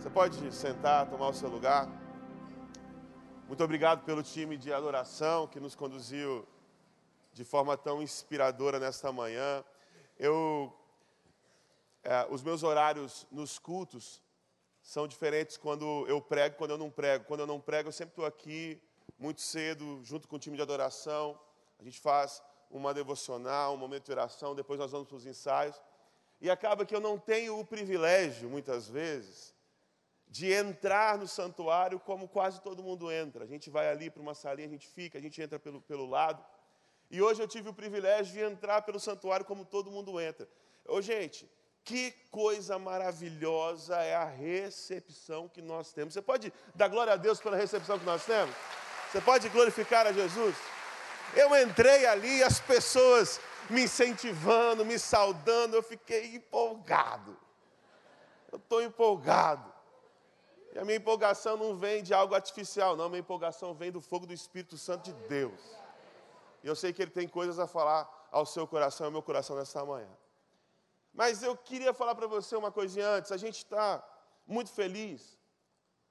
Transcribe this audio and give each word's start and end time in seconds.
Você 0.00 0.08
pode 0.08 0.50
sentar, 0.50 1.10
tomar 1.10 1.28
o 1.28 1.34
seu 1.34 1.50
lugar. 1.50 1.86
Muito 3.46 3.62
obrigado 3.62 4.02
pelo 4.02 4.22
time 4.22 4.56
de 4.56 4.72
adoração 4.72 5.46
que 5.46 5.60
nos 5.60 5.74
conduziu 5.74 6.48
de 7.34 7.44
forma 7.44 7.76
tão 7.76 8.00
inspiradora 8.00 8.80
nesta 8.80 9.12
manhã. 9.12 9.62
Eu, 10.18 10.74
é, 12.02 12.26
os 12.30 12.42
meus 12.42 12.62
horários 12.62 13.26
nos 13.30 13.58
cultos 13.58 14.22
são 14.80 15.06
diferentes 15.06 15.58
quando 15.58 16.06
eu 16.08 16.18
prego, 16.18 16.56
quando 16.56 16.70
eu 16.70 16.78
não 16.78 16.90
prego. 16.90 17.26
Quando 17.26 17.40
eu 17.40 17.46
não 17.46 17.60
prego, 17.60 17.90
eu 17.90 17.92
sempre 17.92 18.12
estou 18.12 18.24
aqui 18.24 18.80
muito 19.18 19.42
cedo, 19.42 20.00
junto 20.02 20.26
com 20.26 20.36
o 20.36 20.38
time 20.38 20.56
de 20.56 20.62
adoração. 20.62 21.38
A 21.78 21.84
gente 21.84 22.00
faz 22.00 22.42
uma 22.70 22.94
devocional, 22.94 23.74
um 23.74 23.76
momento 23.76 24.06
de 24.06 24.12
oração, 24.12 24.54
depois 24.54 24.80
nós 24.80 24.92
vamos 24.92 25.08
para 25.08 25.18
os 25.18 25.26
ensaios. 25.26 25.78
E 26.40 26.48
acaba 26.48 26.86
que 26.86 26.96
eu 26.96 27.00
não 27.02 27.18
tenho 27.18 27.60
o 27.60 27.66
privilégio, 27.66 28.48
muitas 28.48 28.88
vezes, 28.88 29.59
de 30.30 30.52
entrar 30.52 31.18
no 31.18 31.26
santuário 31.26 31.98
como 31.98 32.28
quase 32.28 32.62
todo 32.62 32.84
mundo 32.84 33.10
entra. 33.10 33.42
A 33.42 33.48
gente 33.48 33.68
vai 33.68 33.90
ali 33.90 34.08
para 34.08 34.22
uma 34.22 34.32
salinha, 34.32 34.68
a 34.68 34.70
gente 34.70 34.86
fica, 34.86 35.18
a 35.18 35.20
gente 35.20 35.42
entra 35.42 35.58
pelo, 35.58 35.80
pelo 35.82 36.06
lado. 36.06 36.42
E 37.10 37.20
hoje 37.20 37.42
eu 37.42 37.48
tive 37.48 37.68
o 37.68 37.74
privilégio 37.74 38.32
de 38.32 38.40
entrar 38.40 38.82
pelo 38.82 39.00
santuário 39.00 39.44
como 39.44 39.64
todo 39.64 39.90
mundo 39.90 40.20
entra. 40.20 40.48
Ô, 40.86 41.02
gente, 41.02 41.50
que 41.82 42.12
coisa 42.30 42.78
maravilhosa 42.78 43.96
é 43.96 44.14
a 44.14 44.24
recepção 44.24 45.48
que 45.48 45.60
nós 45.60 45.92
temos. 45.92 46.14
Você 46.14 46.22
pode 46.22 46.52
dar 46.76 46.86
glória 46.86 47.14
a 47.14 47.16
Deus 47.16 47.40
pela 47.40 47.56
recepção 47.56 47.98
que 47.98 48.04
nós 48.04 48.24
temos? 48.24 48.54
Você 49.10 49.20
pode 49.20 49.48
glorificar 49.48 50.06
a 50.06 50.12
Jesus? 50.12 50.54
Eu 51.34 51.60
entrei 51.60 52.06
ali, 52.06 52.44
as 52.44 52.60
pessoas 52.60 53.40
me 53.68 53.82
incentivando, 53.82 54.84
me 54.84 54.98
saudando, 54.98 55.74
eu 55.74 55.82
fiquei 55.82 56.36
empolgado. 56.36 57.36
Eu 58.52 58.58
estou 58.58 58.80
empolgado. 58.80 59.69
E 60.72 60.78
a 60.78 60.84
minha 60.84 60.98
empolgação 60.98 61.56
não 61.56 61.76
vem 61.76 62.02
de 62.02 62.14
algo 62.14 62.34
artificial, 62.34 62.96
não. 62.96 63.08
Minha 63.08 63.20
empolgação 63.20 63.74
vem 63.74 63.90
do 63.90 64.00
fogo 64.00 64.26
do 64.26 64.32
Espírito 64.32 64.78
Santo 64.78 65.04
de 65.04 65.12
Deus. 65.28 65.60
E 66.62 66.66
eu 66.68 66.76
sei 66.76 66.92
que 66.92 67.02
Ele 67.02 67.10
tem 67.10 67.28
coisas 67.28 67.58
a 67.58 67.66
falar 67.66 68.28
ao 68.30 68.46
seu 68.46 68.66
coração 68.66 69.06
e 69.06 69.08
ao 69.08 69.12
meu 69.12 69.22
coração 69.22 69.56
nessa 69.56 69.84
manhã. 69.84 70.10
Mas 71.12 71.42
eu 71.42 71.56
queria 71.56 71.92
falar 71.92 72.14
para 72.14 72.26
você 72.26 72.54
uma 72.54 72.70
coisinha 72.70 73.08
antes. 73.08 73.32
A 73.32 73.36
gente 73.36 73.56
está 73.56 74.02
muito 74.46 74.70
feliz 74.70 75.36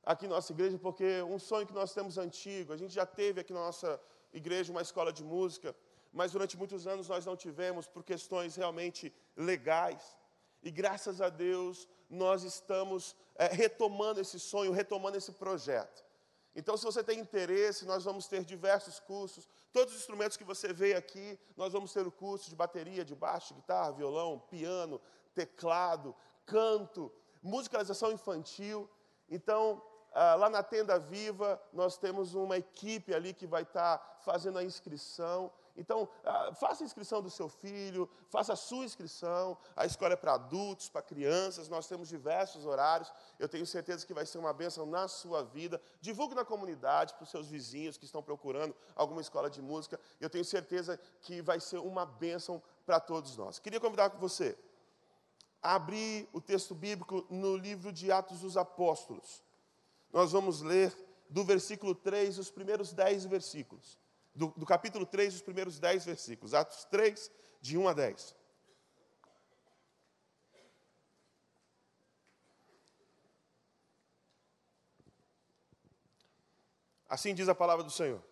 aqui 0.03 0.27
na 0.27 0.35
nossa 0.35 0.51
igreja, 0.51 0.77
porque 0.77 1.21
um 1.21 1.39
sonho 1.39 1.65
que 1.65 1.73
nós 1.73 1.93
temos 1.93 2.17
antigo, 2.17 2.73
a 2.73 2.77
gente 2.77 2.93
já 2.93 3.05
teve 3.05 3.41
aqui 3.41 3.53
na 3.53 3.61
nossa 3.61 3.99
igreja 4.33 4.71
uma 4.71 4.81
escola 4.81 5.11
de 5.13 5.23
música, 5.23 5.75
mas 6.11 6.31
durante 6.31 6.57
muitos 6.57 6.87
anos 6.87 7.07
nós 7.07 7.25
não 7.25 7.35
tivemos 7.35 7.87
por 7.87 8.03
questões 8.03 8.55
realmente 8.55 9.13
legais. 9.35 10.17
E 10.61 10.71
graças 10.71 11.21
a 11.21 11.29
Deus 11.29 11.87
nós 12.09 12.43
estamos 12.43 13.15
é, 13.39 13.47
retomando 13.47 14.19
esse 14.19 14.37
sonho, 14.37 14.73
retomando 14.73 15.17
esse 15.17 15.31
projeto. 15.31 16.03
Então, 16.53 16.75
se 16.75 16.83
você 16.83 17.01
tem 17.01 17.19
interesse, 17.19 17.85
nós 17.85 18.03
vamos 18.03 18.27
ter 18.27 18.43
diversos 18.43 18.99
cursos. 18.99 19.47
Todos 19.71 19.93
os 19.93 20.01
instrumentos 20.01 20.35
que 20.35 20.43
você 20.43 20.73
vê 20.73 20.93
aqui, 20.93 21.39
nós 21.55 21.71
vamos 21.71 21.93
ter 21.93 22.05
o 22.05 22.11
curso 22.11 22.49
de 22.49 22.55
bateria, 22.55 23.05
de 23.05 23.15
baixo, 23.15 23.53
guitarra, 23.53 23.93
violão, 23.93 24.39
piano, 24.49 24.99
teclado, 25.33 26.13
canto, 26.45 27.09
musicalização 27.41 28.11
infantil. 28.11 28.89
Então, 29.29 29.81
ah, 30.11 30.35
lá 30.35 30.49
na 30.49 30.61
Tenda 30.61 30.99
Viva, 30.99 31.61
nós 31.71 31.97
temos 31.97 32.33
uma 32.35 32.57
equipe 32.57 33.13
ali 33.13 33.33
que 33.33 33.47
vai 33.47 33.61
estar 33.61 34.19
fazendo 34.25 34.59
a 34.59 34.63
inscrição. 34.63 35.49
Então, 35.75 36.09
ah, 36.23 36.53
faça 36.53 36.83
a 36.83 36.85
inscrição 36.85 37.21
do 37.21 37.29
seu 37.29 37.47
filho, 37.47 38.09
faça 38.29 38.53
a 38.53 38.55
sua 38.55 38.85
inscrição. 38.85 39.57
A 39.75 39.85
escola 39.85 40.13
é 40.13 40.17
para 40.17 40.33
adultos, 40.33 40.89
para 40.89 41.01
crianças, 41.01 41.69
nós 41.69 41.87
temos 41.87 42.09
diversos 42.09 42.65
horários. 42.65 43.11
Eu 43.37 43.47
tenho 43.47 43.65
certeza 43.65 44.05
que 44.05 44.13
vai 44.13 44.25
ser 44.25 44.37
uma 44.37 44.53
bênção 44.53 44.85
na 44.85 45.07
sua 45.07 45.43
vida. 45.43 45.81
Divulgue 46.01 46.35
na 46.35 46.43
comunidade, 46.43 47.13
para 47.13 47.23
os 47.23 47.29
seus 47.29 47.47
vizinhos 47.47 47.97
que 47.97 48.05
estão 48.05 48.21
procurando 48.21 48.75
alguma 48.95 49.21
escola 49.21 49.49
de 49.49 49.61
música. 49.61 49.99
Eu 50.19 50.29
tenho 50.29 50.45
certeza 50.45 50.99
que 51.21 51.41
vai 51.41 51.59
ser 51.59 51.77
uma 51.77 52.05
bênção 52.05 52.61
para 52.85 52.99
todos 52.99 53.37
nós. 53.37 53.59
Queria 53.59 53.79
convidar 53.79 54.09
você 54.09 54.57
a 55.61 55.75
abrir 55.75 56.27
o 56.33 56.41
texto 56.41 56.73
bíblico 56.73 57.25
no 57.29 57.55
livro 57.55 57.91
de 57.91 58.11
Atos 58.11 58.41
dos 58.41 58.57
Apóstolos. 58.57 59.43
Nós 60.11 60.31
vamos 60.31 60.61
ler 60.61 60.95
do 61.29 61.43
versículo 61.43 61.93
3, 61.93 62.39
os 62.39 62.49
primeiros 62.49 62.91
10 62.91 63.25
versículos 63.25 63.99
do, 64.39 64.53
do 64.55 64.65
capítulo 64.65 65.05
3, 65.05 65.35
os 65.35 65.41
primeiros 65.41 65.79
10 65.79 66.05
versículos. 66.05 66.53
Atos 66.53 66.85
3, 66.85 67.29
de 67.59 67.77
1 67.77 67.89
a 67.89 67.93
10. 67.93 68.35
Assim 77.09 77.35
diz 77.35 77.49
a 77.49 77.55
palavra 77.55 77.83
do 77.83 77.91
Senhor. 77.91 78.23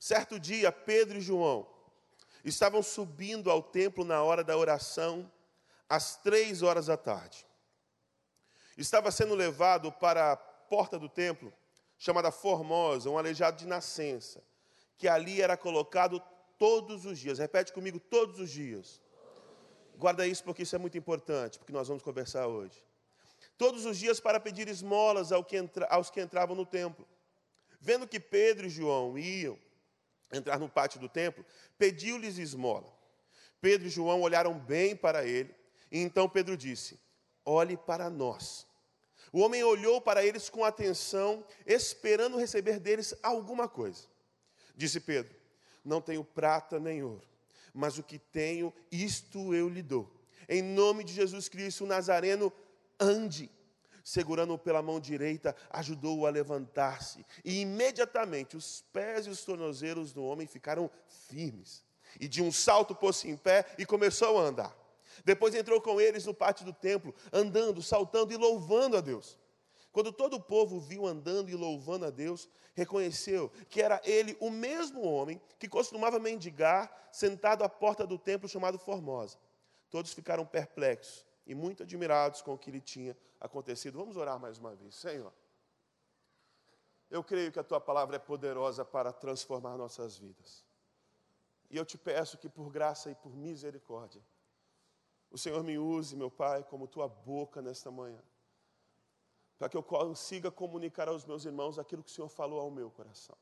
Certo 0.00 0.40
dia, 0.40 0.72
Pedro 0.72 1.18
e 1.18 1.20
João 1.20 1.68
estavam 2.44 2.82
subindo 2.82 3.50
ao 3.50 3.62
templo 3.62 4.04
na 4.04 4.22
hora 4.22 4.42
da 4.42 4.56
oração, 4.56 5.30
às 5.88 6.16
três 6.16 6.62
horas 6.62 6.86
da 6.86 6.96
tarde. 6.96 7.46
Estava 8.76 9.12
sendo 9.12 9.34
levado 9.34 9.92
para 9.92 10.32
a 10.32 10.36
porta 10.36 10.98
do 10.98 11.08
templo, 11.08 11.52
chamada 11.98 12.32
Formosa, 12.32 13.10
um 13.10 13.18
aleijado 13.18 13.56
de 13.56 13.66
nascença 13.66 14.42
que 14.96 15.08
ali 15.08 15.40
era 15.40 15.56
colocado 15.56 16.22
todos 16.58 17.04
os 17.04 17.18
dias. 17.18 17.38
Repete 17.38 17.72
comigo, 17.72 17.98
todos 17.98 18.40
os 18.40 18.50
dias. 18.50 19.00
Guarda 19.96 20.26
isso 20.26 20.44
porque 20.44 20.62
isso 20.62 20.76
é 20.76 20.78
muito 20.78 20.98
importante, 20.98 21.58
porque 21.58 21.72
nós 21.72 21.88
vamos 21.88 22.02
conversar 22.02 22.46
hoje. 22.46 22.82
Todos 23.56 23.86
os 23.86 23.98
dias 23.98 24.20
para 24.20 24.38
pedir 24.38 24.68
esmolas 24.68 25.32
aos 25.32 26.10
que 26.10 26.20
entravam 26.20 26.54
no 26.54 26.66
templo. 26.66 27.06
Vendo 27.80 28.06
que 28.06 28.20
Pedro 28.20 28.66
e 28.66 28.70
João 28.70 29.16
iam 29.18 29.58
entrar 30.32 30.58
no 30.58 30.68
pátio 30.68 31.00
do 31.00 31.08
templo, 31.08 31.44
pediu-lhes 31.78 32.38
esmola. 32.38 32.92
Pedro 33.60 33.86
e 33.86 33.90
João 33.90 34.20
olharam 34.20 34.58
bem 34.58 34.94
para 34.94 35.24
ele, 35.24 35.54
e 35.90 36.00
então 36.00 36.28
Pedro 36.28 36.56
disse: 36.56 36.98
Olhe 37.44 37.76
para 37.76 38.10
nós. 38.10 38.66
O 39.32 39.40
homem 39.40 39.62
olhou 39.62 40.00
para 40.00 40.24
eles 40.24 40.48
com 40.48 40.64
atenção, 40.64 41.44
esperando 41.64 42.38
receber 42.38 42.78
deles 42.78 43.14
alguma 43.22 43.68
coisa. 43.68 44.06
Disse 44.76 45.00
Pedro: 45.00 45.34
Não 45.84 46.00
tenho 46.00 46.22
prata 46.22 46.78
nem 46.78 47.02
ouro, 47.02 47.26
mas 47.72 47.98
o 47.98 48.02
que 48.02 48.18
tenho, 48.18 48.72
isto 48.90 49.54
eu 49.54 49.68
lhe 49.68 49.82
dou. 49.82 50.12
Em 50.48 50.62
nome 50.62 51.02
de 51.02 51.12
Jesus 51.12 51.48
Cristo, 51.48 51.84
o 51.84 51.86
Nazareno, 51.86 52.52
ande. 53.00 53.50
Segurando-o 54.04 54.58
pela 54.58 54.80
mão 54.80 55.00
direita, 55.00 55.56
ajudou-o 55.70 56.26
a 56.26 56.30
levantar-se. 56.30 57.26
E 57.44 57.60
imediatamente 57.62 58.56
os 58.56 58.84
pés 58.92 59.26
e 59.26 59.30
os 59.30 59.44
tornozelos 59.44 60.12
do 60.12 60.22
homem 60.22 60.46
ficaram 60.46 60.88
firmes. 61.28 61.82
E 62.20 62.28
de 62.28 62.40
um 62.40 62.52
salto 62.52 62.94
pôs-se 62.94 63.28
em 63.28 63.36
pé 63.36 63.66
e 63.76 63.84
começou 63.84 64.38
a 64.38 64.42
andar. 64.42 64.76
Depois 65.24 65.56
entrou 65.56 65.80
com 65.80 66.00
eles 66.00 66.24
no 66.24 66.32
pátio 66.32 66.64
do 66.64 66.72
templo, 66.72 67.12
andando, 67.32 67.82
saltando 67.82 68.32
e 68.32 68.36
louvando 68.36 68.96
a 68.96 69.00
Deus. 69.00 69.36
Quando 69.96 70.12
todo 70.12 70.34
o 70.34 70.40
povo 70.42 70.78
viu 70.78 71.06
andando 71.06 71.48
e 71.48 71.54
louvando 71.54 72.04
a 72.04 72.10
Deus, 72.10 72.50
reconheceu 72.74 73.48
que 73.70 73.80
era 73.80 73.98
ele 74.04 74.36
o 74.42 74.50
mesmo 74.50 75.00
homem 75.00 75.40
que 75.58 75.66
costumava 75.66 76.18
mendigar 76.18 77.08
sentado 77.10 77.64
à 77.64 77.68
porta 77.70 78.06
do 78.06 78.18
templo 78.18 78.46
chamado 78.46 78.78
Formosa. 78.78 79.38
Todos 79.88 80.12
ficaram 80.12 80.44
perplexos 80.44 81.24
e 81.46 81.54
muito 81.54 81.82
admirados 81.82 82.42
com 82.42 82.52
o 82.52 82.58
que 82.58 82.70
lhe 82.70 82.82
tinha 82.82 83.16
acontecido. 83.40 83.96
Vamos 83.96 84.18
orar 84.18 84.38
mais 84.38 84.58
uma 84.58 84.74
vez. 84.74 84.96
Senhor, 84.96 85.32
eu 87.10 87.24
creio 87.24 87.50
que 87.50 87.58
a 87.58 87.64
tua 87.64 87.80
palavra 87.80 88.16
é 88.16 88.18
poderosa 88.18 88.84
para 88.84 89.14
transformar 89.14 89.78
nossas 89.78 90.18
vidas. 90.18 90.62
E 91.70 91.76
eu 91.78 91.86
te 91.86 91.96
peço 91.96 92.36
que 92.36 92.50
por 92.50 92.70
graça 92.70 93.10
e 93.10 93.14
por 93.14 93.34
misericórdia, 93.34 94.20
o 95.30 95.38
Senhor 95.38 95.64
me 95.64 95.78
use, 95.78 96.14
meu 96.14 96.30
Pai, 96.30 96.62
como 96.64 96.86
tua 96.86 97.08
boca 97.08 97.62
nesta 97.62 97.90
manhã 97.90 98.22
para 99.58 99.68
que 99.68 99.76
eu 99.76 99.82
consiga 99.82 100.50
comunicar 100.50 101.08
aos 101.08 101.24
meus 101.24 101.44
irmãos 101.44 101.78
aquilo 101.78 102.02
que 102.02 102.10
o 102.10 102.12
Senhor 102.12 102.28
falou 102.28 102.60
ao 102.60 102.70
meu 102.70 102.90
coração. 102.90 103.36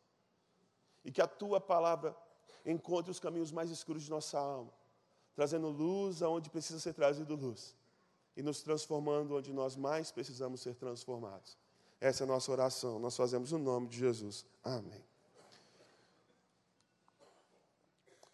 E 1.04 1.10
que 1.10 1.20
a 1.20 1.26
tua 1.26 1.60
palavra 1.60 2.16
encontre 2.64 3.10
os 3.10 3.20
caminhos 3.20 3.50
mais 3.52 3.70
escuros 3.70 4.04
de 4.04 4.10
nossa 4.10 4.38
alma, 4.38 4.72
trazendo 5.34 5.68
luz 5.68 6.22
aonde 6.22 6.48
precisa 6.48 6.78
ser 6.80 6.94
trazido 6.94 7.34
luz 7.34 7.76
e 8.36 8.42
nos 8.42 8.62
transformando 8.62 9.36
onde 9.36 9.52
nós 9.52 9.76
mais 9.76 10.10
precisamos 10.10 10.60
ser 10.60 10.74
transformados. 10.74 11.58
Essa 12.00 12.22
é 12.22 12.24
a 12.24 12.28
nossa 12.28 12.50
oração. 12.50 12.98
Nós 12.98 13.16
fazemos 13.16 13.52
o 13.52 13.58
no 13.58 13.64
nome 13.64 13.88
de 13.88 13.98
Jesus. 13.98 14.46
Amém. 14.62 15.04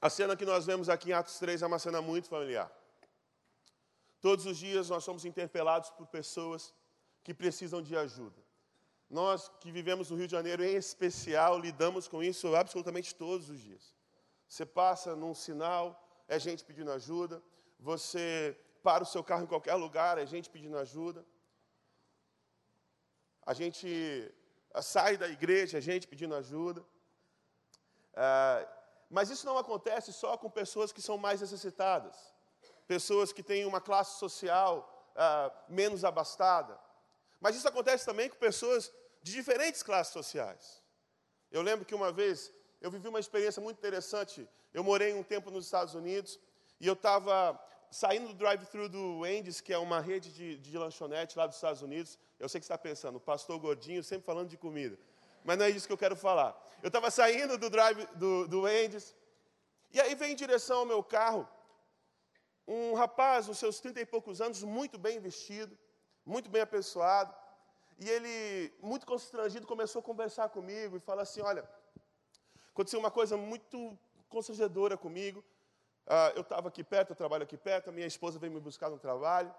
A 0.01 0.09
cena 0.09 0.35
que 0.35 0.47
nós 0.47 0.65
vemos 0.65 0.89
aqui 0.89 1.11
em 1.11 1.13
Atos 1.13 1.39
3 1.39 1.63
é 1.63 1.67
uma 1.67 1.79
cena 1.79 2.01
muito 2.01 2.29
familiar. 2.29 2.71
Todos 4.21 4.47
os 4.47 4.57
dias 4.57 4.89
nós 4.89 5.05
somos 5.05 5.25
interpelados 5.25 5.91
por 5.91 6.07
pessoas 6.07 6.75
que 7.23 7.35
precisam 7.35 7.83
de 7.83 7.97
ajuda. 7.97 8.41
Nós 9.09 9.51
que 9.61 9.73
vivemos 9.73 10.11
no 10.11 10.17
Rio 10.17 10.27
de 10.27 10.33
Janeiro, 10.33 10.63
em 10.63 10.75
especial, 10.75 11.59
lidamos 11.59 12.07
com 12.07 12.23
isso 12.23 12.55
absolutamente 12.55 13.15
todos 13.15 13.51
os 13.51 13.61
dias. 13.61 13.95
Você 14.47 14.65
passa 14.65 15.17
num 15.17 15.35
sinal, 15.35 15.85
é 16.29 16.39
gente 16.39 16.65
pedindo 16.65 16.93
ajuda. 16.93 17.43
Você 17.79 18.57
para 18.83 19.03
o 19.03 19.07
seu 19.07 19.23
carro 19.23 19.45
em 19.45 19.47
qualquer 19.47 19.75
lugar, 19.75 20.17
é 20.19 20.27
gente 20.27 20.49
pedindo 20.49 20.79
ajuda. 20.79 21.25
a 23.51 23.53
gente 23.53 24.33
sai 24.81 25.17
da 25.17 25.29
igreja, 25.29 25.79
a 25.79 25.81
gente 25.81 26.07
pedindo 26.07 26.35
ajuda. 26.35 26.85
mas 29.09 29.31
isso 29.31 29.45
não 29.45 29.59
acontece 29.59 30.13
só 30.13 30.37
com 30.37 30.49
pessoas 30.49 30.93
que 30.93 31.03
são 31.03 31.19
mais 31.19 31.41
necessitadas, 31.41 32.17
pessoas 32.87 33.33
que 33.33 33.43
têm 33.43 33.67
uma 33.67 33.81
classe 33.81 34.19
social 34.19 34.73
menos 35.69 36.05
abastada. 36.05 36.79
Mas 37.41 37.57
isso 37.57 37.67
acontece 37.67 38.05
também 38.05 38.29
com 38.29 38.37
pessoas 38.37 38.93
de 39.23 39.33
diferentes 39.33 39.83
classes 39.83 40.13
sociais. 40.13 40.83
Eu 41.51 41.63
lembro 41.63 41.85
que 41.85 41.95
uma 41.95 42.13
vez 42.13 42.53
eu 42.81 42.91
vivi 42.91 43.09
uma 43.09 43.21
experiência 43.21 43.61
muito 43.61 43.79
interessante. 43.79 44.49
Eu 44.73 44.85
morei 44.85 45.13
um 45.15 45.23
tempo 45.23 45.51
nos 45.51 45.65
Estados 45.65 45.95
Unidos 45.95 46.39
e 46.81 46.87
eu 46.87 46.93
estava 46.95 47.59
saindo 47.91 48.29
do 48.29 48.35
drive-thru 48.35 48.89
do 48.89 49.21
Wendy's, 49.21 49.61
que 49.61 49.73
é 49.73 49.79
uma 49.79 50.01
rede 50.01 50.33
de, 50.33 50.59
de 50.59 50.79
lanchonete 50.79 51.37
lá 51.37 51.47
dos 51.47 51.57
Estados 51.57 51.83
Unidos. 51.83 52.19
Eu 52.39 52.49
sei 52.49 52.61
que 52.61 52.67
você 52.67 52.73
está 52.73 52.79
pensando, 52.79 53.17
o 53.17 53.21
pastor 53.21 53.59
gordinho 53.59 54.03
sempre 54.05 54.25
falando 54.25 54.49
de 54.49 54.57
comida. 54.57 54.99
Mas 55.45 55.59
não 55.59 55.65
é 55.65 55.71
isso 55.71 55.87
que 55.87 55.93
eu 55.93 55.99
quero 55.99 56.15
falar. 56.15 56.57
Eu 56.83 56.89
estava 56.89 57.11
saindo 57.11 57.59
do 57.59 57.69
drive 57.69 58.07
do, 58.15 58.47
do 58.47 58.63
Wendy's, 58.63 59.15
e 59.93 60.01
aí 60.01 60.15
vem 60.15 60.33
em 60.33 60.37
direção 60.37 60.79
ao 60.79 60.87
meu 60.87 61.03
carro 61.03 61.49
um 62.67 62.95
rapaz, 62.95 63.49
uns 63.49 63.59
seus 63.59 63.81
trinta 63.81 64.01
e 64.01 64.07
poucos 64.07 64.41
anos, 64.41 64.63
muito 64.63 64.97
bem 64.97 65.19
vestido, 65.19 65.77
muito 66.25 66.51
bem 66.51 66.63
apessoado, 66.63 67.35
e 67.99 68.09
ele, 68.09 68.73
muito 68.81 69.07
constrangido, 69.07 69.67
começou 69.67 70.01
a 70.01 70.03
conversar 70.03 70.49
comigo 70.49 70.97
e 70.97 71.01
falar 71.01 71.23
assim: 71.23 71.43
Olha, 71.43 71.69
aconteceu 72.73 72.99
uma 72.99 73.11
coisa 73.11 73.37
muito 73.37 73.99
constrangedora 74.29 74.97
comigo. 74.97 75.45
Uh, 76.07 76.33
eu 76.35 76.41
estava 76.41 76.69
aqui 76.69 76.83
perto, 76.83 77.11
eu 77.11 77.17
trabalho 77.17 77.43
aqui 77.43 77.57
perto, 77.57 77.91
a 77.91 77.93
minha 77.93 78.07
esposa 78.07 78.39
veio 78.39 78.53
me 78.53 78.61
buscar 78.61 78.89
no 78.89 78.99
trabalho. 78.99 79.55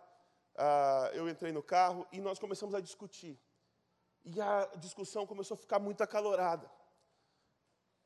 Uh, 0.55 1.13
eu 1.13 1.29
entrei 1.29 1.51
no 1.51 1.61
carro 1.61 2.05
e 2.11 2.19
nós 2.19 2.39
começamos 2.39 2.73
a 2.73 2.81
discutir. 2.81 3.39
E 4.25 4.41
a 4.41 4.69
discussão 4.77 5.25
começou 5.25 5.55
a 5.55 5.57
ficar 5.57 5.79
muito 5.79 6.01
acalorada. 6.01 6.69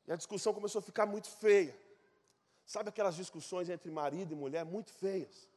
E 0.05 0.11
a 0.11 0.15
discussão 0.15 0.53
começou 0.53 0.79
a 0.79 0.81
ficar 0.81 1.05
muito 1.05 1.29
feia. 1.29 1.75
Sabe 2.65 2.89
aquelas 2.89 3.15
discussões 3.15 3.69
entre 3.69 3.89
marido 3.89 4.33
e 4.33 4.35
mulher 4.35 4.65
muito 4.65 4.91
feias? 4.91 5.49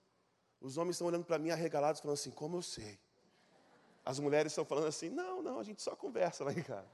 Os 0.60 0.76
homens 0.76 0.96
estão 0.96 1.06
olhando 1.06 1.24
para 1.24 1.38
mim 1.38 1.50
arregalados, 1.50 2.00
falando 2.00 2.14
assim: 2.14 2.30
como 2.30 2.56
eu 2.56 2.62
sei? 2.62 2.98
As 4.04 4.18
mulheres 4.18 4.52
estão 4.52 4.64
falando 4.64 4.86
assim: 4.86 5.08
não, 5.08 5.42
não, 5.42 5.58
a 5.58 5.62
gente 5.62 5.82
só 5.82 5.94
conversa 5.94 6.44
lá 6.44 6.52
em 6.52 6.62
casa. 6.62 6.90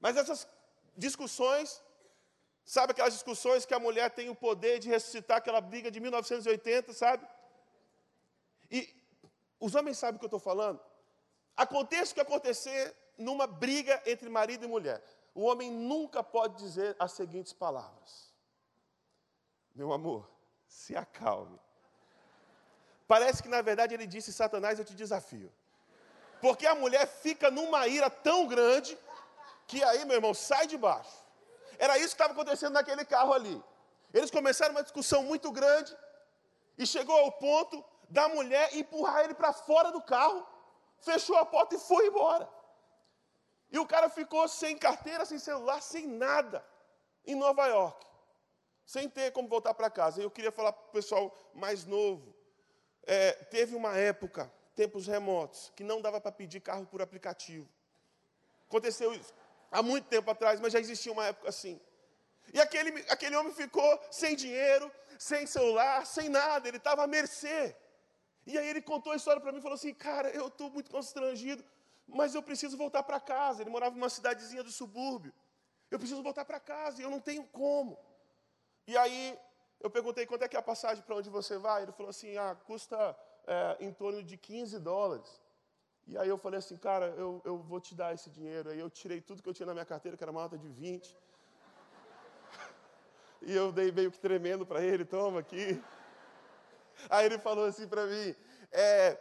Mas 0.00 0.16
essas 0.16 0.46
discussões 0.96 1.82
Sabe 2.66 2.90
aquelas 2.90 3.12
discussões 3.12 3.64
que 3.64 3.72
a 3.72 3.78
mulher 3.78 4.10
tem 4.10 4.28
o 4.28 4.34
poder 4.34 4.80
de 4.80 4.88
ressuscitar 4.88 5.36
aquela 5.36 5.60
briga 5.60 5.88
de 5.88 6.00
1980, 6.00 6.92
sabe? 6.92 7.24
E 8.68 8.92
os 9.60 9.76
homens 9.76 9.98
sabem 9.98 10.16
o 10.16 10.18
que 10.18 10.24
eu 10.24 10.26
estou 10.26 10.40
falando? 10.40 10.80
Aconteça 11.56 12.10
o 12.10 12.14
que 12.16 12.20
acontecer 12.20 12.92
numa 13.16 13.46
briga 13.46 14.02
entre 14.04 14.28
marido 14.28 14.64
e 14.64 14.68
mulher. 14.68 15.00
O 15.32 15.44
homem 15.44 15.70
nunca 15.70 16.24
pode 16.24 16.56
dizer 16.56 16.96
as 16.98 17.12
seguintes 17.12 17.52
palavras: 17.52 18.34
Meu 19.72 19.92
amor, 19.92 20.28
se 20.66 20.96
acalme. 20.96 21.60
Parece 23.06 23.42
que 23.42 23.48
na 23.48 23.62
verdade 23.62 23.94
ele 23.94 24.06
disse: 24.06 24.32
Satanás, 24.32 24.78
eu 24.78 24.84
te 24.84 24.94
desafio. 24.94 25.52
Porque 26.40 26.66
a 26.66 26.74
mulher 26.74 27.06
fica 27.06 27.50
numa 27.50 27.86
ira 27.86 28.10
tão 28.10 28.46
grande 28.46 28.96
que 29.66 29.82
aí, 29.82 30.04
meu 30.04 30.16
irmão, 30.16 30.34
sai 30.34 30.66
de 30.66 30.76
baixo. 30.76 31.16
Era 31.78 31.98
isso 31.98 32.08
que 32.08 32.14
estava 32.14 32.32
acontecendo 32.32 32.74
naquele 32.74 33.04
carro 33.04 33.32
ali. 33.32 33.62
Eles 34.12 34.30
começaram 34.30 34.72
uma 34.72 34.82
discussão 34.82 35.22
muito 35.22 35.50
grande 35.50 35.96
e 36.78 36.86
chegou 36.86 37.16
ao 37.16 37.32
ponto 37.32 37.84
da 38.08 38.28
mulher 38.28 38.74
empurrar 38.76 39.24
ele 39.24 39.34
para 39.34 39.52
fora 39.52 39.90
do 39.90 40.00
carro, 40.00 40.46
fechou 40.98 41.36
a 41.36 41.44
porta 41.44 41.74
e 41.74 41.78
foi 41.78 42.06
embora. 42.06 42.48
E 43.70 43.78
o 43.78 43.86
cara 43.86 44.08
ficou 44.08 44.46
sem 44.46 44.78
carteira, 44.78 45.24
sem 45.24 45.38
celular, 45.38 45.82
sem 45.82 46.06
nada, 46.06 46.64
em 47.26 47.34
Nova 47.34 47.66
York, 47.66 48.06
sem 48.84 49.08
ter 49.08 49.32
como 49.32 49.48
voltar 49.48 49.74
para 49.74 49.90
casa. 49.90 50.22
Eu 50.22 50.30
queria 50.30 50.52
falar 50.52 50.72
para 50.72 50.88
o 50.88 50.92
pessoal 50.92 51.34
mais 51.52 51.84
novo. 51.84 52.35
É, 53.06 53.32
teve 53.32 53.76
uma 53.76 53.96
época, 53.96 54.52
tempos 54.74 55.06
remotos, 55.06 55.72
que 55.76 55.84
não 55.84 56.00
dava 56.00 56.20
para 56.20 56.32
pedir 56.32 56.60
carro 56.60 56.84
por 56.86 57.00
aplicativo. 57.00 57.68
Aconteceu 58.68 59.14
isso 59.14 59.32
há 59.70 59.82
muito 59.82 60.08
tempo 60.08 60.30
atrás, 60.30 60.60
mas 60.60 60.72
já 60.72 60.80
existia 60.80 61.12
uma 61.12 61.26
época 61.26 61.48
assim. 61.48 61.80
E 62.52 62.60
aquele, 62.60 63.04
aquele 63.10 63.36
homem 63.36 63.52
ficou 63.52 64.00
sem 64.10 64.36
dinheiro, 64.36 64.90
sem 65.18 65.46
celular, 65.46 66.06
sem 66.06 66.28
nada, 66.28 66.68
ele 66.68 66.76
estava 66.76 67.04
à 67.04 67.06
mercê. 67.06 67.76
E 68.46 68.56
aí 68.56 68.68
ele 68.68 68.80
contou 68.80 69.12
a 69.12 69.16
história 69.16 69.40
para 69.40 69.52
mim 69.52 69.58
e 69.58 69.62
falou 69.62 69.74
assim: 69.74 69.92
Cara, 69.92 70.30
eu 70.30 70.46
estou 70.46 70.70
muito 70.70 70.90
constrangido, 70.90 71.64
mas 72.06 72.34
eu 72.34 72.42
preciso 72.42 72.76
voltar 72.76 73.02
para 73.02 73.18
casa. 73.18 73.62
Ele 73.62 73.70
morava 73.70 73.94
numa 73.94 74.08
cidadezinha 74.08 74.62
do 74.62 74.70
subúrbio. 74.70 75.32
Eu 75.90 75.98
preciso 75.98 76.22
voltar 76.22 76.44
para 76.44 76.60
casa 76.60 77.00
e 77.00 77.04
eu 77.04 77.10
não 77.10 77.20
tenho 77.20 77.44
como. 77.44 77.98
E 78.86 78.96
aí 78.96 79.38
eu 79.86 79.90
perguntei 79.90 80.26
quanto 80.26 80.42
é 80.42 80.48
que 80.48 80.56
é 80.56 80.58
a 80.58 80.70
passagem 80.72 81.02
para 81.04 81.16
onde 81.16 81.30
você 81.30 81.56
vai. 81.58 81.82
Ele 81.82 81.92
falou 81.92 82.10
assim: 82.10 82.36
Ah, 82.36 82.54
custa 82.66 83.16
é, 83.46 83.76
em 83.80 83.92
torno 83.92 84.22
de 84.22 84.36
15 84.36 84.78
dólares. 84.80 85.40
E 86.08 86.16
aí 86.16 86.28
eu 86.28 86.38
falei 86.38 86.58
assim, 86.58 86.76
cara, 86.76 87.06
eu, 87.16 87.42
eu 87.44 87.58
vou 87.58 87.80
te 87.80 87.92
dar 87.94 88.14
esse 88.14 88.30
dinheiro. 88.30 88.70
Aí 88.70 88.78
eu 88.78 88.88
tirei 88.88 89.20
tudo 89.20 89.42
que 89.42 89.48
eu 89.48 89.54
tinha 89.54 89.66
na 89.66 89.72
minha 89.72 89.84
carteira, 89.84 90.16
que 90.16 90.22
era 90.22 90.30
uma 90.30 90.42
nota 90.42 90.56
de 90.56 90.68
20. 90.68 91.16
E 93.42 93.54
eu 93.54 93.72
dei 93.72 93.90
meio 93.92 94.10
que 94.10 94.18
tremendo 94.18 94.64
para 94.64 94.82
ele, 94.82 95.04
toma 95.04 95.40
aqui. 95.40 95.82
Aí 97.10 97.26
ele 97.26 97.38
falou 97.38 97.66
assim 97.66 97.86
para 97.86 98.06
mim, 98.06 98.34
é, 98.72 99.18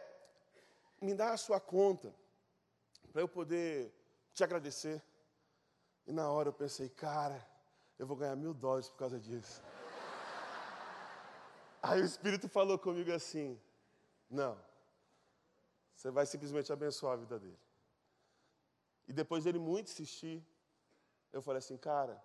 me 1.02 1.14
dá 1.14 1.34
a 1.34 1.38
sua 1.38 1.60
conta, 1.60 2.14
para 3.12 3.22
eu 3.22 3.28
poder 3.28 3.94
te 4.34 4.44
agradecer. 4.44 5.04
E 6.08 6.14
na 6.14 6.30
hora 6.30 6.50
eu 6.50 6.54
pensei, 6.54 6.88
cara, 6.90 7.46
eu 7.98 8.06
vou 8.08 8.16
ganhar 8.16 8.36
mil 8.36 8.54
dólares 8.54 8.90
por 8.90 8.98
causa 8.98 9.20
disso. 9.20 9.62
Aí 11.88 12.02
o 12.02 12.06
Espírito 12.06 12.50
falou 12.50 12.80
comigo 12.80 13.12
assim, 13.12 13.62
não, 14.28 14.58
você 15.96 16.10
vai 16.10 16.26
simplesmente 16.26 16.74
abençoar 16.74 17.14
a 17.14 17.18
vida 17.18 17.38
dele. 17.38 17.60
E 19.08 19.14
depois 19.14 19.44
dele 19.44 19.60
muito 19.60 19.92
insistir, 19.92 20.44
eu 21.32 21.44
falei 21.44 21.60
assim, 21.60 21.78
cara, 21.78 22.20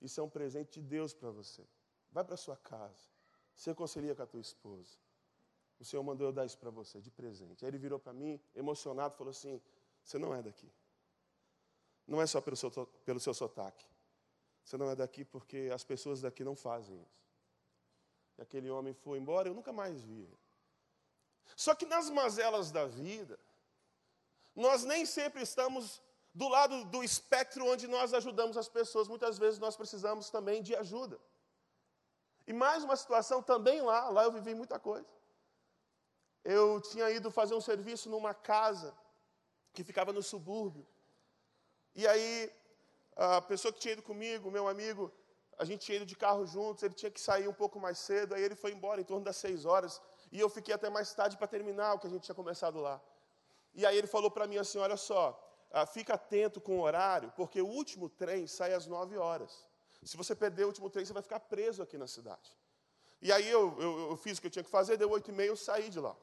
isso 0.00 0.20
é 0.20 0.22
um 0.22 0.28
presente 0.28 0.80
de 0.80 0.86
Deus 0.86 1.12
para 1.12 1.32
você. 1.32 1.66
Vai 2.12 2.22
para 2.22 2.36
sua 2.36 2.56
casa, 2.56 3.10
se 3.56 3.68
reconcilia 3.68 4.14
com 4.14 4.22
a 4.22 4.26
tua 4.26 4.40
esposa. 4.40 4.96
O 5.80 5.84
Senhor 5.84 6.04
mandou 6.04 6.28
eu 6.28 6.32
dar 6.32 6.46
isso 6.46 6.56
para 6.56 6.70
você, 6.70 7.00
de 7.00 7.10
presente. 7.10 7.64
Aí 7.64 7.70
ele 7.70 7.78
virou 7.78 7.98
para 7.98 8.12
mim, 8.12 8.40
emocionado, 8.54 9.16
falou 9.16 9.32
assim: 9.32 9.60
Você 10.02 10.16
não 10.16 10.32
é 10.32 10.40
daqui. 10.40 10.72
Não 12.06 12.22
é 12.22 12.26
só 12.26 12.40
pelo 12.40 12.56
seu, 12.56 12.70
pelo 13.04 13.18
seu 13.18 13.34
sotaque. 13.34 13.84
Você 14.64 14.76
não 14.76 14.88
é 14.88 14.94
daqui 14.94 15.24
porque 15.24 15.70
as 15.74 15.82
pessoas 15.82 16.20
daqui 16.20 16.44
não 16.44 16.54
fazem 16.54 16.96
isso. 17.02 17.25
E 18.38 18.42
aquele 18.42 18.70
homem 18.70 18.92
foi 18.92 19.18
embora, 19.18 19.48
eu 19.48 19.54
nunca 19.54 19.72
mais 19.72 20.02
vi 20.02 20.22
ele. 20.22 20.38
Só 21.56 21.74
que 21.74 21.86
nas 21.86 22.10
mazelas 22.10 22.70
da 22.70 22.86
vida, 22.86 23.38
nós 24.54 24.84
nem 24.84 25.06
sempre 25.06 25.42
estamos 25.42 26.02
do 26.34 26.48
lado 26.48 26.84
do 26.86 27.02
espectro 27.02 27.64
onde 27.66 27.86
nós 27.86 28.12
ajudamos 28.12 28.56
as 28.56 28.68
pessoas. 28.68 29.08
Muitas 29.08 29.38
vezes 29.38 29.58
nós 29.58 29.76
precisamos 29.76 30.28
também 30.28 30.62
de 30.62 30.74
ajuda. 30.76 31.18
E 32.46 32.52
mais 32.52 32.84
uma 32.84 32.94
situação 32.94 33.42
também 33.42 33.80
lá, 33.80 34.08
lá 34.10 34.24
eu 34.24 34.32
vivi 34.32 34.54
muita 34.54 34.78
coisa. 34.78 35.08
Eu 36.44 36.80
tinha 36.80 37.10
ido 37.10 37.30
fazer 37.30 37.54
um 37.54 37.60
serviço 37.60 38.08
numa 38.08 38.34
casa 38.34 38.94
que 39.72 39.82
ficava 39.82 40.12
no 40.12 40.22
subúrbio. 40.22 40.86
E 41.94 42.06
aí, 42.06 42.52
a 43.16 43.40
pessoa 43.40 43.72
que 43.72 43.80
tinha 43.80 43.92
ido 43.92 44.02
comigo, 44.02 44.50
meu 44.50 44.68
amigo, 44.68 45.10
a 45.58 45.64
gente 45.64 45.90
ido 45.92 46.04
de 46.04 46.14
carro 46.14 46.46
juntos, 46.46 46.82
ele 46.82 46.94
tinha 46.94 47.10
que 47.10 47.20
sair 47.20 47.48
um 47.48 47.52
pouco 47.52 47.80
mais 47.80 47.98
cedo, 47.98 48.34
aí 48.34 48.42
ele 48.42 48.54
foi 48.54 48.72
embora 48.72 49.00
em 49.00 49.04
torno 49.04 49.24
das 49.24 49.36
seis 49.36 49.64
horas. 49.64 50.00
E 50.30 50.38
eu 50.38 50.48
fiquei 50.48 50.74
até 50.74 50.90
mais 50.90 51.14
tarde 51.14 51.36
para 51.36 51.46
terminar 51.46 51.94
o 51.94 51.98
que 51.98 52.06
a 52.06 52.10
gente 52.10 52.24
tinha 52.24 52.34
começado 52.34 52.78
lá. 52.78 53.00
E 53.74 53.84
aí 53.86 53.96
ele 53.96 54.06
falou 54.06 54.30
para 54.30 54.46
mim 54.46 54.58
assim: 54.58 54.78
olha 54.78 54.96
só, 54.96 55.22
ah, 55.70 55.86
fica 55.86 56.14
atento 56.14 56.60
com 56.60 56.78
o 56.78 56.82
horário, 56.82 57.32
porque 57.36 57.60
o 57.60 57.66
último 57.66 58.08
trem 58.08 58.46
sai 58.46 58.74
às 58.74 58.86
9 58.86 59.16
horas. 59.16 59.66
Se 60.02 60.16
você 60.16 60.34
perder 60.34 60.64
o 60.64 60.68
último 60.68 60.88
trem, 60.90 61.04
você 61.04 61.12
vai 61.12 61.22
ficar 61.22 61.40
preso 61.40 61.82
aqui 61.82 61.96
na 61.98 62.06
cidade. 62.06 62.54
E 63.20 63.32
aí 63.32 63.48
eu, 63.48 63.76
eu, 63.80 64.10
eu 64.10 64.16
fiz 64.16 64.36
o 64.36 64.40
que 64.40 64.46
eu 64.46 64.50
tinha 64.50 64.62
que 64.62 64.70
fazer, 64.70 64.96
deu 64.96 65.10
8 65.10 65.30
e 65.30 65.34
meia, 65.34 65.48
eu 65.48 65.56
saí 65.56 65.88
de 65.88 65.98
lá. 65.98 66.14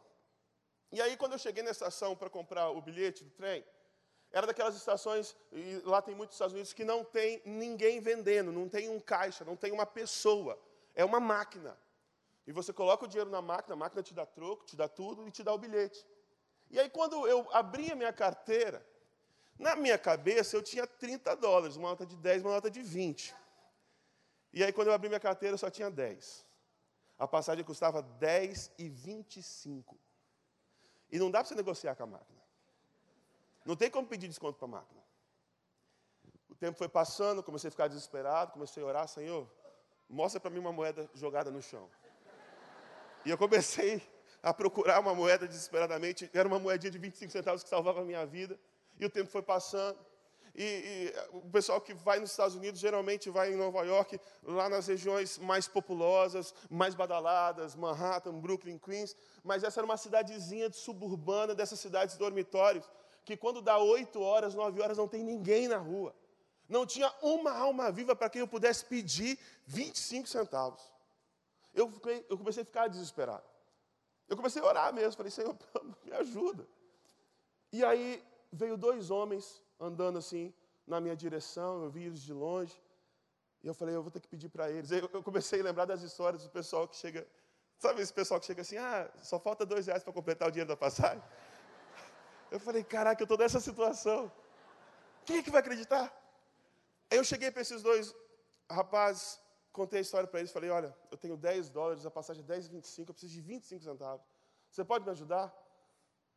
E 0.92 1.02
aí 1.02 1.18
quando 1.18 1.34
eu 1.34 1.40
cheguei 1.40 1.64
na 1.64 1.72
estação 1.72 2.16
para 2.16 2.30
comprar 2.30 2.70
o 2.70 2.82
bilhete 2.82 3.24
do 3.24 3.32
trem, 3.32 3.66
era 4.34 4.48
daquelas 4.48 4.76
estações, 4.76 5.36
e 5.52 5.80
lá 5.86 6.02
tem 6.02 6.16
muitos 6.16 6.36
Estados 6.36 6.54
Unidos, 6.54 6.74
que 6.74 6.84
não 6.84 7.04
tem 7.04 7.40
ninguém 7.46 8.02
vendendo, 8.02 8.52
não 8.52 8.68
tem 8.68 8.90
um 8.90 9.00
caixa, 9.00 9.46
não 9.46 9.56
tem 9.56 9.72
uma 9.72 9.86
pessoa, 9.86 10.60
é 10.96 11.06
uma 11.06 11.20
máquina. 11.20 11.78
E 12.48 12.52
você 12.52 12.74
coloca 12.74 13.06
o 13.06 13.08
dinheiro 13.08 13.30
na 13.30 13.44
máquina, 13.44 13.76
a 13.76 13.78
máquina 13.78 14.02
te 14.02 14.12
dá 14.12 14.26
troco, 14.26 14.66
te 14.66 14.76
dá 14.76 14.88
tudo 14.88 15.28
e 15.28 15.32
te 15.32 15.44
dá 15.44 15.54
o 15.54 15.58
bilhete. 15.58 16.04
E 16.72 16.80
aí, 16.80 16.90
quando 16.90 17.28
eu 17.28 17.48
abri 17.52 17.92
a 17.92 17.96
minha 17.96 18.12
carteira, 18.12 18.84
na 19.58 19.76
minha 19.76 20.00
cabeça 20.00 20.58
eu 20.58 20.64
tinha 20.64 20.88
30 20.88 21.36
dólares, 21.36 21.76
uma 21.76 21.90
nota 21.90 22.04
de 22.04 22.18
10, 22.18 22.42
uma 22.42 22.54
nota 22.54 22.72
de 22.72 22.82
20. 22.82 23.36
E 24.52 24.64
aí, 24.64 24.74
quando 24.74 24.88
eu 24.88 24.94
abri 24.94 25.10
minha 25.10 25.20
carteira, 25.20 25.54
eu 25.54 25.60
só 25.60 25.70
tinha 25.70 25.92
10. 25.92 26.44
A 27.20 27.28
passagem 27.28 27.64
custava 27.64 28.02
10 28.02 28.72
e 28.80 28.90
25. 28.90 29.96
E 31.12 31.20
não 31.20 31.30
dá 31.30 31.40
para 31.40 31.50
você 31.50 31.56
negociar 31.56 31.96
com 31.96 32.04
a 32.04 32.08
máquina. 32.08 32.43
Não 33.66 33.76
tem 33.76 33.90
como 33.90 34.08
pedir 34.08 34.28
desconto 34.28 34.58
para 34.58 34.68
a 34.68 34.72
máquina. 34.72 35.02
O 36.50 36.56
tempo 36.56 36.78
foi 36.78 36.90
passando, 36.90 37.42
comecei 37.42 37.68
a 37.68 37.72
ficar 37.72 37.88
desesperado, 37.88 38.52
comecei 38.52 38.84
a 38.84 38.86
orar, 38.86 39.08
Senhor, 39.08 39.50
mostra 40.10 40.40
para 40.40 40.52
mim 40.52 40.60
uma 40.60 40.72
moeda 40.72 41.10
jogada 41.14 41.50
no 41.50 41.62
chão. 41.62 41.90
E 43.26 43.30
eu 43.30 43.38
comecei 43.38 44.02
a 44.42 44.54
procurar 44.54 45.00
uma 45.00 45.16
moeda 45.16 45.48
desesperadamente. 45.48 46.30
Era 46.34 46.48
uma 46.48 46.60
moedinha 46.60 46.92
de 46.92 46.98
25 46.98 47.32
centavos 47.32 47.64
que 47.64 47.70
salvava 47.70 48.02
a 48.02 48.04
minha 48.04 48.26
vida. 48.26 48.60
E 49.00 49.06
o 49.06 49.10
tempo 49.10 49.30
foi 49.30 49.42
passando. 49.42 49.98
E, 50.56 50.64
e, 50.64 51.14
o 51.32 51.50
pessoal 51.50 51.82
que 51.82 51.94
vai 51.94 52.20
nos 52.20 52.30
Estados 52.30 52.56
Unidos 52.56 52.80
geralmente 52.80 53.28
vai 53.30 53.52
em 53.52 53.56
Nova 53.56 53.82
York, 53.84 54.20
lá 54.44 54.70
nas 54.70 54.86
regiões 54.86 55.40
mais 55.40 55.68
populosas, 55.68 56.54
mais 56.70 56.94
badaladas, 56.94 57.76
Manhattan, 57.76 58.40
Brooklyn, 58.40 58.78
Queens. 58.78 59.16
Mas 59.44 59.64
essa 59.64 59.80
era 59.80 59.86
uma 59.86 59.98
cidadezinha 59.98 60.70
de 60.70 60.76
suburbana, 60.76 61.56
dessas 61.56 61.80
cidades 61.80 62.18
dormitórios, 62.18 62.88
que 63.26 63.38
quando 63.38 63.62
dá 63.62 63.78
8 63.78 64.20
horas, 64.22 64.54
9 64.54 64.82
horas, 64.82 64.98
não 64.98 65.08
tem 65.08 65.24
ninguém 65.24 65.68
na 65.68 65.78
rua. 65.78 66.14
Não 66.68 66.86
tinha 66.86 67.14
uma 67.22 67.52
alma 67.52 67.92
viva 67.92 68.16
para 68.16 68.30
quem 68.30 68.40
eu 68.40 68.48
pudesse 68.48 68.86
pedir 68.86 69.38
25 69.66 70.28
centavos. 70.28 70.82
Eu, 71.74 71.90
fiquei, 71.90 72.26
eu 72.30 72.38
comecei 72.38 72.64
a 72.64 72.66
ficar 72.66 72.88
desesperado. 72.88 73.44
Eu 74.28 74.36
comecei 74.38 74.62
a 74.62 74.66
orar 74.66 74.94
mesmo, 74.94 75.14
falei, 75.14 75.32
Senhor, 75.32 75.56
me 76.04 76.12
ajuda. 76.14 76.68
E 77.72 77.84
aí 77.84 78.24
veio 78.52 78.78
dois 78.78 79.10
homens 79.10 79.62
andando 79.80 80.18
assim 80.18 80.54
na 80.86 81.00
minha 81.00 81.16
direção, 81.16 81.84
eu 81.84 81.90
vi 81.90 82.04
eles 82.04 82.22
de 82.22 82.34
longe. 82.34 82.80
E 83.64 83.68
eu 83.68 83.74
falei, 83.74 83.96
eu 83.96 84.02
vou 84.02 84.12
ter 84.12 84.20
que 84.20 84.28
pedir 84.28 84.50
para 84.50 84.70
eles. 84.70 84.92
Aí 84.92 85.00
eu 85.00 85.24
comecei 85.24 85.62
a 85.62 85.64
lembrar 85.64 85.86
das 85.86 86.02
histórias 86.02 86.44
do 86.44 86.50
pessoal 86.50 86.88
que 86.88 86.96
chega, 86.96 87.26
sabe 87.78 88.02
esse 88.02 88.14
pessoal 88.14 88.40
que 88.40 88.46
chega 88.46 88.62
assim, 88.62 88.78
ah, 88.78 89.10
só 89.22 89.40
falta 89.40 89.66
dois 89.66 89.88
reais 89.88 90.04
para 90.04 90.12
completar 90.12 90.50
o 90.50 90.52
dinheiro 90.52 90.68
da 90.68 90.76
passagem? 90.76 91.24
Eu 92.54 92.60
falei, 92.60 92.84
caraca, 92.84 93.20
eu 93.20 93.26
estou 93.26 93.38
nessa 93.44 93.60
situação. 93.60 94.32
Quem 95.26 95.38
é 95.38 95.44
que 95.44 95.50
vai 95.50 95.62
acreditar? 95.62 96.06
Aí 97.10 97.18
eu 97.18 97.24
cheguei 97.24 97.50
para 97.50 97.64
esses 97.64 97.82
dois 97.82 98.16
rapazes, 98.70 99.40
contei 99.72 99.98
a 99.98 100.02
história 100.04 100.28
para 100.28 100.40
eles, 100.40 100.52
falei, 100.52 100.70
olha, 100.70 100.96
eu 101.10 101.18
tenho 101.18 101.36
10 101.36 101.70
dólares, 101.70 102.06
a 102.06 102.12
passagem 102.12 102.44
é 102.48 102.56
10,25, 102.56 103.08
eu 103.08 103.14
preciso 103.16 103.34
de 103.34 103.42
25 103.42 103.84
centavos. 103.84 104.24
Você 104.70 104.86
pode 104.86 105.04
me 105.04 105.10
ajudar? 105.10 105.52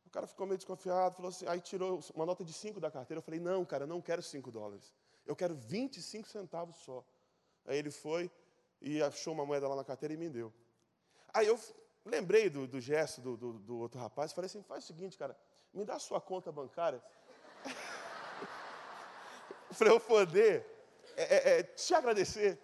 O 0.07 0.09
cara 0.09 0.25
ficou 0.25 0.47
meio 0.47 0.57
desconfiado, 0.57 1.13
falou 1.17 1.29
assim, 1.29 1.45
aí 1.47 1.61
tirou 1.61 1.99
uma 2.15 2.25
nota 2.25 2.43
de 2.43 2.51
5 2.51 2.79
da 2.79 2.89
carteira. 2.89 3.19
Eu 3.19 3.23
falei, 3.23 3.39
não, 3.39 3.63
cara, 3.63 3.83
eu 3.83 3.87
não 3.87 4.01
quero 4.01 4.23
5 4.23 4.49
dólares. 4.49 4.91
Eu 5.23 5.35
quero 5.35 5.53
25 5.53 6.27
centavos 6.27 6.77
só. 6.77 7.05
Aí 7.63 7.77
ele 7.77 7.91
foi 7.91 8.31
e 8.81 9.03
achou 9.03 9.35
uma 9.35 9.45
moeda 9.45 9.67
lá 9.67 9.75
na 9.75 9.83
carteira 9.83 10.15
e 10.15 10.17
me 10.17 10.29
deu. 10.29 10.51
Aí 11.31 11.45
eu 11.45 11.59
lembrei 12.03 12.49
do, 12.49 12.65
do 12.65 12.81
gesto 12.81 13.21
do, 13.21 13.37
do, 13.37 13.53
do 13.59 13.77
outro 13.77 13.99
rapaz, 13.99 14.33
falei 14.33 14.47
assim, 14.47 14.63
faz 14.63 14.83
o 14.83 14.87
seguinte, 14.87 15.15
cara, 15.15 15.37
me 15.73 15.85
dá 15.85 15.99
sua 15.99 16.19
conta 16.19 16.51
bancária. 16.51 17.01
para 19.77 19.89
eu 19.89 19.99
poder 19.99 20.65
é, 21.15 21.23
é, 21.23 21.59
é, 21.59 21.63
te 21.63 21.93
agradecer. 21.93 22.59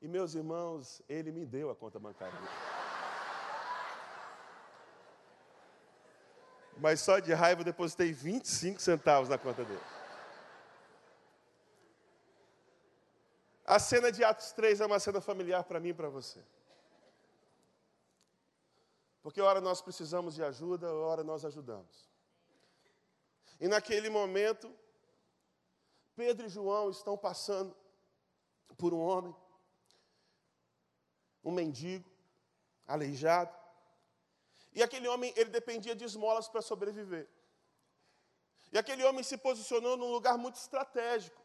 E 0.00 0.08
meus 0.08 0.34
irmãos, 0.34 1.00
ele 1.08 1.30
me 1.30 1.46
deu 1.46 1.70
a 1.70 1.76
conta 1.76 1.98
bancária. 1.98 2.38
Mas 6.76 7.00
só 7.00 7.18
de 7.20 7.32
raiva 7.32 7.60
eu 7.60 7.64
depositei 7.64 8.12
25 8.12 8.80
centavos 8.80 9.28
na 9.28 9.38
conta 9.38 9.64
dele. 9.64 9.80
A 13.64 13.78
cena 13.78 14.10
de 14.10 14.24
Atos 14.24 14.52
3 14.52 14.80
é 14.80 14.86
uma 14.86 14.98
cena 14.98 15.20
familiar 15.20 15.62
para 15.62 15.78
mim 15.78 15.90
e 15.90 15.94
para 15.94 16.08
você. 16.08 16.42
Porque 19.22 19.40
hora 19.40 19.60
nós 19.60 19.80
precisamos 19.80 20.34
de 20.34 20.42
ajuda, 20.42 20.92
hora 20.92 21.22
nós 21.22 21.44
ajudamos. 21.44 22.10
E 23.60 23.68
naquele 23.68 24.10
momento, 24.10 24.74
Pedro 26.16 26.46
e 26.46 26.48
João 26.48 26.90
estão 26.90 27.16
passando 27.16 27.76
por 28.76 28.92
um 28.92 29.00
homem 29.00 29.34
um 31.44 31.50
mendigo, 31.50 32.10
aleijado. 32.86 33.54
E 34.72 34.82
aquele 34.82 35.08
homem, 35.08 35.32
ele 35.36 35.50
dependia 35.50 35.94
de 35.94 36.04
esmolas 36.04 36.48
para 36.48 36.62
sobreviver. 36.62 37.28
E 38.72 38.78
aquele 38.78 39.04
homem 39.04 39.22
se 39.22 39.36
posicionou 39.36 39.96
num 39.96 40.10
lugar 40.10 40.38
muito 40.38 40.56
estratégico. 40.56 41.40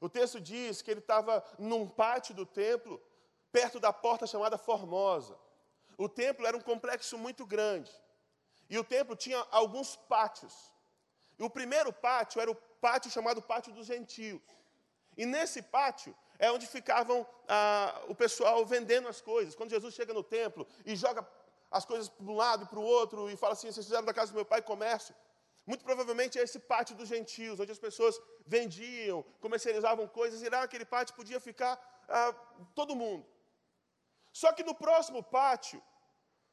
O 0.00 0.08
texto 0.08 0.40
diz 0.40 0.80
que 0.80 0.90
ele 0.90 1.00
estava 1.00 1.44
num 1.58 1.88
pátio 1.88 2.34
do 2.34 2.46
templo, 2.46 3.00
perto 3.50 3.78
da 3.78 3.92
porta 3.92 4.26
chamada 4.26 4.56
Formosa. 4.56 5.38
O 5.96 6.08
templo 6.08 6.46
era 6.46 6.56
um 6.56 6.60
complexo 6.60 7.18
muito 7.18 7.44
grande. 7.46 7.90
E 8.68 8.78
o 8.78 8.84
templo 8.84 9.14
tinha 9.14 9.38
alguns 9.50 9.96
pátios. 9.96 10.72
E 11.38 11.42
o 11.42 11.50
primeiro 11.50 11.92
pátio 11.92 12.40
era 12.40 12.50
o 12.50 12.54
pátio 12.54 13.10
chamado 13.10 13.42
Pátio 13.42 13.72
dos 13.72 13.86
Gentios. 13.86 14.40
E 15.16 15.26
nesse 15.26 15.60
pátio 15.62 16.14
é 16.38 16.50
onde 16.50 16.66
ficavam 16.66 17.26
ah, 17.48 18.02
o 18.08 18.14
pessoal 18.14 18.64
vendendo 18.64 19.08
as 19.08 19.20
coisas. 19.20 19.54
Quando 19.54 19.70
Jesus 19.70 19.94
chega 19.94 20.12
no 20.12 20.22
templo 20.22 20.66
e 20.84 20.96
joga 20.96 21.26
as 21.70 21.84
coisas 21.84 22.08
para 22.08 22.26
um 22.26 22.34
lado 22.34 22.64
e 22.64 22.66
para 22.66 22.78
o 22.78 22.82
outro 22.82 23.30
e 23.30 23.36
fala 23.36 23.52
assim: 23.52 23.70
vocês 23.70 23.86
fizeram 23.86 24.04
da 24.04 24.14
casa 24.14 24.32
do 24.32 24.36
meu 24.36 24.44
pai 24.44 24.62
comércio. 24.62 25.14
Muito 25.64 25.84
provavelmente 25.84 26.38
é 26.38 26.42
esse 26.42 26.58
pátio 26.58 26.96
dos 26.96 27.08
gentios, 27.08 27.60
onde 27.60 27.70
as 27.70 27.78
pessoas 27.78 28.20
vendiam, 28.44 29.24
comercializavam 29.40 30.08
coisas, 30.08 30.42
e 30.42 30.48
lá 30.48 30.60
naquele 30.62 30.84
pátio 30.84 31.14
podia 31.14 31.38
ficar 31.38 31.80
ah, 32.08 32.34
todo 32.74 32.96
mundo. 32.96 33.24
Só 34.32 34.52
que 34.52 34.64
no 34.64 34.74
próximo 34.74 35.22
pátio, 35.22 35.82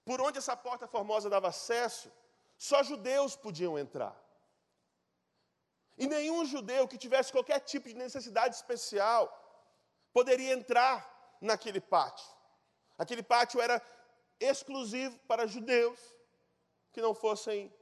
por 0.04 0.20
onde 0.22 0.38
essa 0.38 0.56
porta 0.56 0.88
formosa 0.88 1.30
dava 1.30 1.50
acesso, 1.50 2.12
só 2.58 2.84
judeus 2.84 3.36
podiam 3.36 3.80
entrar. 3.80 4.16
E 5.98 6.08
nenhum 6.08 6.46
judeu 6.46 6.88
que 6.88 6.98
tivesse 6.98 7.32
qualquer 7.32 7.60
tipo 7.60 7.88
de 7.88 7.94
necessidade 7.94 8.56
especial 8.56 9.24
poderia 10.12 10.54
entrar 10.54 10.96
naquele 11.42 11.80
pátio. 11.80 12.28
Aquele 12.98 13.24
pátio 13.24 13.62
era 13.62 13.82
exclusivo 14.40 15.18
para 15.20 15.48
judeus 15.48 16.00
que 16.92 17.02
não 17.02 17.14
fossem, 17.14 17.74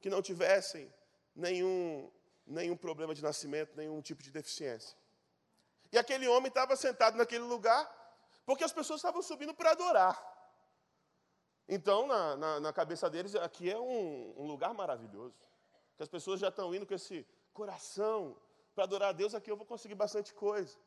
que 0.00 0.10
não 0.10 0.20
tivessem 0.20 0.92
nenhum, 1.34 2.10
nenhum 2.46 2.76
problema 2.76 3.14
de 3.14 3.22
nascimento, 3.22 3.76
nenhum 3.76 4.00
tipo 4.02 4.22
de 4.22 4.30
deficiência. 4.30 4.96
E 5.92 5.98
aquele 5.98 6.26
homem 6.28 6.48
estava 6.48 6.76
sentado 6.76 7.16
naquele 7.16 7.44
lugar 7.44 7.90
porque 8.46 8.64
as 8.64 8.72
pessoas 8.72 9.00
estavam 9.00 9.20
subindo 9.20 9.52
para 9.52 9.72
adorar. 9.72 10.16
Então, 11.68 12.06
na, 12.06 12.36
na, 12.36 12.60
na, 12.60 12.72
cabeça 12.72 13.10
deles, 13.10 13.34
aqui 13.34 13.68
é 13.68 13.78
um, 13.78 14.34
um 14.38 14.46
lugar 14.46 14.72
maravilhoso. 14.72 15.34
Que 15.96 16.02
as 16.04 16.08
pessoas 16.08 16.38
já 16.38 16.48
estão 16.48 16.72
indo 16.72 16.86
com 16.86 16.94
esse 16.94 17.26
coração 17.52 18.36
para 18.72 18.84
adorar 18.84 19.08
a 19.08 19.12
Deus, 19.12 19.34
aqui 19.34 19.50
eu 19.50 19.56
vou 19.56 19.66
conseguir 19.66 19.96
bastante 19.96 20.32
coisa. 20.32 20.78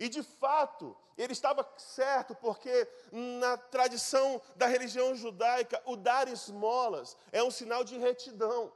E 0.00 0.08
de 0.08 0.22
fato, 0.22 0.96
ele 1.16 1.32
estava 1.32 1.66
certo, 1.76 2.34
porque 2.34 2.88
na 3.12 3.56
tradição 3.56 4.42
da 4.56 4.66
religião 4.66 5.14
judaica, 5.14 5.80
o 5.84 5.96
dar 5.96 6.26
esmolas 6.26 7.16
é 7.30 7.42
um 7.42 7.50
sinal 7.50 7.84
de 7.84 7.96
retidão. 7.96 8.72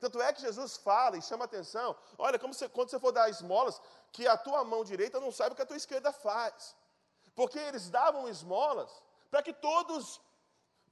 Tanto 0.00 0.20
é 0.22 0.32
que 0.32 0.40
Jesus 0.40 0.76
fala 0.76 1.18
e 1.18 1.22
chama 1.22 1.44
atenção: 1.44 1.94
olha, 2.16 2.38
como 2.38 2.54
você, 2.54 2.68
quando 2.68 2.90
você 2.90 2.98
for 2.98 3.12
dar 3.12 3.28
esmolas, 3.28 3.80
que 4.12 4.26
a 4.26 4.36
tua 4.36 4.64
mão 4.64 4.82
direita 4.82 5.20
não 5.20 5.30
saiba 5.30 5.52
o 5.52 5.56
que 5.56 5.62
a 5.62 5.66
tua 5.66 5.76
esquerda 5.76 6.10
faz. 6.10 6.74
Porque 7.34 7.58
eles 7.58 7.90
davam 7.90 8.28
esmolas 8.28 8.90
para 9.30 9.42
que 9.42 9.52
todos 9.52 10.20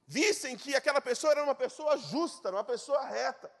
vissem 0.05 0.57
que 0.57 0.75
aquela 0.75 1.01
pessoa 1.01 1.31
era 1.31 1.43
uma 1.43 1.55
pessoa 1.55 1.97
justa, 1.97 2.51
uma 2.51 2.63
pessoa 2.63 3.01
reta. 3.05 3.51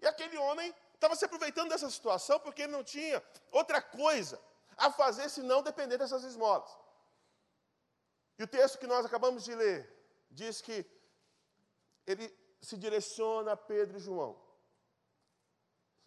E 0.00 0.06
aquele 0.06 0.36
homem 0.38 0.74
estava 0.94 1.16
se 1.16 1.24
aproveitando 1.24 1.70
dessa 1.70 1.90
situação 1.90 2.38
porque 2.40 2.62
ele 2.62 2.72
não 2.72 2.84
tinha 2.84 3.22
outra 3.50 3.82
coisa 3.82 4.40
a 4.76 4.90
fazer 4.92 5.28
se 5.28 5.42
não 5.42 5.62
depender 5.62 5.98
dessas 5.98 6.22
esmolas. 6.22 6.70
E 8.38 8.44
o 8.44 8.46
texto 8.46 8.78
que 8.78 8.86
nós 8.86 9.04
acabamos 9.04 9.44
de 9.44 9.54
ler 9.54 9.92
diz 10.30 10.60
que 10.60 10.86
ele 12.06 12.32
se 12.60 12.76
direciona 12.76 13.52
a 13.52 13.56
Pedro 13.56 13.96
e 13.96 14.00
João. 14.00 14.40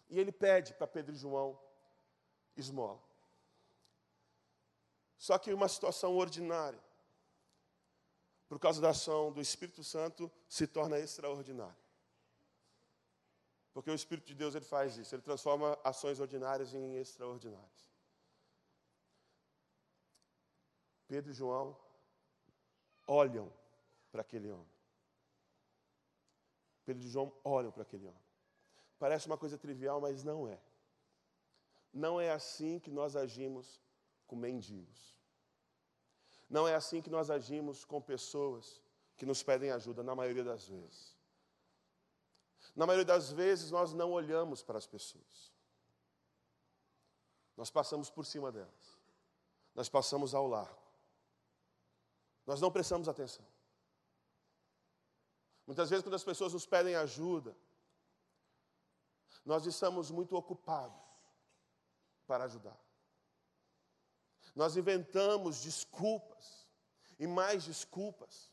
E 0.08 0.18
ele 0.18 0.32
pede 0.32 0.72
para 0.74 0.86
Pedro 0.86 1.14
e 1.14 1.18
João 1.18 1.58
esmola. 2.56 3.00
Só 5.22 5.38
que 5.38 5.54
uma 5.54 5.68
situação 5.68 6.16
ordinária, 6.16 6.82
por 8.48 8.58
causa 8.58 8.80
da 8.80 8.90
ação 8.90 9.30
do 9.30 9.40
Espírito 9.40 9.84
Santo, 9.84 10.28
se 10.48 10.66
torna 10.66 10.98
extraordinária. 10.98 11.78
Porque 13.72 13.88
o 13.88 13.94
Espírito 13.94 14.26
de 14.26 14.34
Deus 14.34 14.56
ele 14.56 14.64
faz 14.64 14.96
isso, 14.96 15.14
ele 15.14 15.22
transforma 15.22 15.78
ações 15.84 16.18
ordinárias 16.18 16.74
em 16.74 16.96
extraordinárias. 16.96 17.88
Pedro 21.06 21.30
e 21.30 21.34
João 21.34 21.78
olham 23.06 23.48
para 24.10 24.22
aquele 24.22 24.50
homem. 24.50 24.74
Pedro 26.84 27.04
e 27.04 27.08
João 27.08 27.32
olham 27.44 27.70
para 27.70 27.82
aquele 27.82 28.08
homem. 28.08 28.24
Parece 28.98 29.28
uma 29.28 29.38
coisa 29.38 29.56
trivial, 29.56 30.00
mas 30.00 30.24
não 30.24 30.48
é. 30.48 30.60
Não 31.92 32.20
é 32.20 32.32
assim 32.32 32.80
que 32.80 32.90
nós 32.90 33.14
agimos 33.14 33.80
com 34.26 34.36
mendigos. 34.36 35.18
Não 36.48 36.68
é 36.68 36.74
assim 36.74 37.00
que 37.00 37.10
nós 37.10 37.30
agimos 37.30 37.84
com 37.84 38.00
pessoas 38.00 38.80
que 39.16 39.26
nos 39.26 39.42
pedem 39.42 39.70
ajuda, 39.70 40.02
na 40.02 40.14
maioria 40.14 40.44
das 40.44 40.66
vezes. 40.66 41.16
Na 42.74 42.86
maioria 42.86 43.04
das 43.04 43.30
vezes, 43.30 43.70
nós 43.70 43.92
não 43.92 44.12
olhamos 44.12 44.62
para 44.62 44.78
as 44.78 44.86
pessoas. 44.86 45.52
Nós 47.56 47.70
passamos 47.70 48.10
por 48.10 48.24
cima 48.24 48.50
delas. 48.50 48.98
Nós 49.74 49.88
passamos 49.88 50.34
ao 50.34 50.46
largo. 50.46 50.82
Nós 52.46 52.60
não 52.60 52.70
prestamos 52.70 53.08
atenção. 53.08 53.46
Muitas 55.66 55.88
vezes, 55.88 56.02
quando 56.02 56.14
as 56.14 56.24
pessoas 56.24 56.52
nos 56.52 56.66
pedem 56.66 56.94
ajuda, 56.96 57.56
nós 59.44 59.66
estamos 59.66 60.10
muito 60.10 60.36
ocupados 60.36 61.00
para 62.26 62.44
ajudar. 62.44 62.78
Nós 64.54 64.76
inventamos 64.76 65.62
desculpas 65.62 66.66
e 67.18 67.26
mais 67.26 67.64
desculpas 67.64 68.50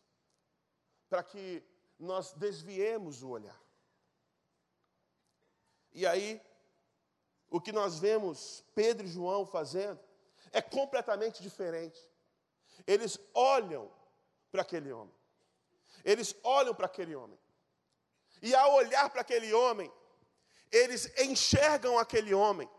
para 1.09 1.23
que 1.23 1.63
nós 1.99 2.31
desviemos 2.33 3.21
o 3.23 3.29
olhar. 3.29 3.59
E 5.91 6.05
aí, 6.05 6.41
o 7.49 7.59
que 7.59 7.71
nós 7.71 7.99
vemos 7.99 8.63
Pedro 8.73 9.05
e 9.05 9.09
João 9.09 9.45
fazendo 9.45 9.99
é 10.51 10.61
completamente 10.61 11.41
diferente. 11.41 11.99
Eles 12.85 13.19
olham 13.33 13.91
para 14.51 14.61
aquele 14.61 14.91
homem. 14.91 15.13
Eles 16.05 16.35
olham 16.43 16.73
para 16.73 16.85
aquele 16.85 17.15
homem. 17.15 17.37
E 18.41 18.55
ao 18.55 18.75
olhar 18.75 19.09
para 19.09 19.21
aquele 19.21 19.51
homem, 19.53 19.91
eles 20.71 21.11
enxergam 21.19 21.97
aquele 21.97 22.33
homem. 22.33 22.69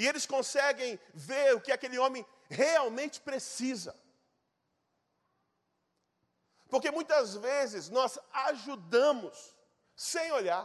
E 0.00 0.06
eles 0.08 0.24
conseguem 0.24 0.98
ver 1.12 1.54
o 1.54 1.60
que 1.60 1.70
aquele 1.70 1.98
homem 1.98 2.24
realmente 2.48 3.20
precisa. 3.20 3.94
Porque 6.70 6.90
muitas 6.90 7.34
vezes 7.34 7.90
nós 7.90 8.18
ajudamos 8.32 9.54
sem 9.94 10.32
olhar. 10.32 10.64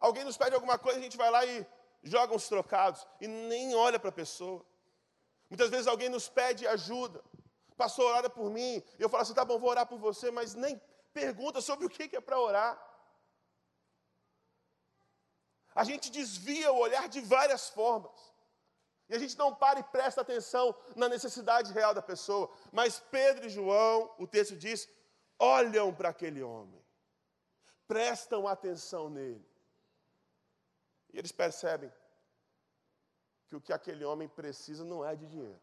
Alguém 0.00 0.24
nos 0.24 0.36
pede 0.36 0.56
alguma 0.56 0.76
coisa, 0.76 0.98
a 0.98 1.02
gente 1.02 1.16
vai 1.16 1.30
lá 1.30 1.46
e 1.46 1.64
joga 2.02 2.34
uns 2.34 2.48
trocados 2.48 3.06
e 3.20 3.28
nem 3.28 3.72
olha 3.76 4.00
para 4.00 4.08
a 4.08 4.20
pessoa. 4.20 4.66
Muitas 5.48 5.70
vezes 5.70 5.86
alguém 5.86 6.08
nos 6.08 6.28
pede 6.28 6.66
ajuda. 6.66 7.22
Pastor, 7.76 8.16
ora 8.16 8.28
por 8.28 8.50
mim. 8.50 8.82
Eu 8.98 9.08
falo 9.08 9.22
assim, 9.22 9.32
tá 9.32 9.44
bom, 9.44 9.60
vou 9.60 9.70
orar 9.70 9.86
por 9.86 10.00
você, 10.00 10.32
mas 10.32 10.56
nem 10.56 10.82
pergunta 11.14 11.60
sobre 11.60 11.86
o 11.86 11.88
que 11.88 12.16
é 12.16 12.20
para 12.20 12.40
orar. 12.40 12.76
A 15.76 15.84
gente 15.84 16.10
desvia 16.10 16.72
o 16.72 16.78
olhar 16.78 17.06
de 17.06 17.20
várias 17.20 17.68
formas. 17.68 18.18
E 19.10 19.14
a 19.14 19.18
gente 19.18 19.36
não 19.36 19.54
para 19.54 19.78
e 19.78 19.84
presta 19.84 20.22
atenção 20.22 20.74
na 20.96 21.06
necessidade 21.06 21.70
real 21.70 21.92
da 21.92 22.00
pessoa. 22.00 22.50
Mas 22.72 22.98
Pedro 22.98 23.46
e 23.46 23.50
João, 23.50 24.10
o 24.18 24.26
texto 24.26 24.56
diz, 24.56 24.88
olham 25.38 25.94
para 25.94 26.08
aquele 26.08 26.42
homem, 26.42 26.82
prestam 27.86 28.48
atenção 28.48 29.10
nele. 29.10 29.46
E 31.12 31.18
eles 31.18 31.30
percebem 31.30 31.92
que 33.46 33.54
o 33.54 33.60
que 33.60 33.72
aquele 33.72 34.04
homem 34.04 34.28
precisa 34.28 34.82
não 34.82 35.04
é 35.04 35.14
de 35.14 35.26
dinheiro. 35.26 35.60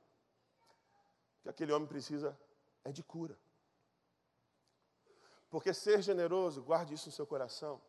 O 1.40 1.42
que 1.42 1.50
aquele 1.50 1.74
homem 1.74 1.88
precisa 1.88 2.40
é 2.84 2.92
de 2.92 3.04
cura. 3.04 3.38
Porque 5.50 5.74
ser 5.74 6.04
generoso, 6.04 6.64
guarde 6.64 6.94
isso 6.94 7.08
no 7.08 7.12
seu 7.12 7.28
coração, 7.28 7.82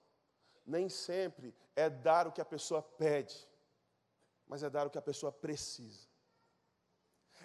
nem 0.66 0.88
sempre 0.88 1.54
é 1.76 1.90
dar 1.90 2.26
o 2.26 2.32
que 2.32 2.40
a 2.40 2.44
pessoa 2.44 2.82
pede, 2.82 3.48
mas 4.46 4.62
é 4.62 4.70
dar 4.70 4.86
o 4.86 4.90
que 4.90 4.98
a 4.98 5.02
pessoa 5.02 5.32
precisa. 5.32 6.08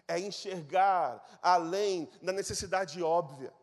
É 0.07 0.19
enxergar 0.19 1.39
além 1.41 2.09
da 2.21 2.31
necessidade 2.31 3.01
óbvia. 3.01 3.53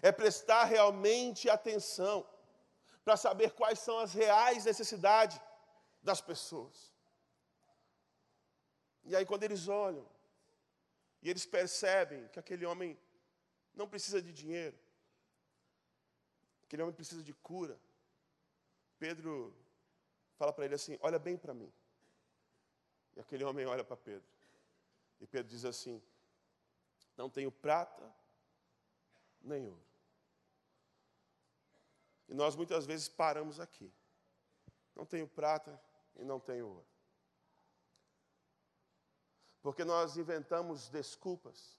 É 0.00 0.10
prestar 0.10 0.64
realmente 0.64 1.48
atenção 1.50 2.26
para 3.04 3.16
saber 3.16 3.52
quais 3.52 3.78
são 3.78 3.98
as 3.98 4.12
reais 4.12 4.64
necessidades 4.64 5.40
das 6.02 6.20
pessoas. 6.20 6.92
E 9.04 9.16
aí, 9.16 9.26
quando 9.26 9.42
eles 9.42 9.68
olham 9.68 10.06
e 11.20 11.28
eles 11.28 11.44
percebem 11.44 12.28
que 12.28 12.38
aquele 12.38 12.64
homem 12.64 12.98
não 13.74 13.88
precisa 13.88 14.22
de 14.22 14.32
dinheiro, 14.32 14.78
aquele 16.64 16.82
homem 16.82 16.94
precisa 16.94 17.22
de 17.22 17.34
cura, 17.34 17.78
Pedro 19.02 19.52
fala 20.36 20.52
para 20.52 20.64
ele 20.64 20.76
assim: 20.76 20.96
Olha 21.00 21.18
bem 21.18 21.36
para 21.36 21.52
mim. 21.52 21.72
E 23.16 23.20
aquele 23.20 23.42
homem 23.42 23.66
olha 23.66 23.82
para 23.82 23.96
Pedro. 23.96 24.28
E 25.20 25.26
Pedro 25.26 25.50
diz 25.50 25.64
assim: 25.64 26.00
Não 27.16 27.28
tenho 27.28 27.50
prata 27.50 28.14
nem 29.40 29.66
ouro. 29.66 29.84
E 32.28 32.34
nós 32.34 32.54
muitas 32.54 32.86
vezes 32.86 33.08
paramos 33.08 33.58
aqui. 33.58 33.92
Não 34.94 35.04
tenho 35.04 35.26
prata 35.26 35.82
e 36.14 36.24
não 36.24 36.38
tenho 36.38 36.68
ouro. 36.68 36.86
Porque 39.62 39.84
nós 39.84 40.16
inventamos 40.16 40.88
desculpas 40.88 41.76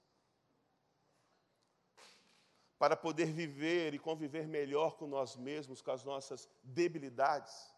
para 2.78 2.96
poder 2.96 3.26
viver 3.26 3.94
e 3.94 3.98
conviver 3.98 4.46
melhor 4.46 4.96
com 4.96 5.06
nós 5.06 5.36
mesmos, 5.36 5.80
com 5.80 5.90
as 5.90 6.04
nossas 6.04 6.48
debilidades. 6.62 7.72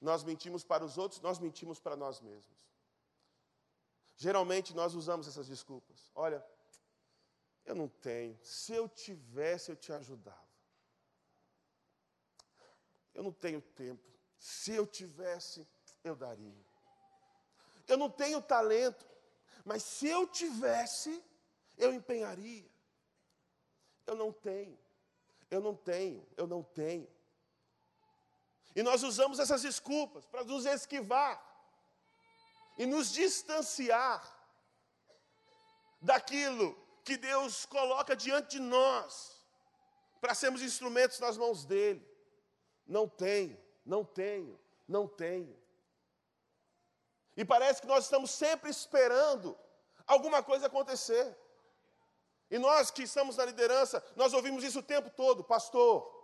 Nós 0.00 0.22
mentimos 0.22 0.64
para 0.64 0.84
os 0.84 0.96
outros, 0.96 1.20
nós 1.20 1.38
mentimos 1.38 1.78
para 1.78 1.96
nós 1.96 2.20
mesmos. 2.20 2.70
Geralmente 4.16 4.74
nós 4.74 4.94
usamos 4.94 5.26
essas 5.26 5.48
desculpas. 5.48 6.10
Olha, 6.14 6.44
eu 7.64 7.74
não 7.74 7.88
tenho. 7.88 8.38
Se 8.42 8.74
eu 8.74 8.88
tivesse, 8.88 9.70
eu 9.70 9.76
te 9.76 9.92
ajudava. 9.92 10.50
Eu 13.14 13.22
não 13.22 13.32
tenho 13.32 13.60
tempo. 13.60 14.08
Se 14.38 14.72
eu 14.72 14.86
tivesse, 14.86 15.66
eu 16.02 16.14
daria. 16.16 16.64
Eu 17.86 17.96
não 17.96 18.08
tenho 18.08 18.40
talento, 18.40 19.06
mas 19.64 19.82
se 19.82 20.06
eu 20.06 20.26
tivesse, 20.26 21.22
eu 21.76 21.92
empenharia. 21.92 22.70
Eu 24.10 24.16
não 24.16 24.32
tenho, 24.32 24.76
eu 25.48 25.60
não 25.60 25.76
tenho, 25.76 26.26
eu 26.36 26.44
não 26.44 26.64
tenho. 26.64 27.08
E 28.74 28.82
nós 28.82 29.04
usamos 29.04 29.38
essas 29.38 29.62
desculpas 29.62 30.26
para 30.26 30.42
nos 30.42 30.66
esquivar 30.66 31.40
e 32.76 32.86
nos 32.86 33.12
distanciar 33.12 34.20
daquilo 36.00 36.76
que 37.04 37.16
Deus 37.16 37.64
coloca 37.64 38.16
diante 38.16 38.56
de 38.56 38.58
nós, 38.58 39.46
para 40.20 40.34
sermos 40.34 40.60
instrumentos 40.60 41.20
nas 41.20 41.36
mãos 41.36 41.64
dEle. 41.64 42.04
Não 42.84 43.08
tenho, 43.08 43.56
não 43.86 44.04
tenho, 44.04 44.58
não 44.88 45.06
tenho. 45.06 45.56
E 47.36 47.44
parece 47.44 47.80
que 47.80 47.86
nós 47.86 48.06
estamos 48.06 48.32
sempre 48.32 48.70
esperando 48.70 49.56
alguma 50.04 50.42
coisa 50.42 50.66
acontecer. 50.66 51.38
E 52.50 52.58
nós 52.58 52.90
que 52.90 53.04
estamos 53.04 53.36
na 53.36 53.44
liderança, 53.44 54.02
nós 54.16 54.32
ouvimos 54.32 54.64
isso 54.64 54.80
o 54.80 54.82
tempo 54.82 55.08
todo, 55.10 55.44
pastor. 55.44 56.18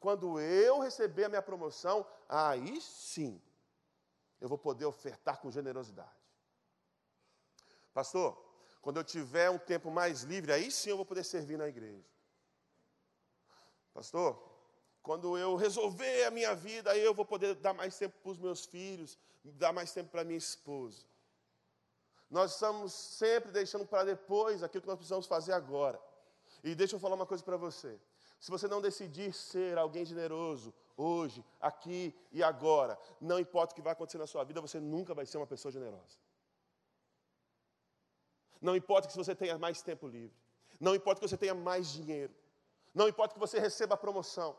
Quando 0.00 0.40
eu 0.40 0.80
receber 0.80 1.24
a 1.24 1.28
minha 1.28 1.42
promoção, 1.42 2.06
aí 2.28 2.80
sim 2.80 3.40
eu 4.40 4.48
vou 4.48 4.58
poder 4.58 4.84
ofertar 4.84 5.40
com 5.40 5.50
generosidade. 5.50 6.10
Pastor, 7.94 8.36
quando 8.82 8.98
eu 8.98 9.04
tiver 9.04 9.48
um 9.48 9.58
tempo 9.58 9.90
mais 9.90 10.22
livre, 10.22 10.52
aí 10.52 10.70
sim 10.70 10.90
eu 10.90 10.96
vou 10.96 11.06
poder 11.06 11.24
servir 11.24 11.56
na 11.56 11.68
igreja. 11.68 12.04
Pastor, 13.94 14.38
quando 15.02 15.38
eu 15.38 15.54
resolver 15.54 16.24
a 16.24 16.30
minha 16.30 16.54
vida, 16.54 16.90
aí 16.90 17.00
eu 17.00 17.14
vou 17.14 17.24
poder 17.24 17.54
dar 17.54 17.72
mais 17.72 17.96
tempo 17.96 18.18
para 18.20 18.32
os 18.32 18.38
meus 18.38 18.66
filhos, 18.66 19.16
dar 19.44 19.72
mais 19.72 19.92
tempo 19.92 20.10
para 20.10 20.24
minha 20.24 20.36
esposa. 20.36 21.06
Nós 22.30 22.52
estamos 22.52 22.92
sempre 22.92 23.52
deixando 23.52 23.86
para 23.86 24.04
depois 24.04 24.62
aquilo 24.62 24.82
que 24.82 24.88
nós 24.88 24.96
precisamos 24.96 25.26
fazer 25.26 25.52
agora. 25.52 26.00
E 26.62 26.74
deixa 26.74 26.96
eu 26.96 27.00
falar 27.00 27.14
uma 27.14 27.26
coisa 27.26 27.44
para 27.44 27.56
você. 27.56 27.98
Se 28.40 28.50
você 28.50 28.68
não 28.68 28.80
decidir 28.80 29.32
ser 29.32 29.78
alguém 29.78 30.04
generoso 30.04 30.74
hoje, 30.96 31.44
aqui 31.60 32.14
e 32.32 32.42
agora, 32.42 32.98
não 33.20 33.38
importa 33.38 33.72
o 33.72 33.76
que 33.76 33.82
vai 33.82 33.92
acontecer 33.92 34.18
na 34.18 34.26
sua 34.26 34.44
vida, 34.44 34.60
você 34.60 34.78
nunca 34.78 35.14
vai 35.14 35.24
ser 35.24 35.38
uma 35.38 35.46
pessoa 35.46 35.72
generosa. 35.72 36.18
Não 38.60 38.74
importa 38.74 39.08
que 39.08 39.16
você 39.16 39.34
tenha 39.34 39.58
mais 39.58 39.80
tempo 39.82 40.08
livre. 40.08 40.36
Não 40.80 40.94
importa 40.94 41.20
que 41.20 41.28
você 41.28 41.36
tenha 41.36 41.54
mais 41.54 41.88
dinheiro. 41.88 42.34
Não 42.94 43.08
importa 43.08 43.34
que 43.34 43.40
você 43.40 43.58
receba 43.58 43.94
a 43.94 43.98
promoção. 43.98 44.56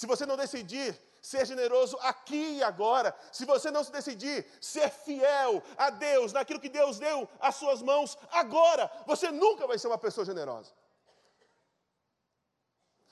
Se 0.00 0.06
você 0.06 0.24
não 0.24 0.34
decidir 0.34 0.98
ser 1.20 1.44
generoso 1.44 1.94
aqui 2.00 2.56
e 2.56 2.62
agora, 2.62 3.14
se 3.30 3.44
você 3.44 3.70
não 3.70 3.84
se 3.84 3.92
decidir 3.92 4.50
ser 4.58 4.88
fiel 4.88 5.62
a 5.76 5.90
Deus, 5.90 6.32
naquilo 6.32 6.58
que 6.58 6.70
Deus 6.70 6.98
deu 6.98 7.28
às 7.38 7.56
suas 7.56 7.82
mãos 7.82 8.16
agora, 8.30 8.90
você 9.06 9.30
nunca 9.30 9.66
vai 9.66 9.78
ser 9.78 9.88
uma 9.88 9.98
pessoa 9.98 10.24
generosa. 10.24 10.72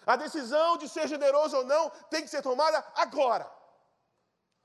A 0.07 0.17
decisão 0.17 0.79
de 0.79 0.89
ser 0.89 1.07
generoso 1.07 1.59
ou 1.59 1.65
não 1.67 1.91
tem 2.09 2.23
que 2.23 2.29
ser 2.29 2.41
tomada 2.41 2.79
agora, 2.95 3.53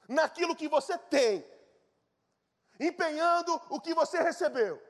naquilo 0.08 0.56
que 0.56 0.70
você 0.70 0.98
tem, 0.98 1.46
empenhando 2.80 3.62
o 3.70 3.82
que 3.82 3.94
você 3.94 4.22
recebeu. 4.22 4.82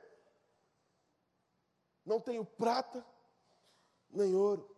Não 2.06 2.20
tenho 2.20 2.44
prata 2.44 3.04
nem 4.08 4.36
ouro, 4.36 4.73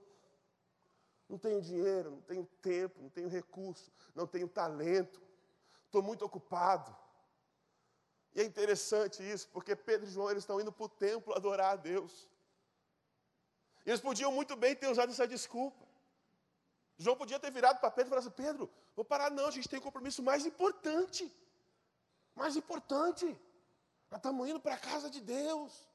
Não 1.29 1.39
tenho 1.39 1.61
dinheiro, 1.61 2.11
não 2.11 2.21
tenho 2.23 2.45
tempo, 2.63 3.03
não 3.03 3.09
tenho 3.09 3.29
recurso, 3.29 3.91
não 4.15 4.27
tenho 4.27 4.49
talento, 4.49 5.21
estou 5.87 6.03
muito 6.03 6.25
ocupado. 6.25 6.97
E 8.35 8.41
é 8.41 8.45
interessante 8.45 9.23
isso, 9.23 9.49
porque 9.49 9.75
Pedro 9.75 10.07
e 10.07 10.11
João 10.11 10.31
eles 10.31 10.43
estão 10.43 10.61
indo 10.61 10.71
para 10.71 10.85
o 10.85 10.89
templo 10.89 11.35
adorar 11.35 11.73
a 11.73 11.77
Deus. 11.77 12.29
Eles 13.85 14.01
podiam 14.01 14.31
muito 14.31 14.55
bem 14.55 14.75
ter 14.77 14.89
usado 14.89 15.11
essa 15.11 15.27
desculpa. 15.27 15.85
João 16.99 17.17
podia 17.17 17.41
ter 17.41 17.51
virado 17.51 17.81
para 17.81 17.91
Pedro 17.91 18.09
e 18.09 18.11
falado 18.11 18.27
assim: 18.27 18.37
Pedro, 18.37 18.71
vou 18.95 19.05
parar, 19.05 19.31
não, 19.31 19.47
a 19.47 19.51
gente 19.51 19.69
tem 19.69 19.79
um 19.79 19.83
compromisso 19.83 20.23
mais 20.23 20.47
importante. 20.47 21.33
Mais 22.35 22.57
importante. 22.57 23.27
Nós 24.11 24.19
estamos 24.19 24.49
indo 24.49 24.61
para 24.61 24.75
a 24.75 24.79
casa 24.79 25.11
de 25.11 25.21
Deus. 25.21 25.89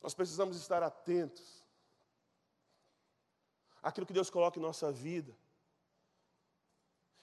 Nós 0.00 0.14
precisamos 0.14 0.56
estar 0.56 0.82
atentos 0.82 1.58
àquilo 3.82 4.06
que 4.06 4.12
Deus 4.12 4.30
coloca 4.30 4.58
em 4.58 4.62
nossa 4.62 4.90
vida. 4.90 5.36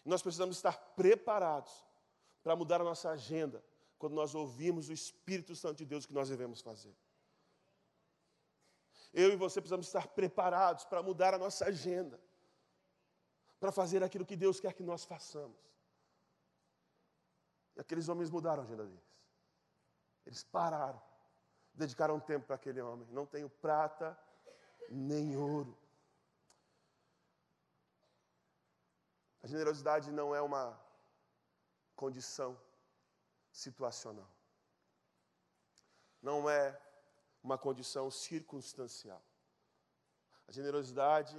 Nós 0.03 0.21
precisamos 0.21 0.57
estar 0.57 0.77
preparados 0.95 1.85
para 2.43 2.55
mudar 2.55 2.81
a 2.81 2.83
nossa 2.83 3.09
agenda 3.09 3.63
quando 3.97 4.13
nós 4.13 4.35
ouvirmos 4.35 4.89
o 4.89 4.93
Espírito 4.93 5.55
Santo 5.55 5.77
de 5.77 5.85
Deus 5.85 6.05
que 6.05 6.13
nós 6.13 6.29
devemos 6.29 6.61
fazer. 6.61 6.95
Eu 9.13 9.31
e 9.31 9.35
você 9.35 9.61
precisamos 9.61 9.87
estar 9.87 10.07
preparados 10.09 10.85
para 10.85 11.01
mudar 11.01 11.33
a 11.33 11.37
nossa 11.37 11.65
agenda, 11.65 12.19
para 13.59 13.71
fazer 13.71 14.03
aquilo 14.03 14.25
que 14.25 14.35
Deus 14.35 14.59
quer 14.59 14.73
que 14.73 14.83
nós 14.83 15.05
façamos. 15.05 15.57
E 17.75 17.79
aqueles 17.81 18.09
homens 18.09 18.29
mudaram 18.29 18.61
a 18.61 18.65
agenda 18.65 18.85
deles. 18.85 19.15
Eles 20.25 20.43
pararam, 20.43 21.01
dedicaram 21.73 22.19
tempo 22.19 22.45
para 22.45 22.55
aquele 22.55 22.81
homem. 22.81 23.07
Não 23.11 23.25
tenho 23.25 23.49
prata 23.49 24.17
nem 24.89 25.35
ouro. 25.35 25.77
A 29.45 29.47
generosidade 29.47 30.11
não 30.11 30.33
é 30.33 30.41
uma 30.41 30.75
condição 31.95 32.59
situacional. 33.51 34.27
Não 36.19 36.49
é 36.49 36.75
uma 37.43 37.55
condição 37.55 38.09
circunstancial. 38.09 39.21
A 40.47 40.51
generosidade 40.51 41.37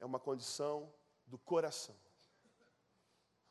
é 0.00 0.04
uma 0.04 0.18
condição 0.18 0.92
do 1.28 1.38
coração. 1.38 1.94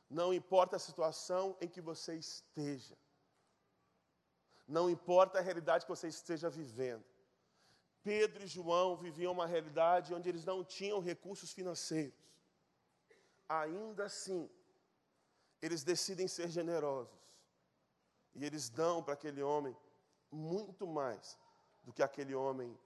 Não 0.10 0.34
importa 0.34 0.76
a 0.76 0.80
situação 0.80 1.56
em 1.62 1.70
que 1.70 1.80
você 1.80 2.14
esteja. 2.16 2.98
Não 4.68 4.90
importa 4.90 5.40
a 5.40 5.42
realidade 5.42 5.86
que 5.86 5.96
você 5.96 6.10
esteja 6.10 6.50
vivendo. 6.50 7.06
Pedro 8.04 8.44
e 8.44 8.48
João 8.48 8.98
viviam 8.98 9.32
uma 9.32 9.48
realidade 9.48 10.14
onde 10.14 10.28
eles 10.28 10.44
não 10.44 10.62
tinham 10.62 11.00
recursos 11.00 11.54
financeiros. 11.54 12.33
Ainda 13.48 14.06
assim, 14.06 14.50
eles 15.62 15.84
decidem 15.84 16.28
ser 16.28 16.50
generosos. 16.50 17.22
E 18.36 18.44
eles 18.44 18.70
dão 18.70 19.04
para 19.04 19.14
aquele 19.14 19.44
homem 19.44 19.76
muito 20.32 20.88
mais 20.88 21.38
do 21.84 21.94
que 21.94 22.02
aquele 22.02 22.34
homem 22.34 22.78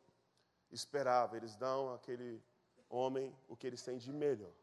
esperava. 0.71 1.37
Eles 1.37 1.55
dão 1.55 1.93
àquele 1.93 2.43
homem 2.89 3.35
o 3.47 3.55
que 3.55 3.67
eles 3.67 3.81
têm 3.81 3.97
de 3.97 4.11
melhor. 4.11 4.53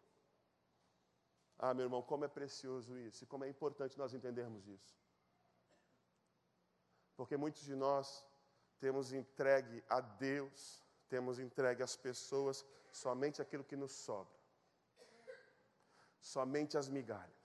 Ah, 1.58 1.72
meu 1.72 1.84
irmão, 1.84 2.02
como 2.02 2.24
é 2.24 2.28
precioso 2.28 2.98
isso 2.98 3.24
e 3.24 3.26
como 3.26 3.44
é 3.44 3.48
importante 3.48 3.98
nós 3.98 4.12
entendermos 4.12 4.66
isso. 4.66 4.94
Porque 7.16 7.36
muitos 7.36 7.62
de 7.62 7.74
nós 7.74 8.26
temos 8.78 9.12
entregue 9.12 9.82
a 9.88 10.00
Deus, 10.00 10.82
temos 11.08 11.38
entregue 11.38 11.82
às 11.82 11.96
pessoas 11.96 12.64
somente 12.90 13.40
aquilo 13.40 13.64
que 13.64 13.76
nos 13.76 13.92
sobra, 13.92 14.34
somente 16.24 16.78
as 16.78 16.88
migalhas. 16.88 17.44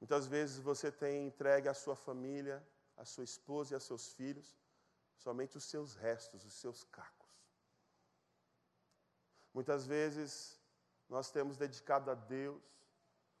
Muitas 0.00 0.26
vezes 0.26 0.58
você 0.58 0.90
tem 0.90 1.26
entregue 1.28 1.68
à 1.68 1.74
sua 1.74 1.94
família 1.94 2.66
a 2.96 3.04
sua 3.04 3.24
esposa 3.24 3.74
e 3.74 3.76
a 3.76 3.80
seus 3.80 4.12
filhos 4.12 4.56
somente 5.16 5.56
os 5.56 5.64
seus 5.64 5.94
restos, 5.94 6.44
os 6.44 6.54
seus 6.54 6.82
cacos. 6.84 7.30
Muitas 9.52 9.86
vezes 9.86 10.60
nós 11.08 11.30
temos 11.30 11.56
dedicado 11.56 12.10
a 12.10 12.14
Deus 12.14 12.62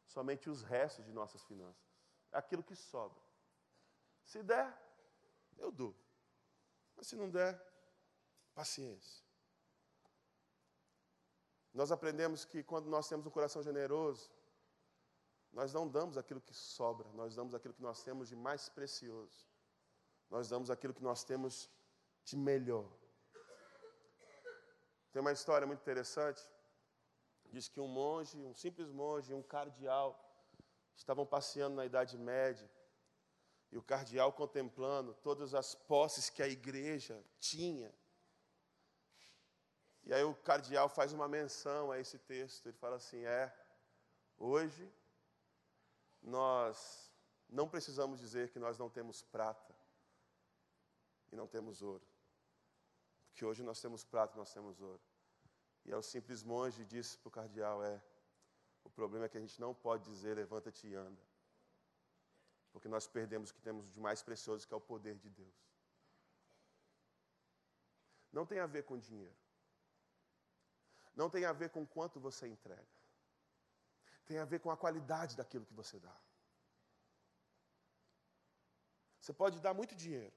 somente 0.06 0.48
os 0.48 0.62
restos 0.62 1.04
de 1.04 1.12
nossas 1.12 1.42
finanças, 1.44 1.90
aquilo 2.30 2.62
que 2.62 2.76
sobra. 2.76 3.20
Se 4.22 4.42
der, 4.42 4.72
eu 5.56 5.72
dou. 5.72 5.94
Mas 6.94 7.08
se 7.08 7.16
não 7.16 7.28
der, 7.30 7.60
paciência. 8.54 9.25
Nós 11.76 11.92
aprendemos 11.92 12.42
que 12.42 12.62
quando 12.62 12.86
nós 12.88 13.06
temos 13.06 13.26
um 13.26 13.30
coração 13.30 13.62
generoso, 13.62 14.30
nós 15.52 15.74
não 15.74 15.86
damos 15.86 16.16
aquilo 16.16 16.40
que 16.40 16.54
sobra, 16.54 17.06
nós 17.12 17.36
damos 17.36 17.54
aquilo 17.54 17.74
que 17.74 17.82
nós 17.82 18.02
temos 18.02 18.30
de 18.30 18.34
mais 18.34 18.70
precioso. 18.70 19.46
Nós 20.30 20.48
damos 20.48 20.70
aquilo 20.70 20.94
que 20.94 21.02
nós 21.02 21.22
temos 21.22 21.70
de 22.24 22.34
melhor. 22.34 22.90
Tem 25.12 25.20
uma 25.20 25.32
história 25.32 25.66
muito 25.66 25.80
interessante. 25.80 26.42
Diz 27.52 27.68
que 27.68 27.78
um 27.78 27.86
monge, 27.86 28.38
um 28.38 28.54
simples 28.54 28.90
monge, 28.90 29.34
um 29.34 29.42
cardeal, 29.42 30.18
estavam 30.96 31.26
passeando 31.26 31.76
na 31.76 31.84
Idade 31.84 32.16
Média. 32.16 32.70
E 33.70 33.76
o 33.76 33.82
cardeal 33.82 34.32
contemplando 34.32 35.12
todas 35.12 35.54
as 35.54 35.74
posses 35.74 36.30
que 36.30 36.42
a 36.42 36.48
igreja 36.48 37.22
tinha. 37.38 37.94
E 40.06 40.14
aí 40.14 40.22
o 40.22 40.34
cardeal 40.34 40.88
faz 40.88 41.12
uma 41.12 41.26
menção 41.26 41.90
a 41.90 41.98
esse 41.98 42.16
texto. 42.16 42.66
Ele 42.66 42.76
fala 42.78 42.96
assim: 42.96 43.24
é, 43.24 43.52
hoje 44.38 44.88
nós 46.22 47.12
não 47.48 47.68
precisamos 47.68 48.20
dizer 48.20 48.50
que 48.50 48.58
nós 48.58 48.78
não 48.78 48.88
temos 48.88 49.22
prata 49.22 49.74
e 51.32 51.36
não 51.36 51.48
temos 51.48 51.82
ouro. 51.82 52.06
Porque 53.28 53.44
hoje 53.44 53.64
nós 53.64 53.80
temos 53.80 54.04
prata 54.04 54.34
e 54.34 54.38
nós 54.38 54.52
temos 54.52 54.80
ouro. 54.80 55.02
E 55.84 55.90
é 55.92 55.96
o 55.96 56.02
simples 56.02 56.42
monge 56.44 56.84
disse 56.84 57.18
para 57.18 57.28
o 57.28 57.32
cardeal: 57.32 57.82
é, 57.82 58.00
o 58.84 58.90
problema 58.90 59.26
é 59.26 59.28
que 59.28 59.38
a 59.38 59.40
gente 59.40 59.60
não 59.60 59.74
pode 59.74 60.04
dizer 60.04 60.36
levanta-te 60.36 60.86
e 60.86 60.94
anda. 60.94 61.22
Porque 62.72 62.88
nós 62.88 63.08
perdemos 63.08 63.50
o 63.50 63.54
que 63.54 63.60
temos 63.60 63.90
de 63.90 63.98
mais 63.98 64.22
precioso, 64.22 64.68
que 64.68 64.72
é 64.72 64.76
o 64.76 64.80
poder 64.80 65.16
de 65.16 65.30
Deus. 65.30 65.66
Não 68.30 68.46
tem 68.46 68.60
a 68.60 68.66
ver 68.66 68.84
com 68.84 68.96
dinheiro. 68.98 69.45
Não 71.16 71.28
tem 71.30 71.44
a 71.44 71.52
ver 71.52 71.70
com 71.70 71.86
quanto 71.86 72.20
você 72.20 72.46
entrega 72.46 72.96
tem 74.26 74.38
a 74.38 74.44
ver 74.44 74.58
com 74.58 74.70
a 74.70 74.76
qualidade 74.76 75.36
daquilo 75.36 75.64
que 75.64 75.72
você 75.72 75.98
dá. 75.98 76.14
Você 79.20 79.32
pode 79.32 79.60
dar 79.60 79.72
muito 79.72 79.94
dinheiro, 79.94 80.36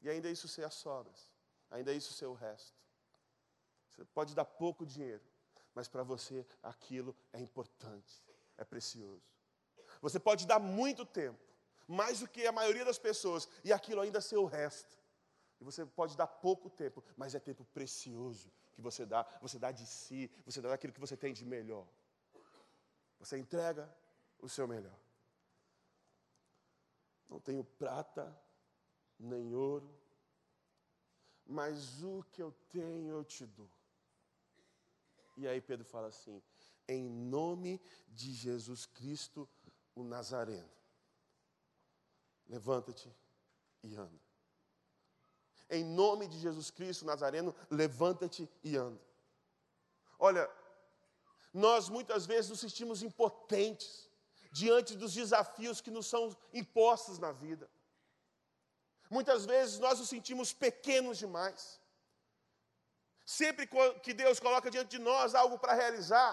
e 0.00 0.08
ainda 0.08 0.30
isso 0.30 0.46
ser 0.46 0.64
as 0.64 0.74
sobras, 0.74 1.32
ainda 1.70 1.92
isso 1.92 2.12
ser 2.12 2.26
o 2.26 2.34
resto. 2.34 2.78
Você 3.90 4.04
pode 4.04 4.34
dar 4.34 4.44
pouco 4.44 4.86
dinheiro, 4.86 5.22
mas 5.74 5.88
para 5.88 6.02
você 6.02 6.46
aquilo 6.62 7.16
é 7.32 7.40
importante, 7.40 8.22
é 8.56 8.64
precioso. 8.64 9.22
Você 10.00 10.20
pode 10.20 10.46
dar 10.46 10.58
muito 10.58 11.04
tempo, 11.04 11.42
mais 11.86 12.20
do 12.20 12.28
que 12.28 12.46
a 12.46 12.52
maioria 12.52 12.84
das 12.84 12.98
pessoas, 12.98 13.48
e 13.62 13.72
aquilo 13.72 14.00
ainda 14.00 14.20
ser 14.20 14.36
o 14.36 14.46
resto. 14.46 14.98
E 15.60 15.64
você 15.64 15.84
pode 15.86 16.16
dar 16.16 16.26
pouco 16.26 16.68
tempo, 16.68 17.02
mas 17.16 17.34
é 17.34 17.40
tempo 17.40 17.64
precioso 17.66 18.50
que 18.74 18.80
você 18.80 19.06
dá. 19.06 19.24
Você 19.40 19.58
dá 19.58 19.70
de 19.70 19.86
si, 19.86 20.30
você 20.44 20.60
dá 20.60 20.74
aquilo 20.74 20.92
que 20.92 21.00
você 21.00 21.16
tem 21.16 21.32
de 21.32 21.44
melhor. 21.44 21.86
Você 23.18 23.38
entrega 23.38 23.88
o 24.38 24.48
seu 24.48 24.66
melhor. 24.68 24.98
Não 27.28 27.40
tenho 27.40 27.64
prata, 27.64 28.36
nem 29.18 29.54
ouro, 29.54 29.88
mas 31.46 32.02
o 32.02 32.22
que 32.32 32.42
eu 32.42 32.52
tenho 32.70 33.10
eu 33.10 33.24
te 33.24 33.46
dou. 33.46 33.70
E 35.36 35.48
aí 35.48 35.60
Pedro 35.60 35.84
fala 35.84 36.08
assim: 36.08 36.42
em 36.86 37.08
nome 37.08 37.80
de 38.08 38.32
Jesus 38.32 38.86
Cristo, 38.86 39.48
o 39.94 40.02
Nazareno, 40.02 40.70
levanta-te 42.46 43.10
e 43.82 43.94
anda. 43.94 44.23
Em 45.70 45.84
nome 45.84 46.26
de 46.28 46.38
Jesus 46.38 46.70
Cristo, 46.70 47.04
Nazareno, 47.04 47.54
levanta-te 47.70 48.48
e 48.62 48.76
anda. 48.76 49.00
Olha, 50.18 50.48
nós 51.52 51.88
muitas 51.88 52.26
vezes 52.26 52.50
nos 52.50 52.60
sentimos 52.60 53.02
impotentes 53.02 54.10
diante 54.50 54.96
dos 54.96 55.12
desafios 55.12 55.80
que 55.80 55.90
nos 55.90 56.06
são 56.06 56.36
impostos 56.52 57.18
na 57.18 57.32
vida. 57.32 57.68
Muitas 59.10 59.44
vezes 59.44 59.78
nós 59.78 59.98
nos 59.98 60.08
sentimos 60.08 60.52
pequenos 60.52 61.18
demais. 61.18 61.80
Sempre 63.24 63.68
que 64.02 64.12
Deus 64.12 64.38
coloca 64.38 64.70
diante 64.70 64.90
de 64.90 64.98
nós 64.98 65.34
algo 65.34 65.58
para 65.58 65.72
realizar, 65.72 66.30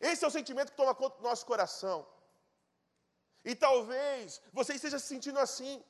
esse 0.00 0.24
é 0.24 0.28
o 0.28 0.30
sentimento 0.30 0.70
que 0.70 0.76
toma 0.76 0.94
conta 0.94 1.16
do 1.16 1.22
nosso 1.22 1.44
coração. 1.44 2.06
E 3.44 3.54
talvez 3.54 4.40
você 4.52 4.74
esteja 4.74 4.98
se 4.98 5.06
sentindo 5.06 5.38
assim. 5.38 5.82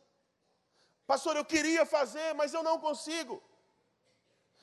Pastor, 1.12 1.34
eu 1.36 1.44
queria 1.44 1.84
fazer, 1.96 2.28
mas 2.40 2.52
eu 2.52 2.62
não 2.68 2.76
consigo. 2.86 3.34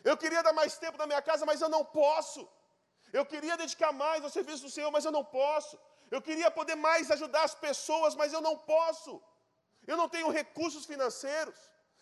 Eu 0.10 0.15
queria 0.21 0.43
dar 0.47 0.53
mais 0.62 0.77
tempo 0.84 0.97
na 0.97 1.08
minha 1.12 1.21
casa, 1.29 1.45
mas 1.49 1.62
eu 1.62 1.69
não 1.75 1.84
posso. 1.86 2.41
Eu 3.17 3.25
queria 3.25 3.56
dedicar 3.63 3.91
mais 3.93 4.23
ao 4.23 4.29
serviço 4.38 4.63
do 4.63 4.73
Senhor, 4.75 4.91
mas 4.95 5.06
eu 5.06 5.13
não 5.17 5.23
posso. 5.23 5.75
Eu 6.15 6.21
queria 6.27 6.49
poder 6.51 6.75
mais 6.75 7.10
ajudar 7.15 7.43
as 7.49 7.56
pessoas, 7.56 8.15
mas 8.21 8.34
eu 8.34 8.41
não 8.47 8.56
posso. 8.58 9.21
Eu 9.91 9.95
não 10.01 10.10
tenho 10.10 10.29
recursos 10.29 10.86
financeiros. 10.86 11.60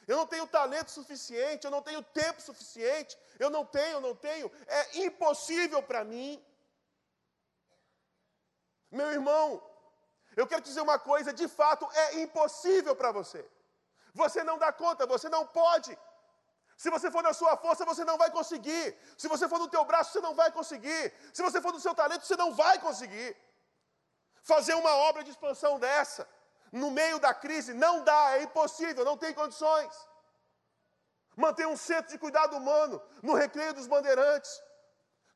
Eu 0.08 0.18
não 0.18 0.26
tenho 0.26 0.48
talento 0.48 0.90
suficiente, 0.90 1.66
eu 1.66 1.72
não 1.76 1.82
tenho 1.88 2.02
tempo 2.02 2.42
suficiente. 2.42 3.18
Eu 3.38 3.50
não 3.56 3.64
tenho, 3.66 3.94
eu 3.98 4.02
não 4.02 4.16
tenho. 4.16 4.52
É 4.68 5.00
impossível 5.06 5.82
para 5.84 6.04
mim. 6.04 6.44
Meu 9.00 9.10
irmão, 9.12 9.46
eu 10.36 10.48
quero 10.48 10.62
dizer 10.62 10.82
uma 10.82 10.98
coisa, 10.98 11.32
de 11.32 11.48
fato 11.48 11.88
é 11.94 12.22
impossível 12.22 12.96
para 12.96 13.12
você. 13.12 13.46
Você 14.14 14.44
não 14.44 14.58
dá 14.58 14.72
conta, 14.72 15.06
você 15.06 15.30
não 15.30 15.46
pode. 15.46 15.98
Se 16.78 16.90
você 16.90 17.12
for 17.12 17.24
na 17.24 17.34
sua 17.34 17.56
força, 17.58 17.86
você 17.86 18.04
não 18.04 18.18
vai 18.18 18.30
conseguir. 18.32 18.98
Se 19.18 19.28
você 19.28 19.48
for 19.48 19.60
no 19.60 19.68
teu 19.68 19.84
braço, 19.86 20.12
você 20.12 20.22
não 20.22 20.34
vai 20.34 20.52
conseguir. 20.52 21.14
Se 21.32 21.42
você 21.42 21.62
for 21.62 21.72
no 21.72 21.80
seu 21.80 21.94
talento, 21.94 22.26
você 22.26 22.36
não 22.36 22.54
vai 22.54 22.80
conseguir. 22.80 23.38
Fazer 24.42 24.74
uma 24.74 24.94
obra 25.10 25.24
de 25.24 25.30
expansão 25.30 25.80
dessa, 25.80 26.28
no 26.72 26.90
meio 26.90 27.20
da 27.20 27.34
crise, 27.34 27.74
não 27.74 28.04
dá, 28.04 28.38
é 28.38 28.44
impossível, 28.44 29.06
não 29.06 29.16
tem 29.16 29.34
condições. 29.34 29.94
Manter 31.36 31.68
um 31.68 31.78
centro 31.78 32.12
de 32.12 32.18
cuidado 32.18 32.58
humano 32.58 33.02
no 33.22 33.36
recreio 33.36 33.74
dos 33.74 33.88
bandeirantes, 33.88 34.52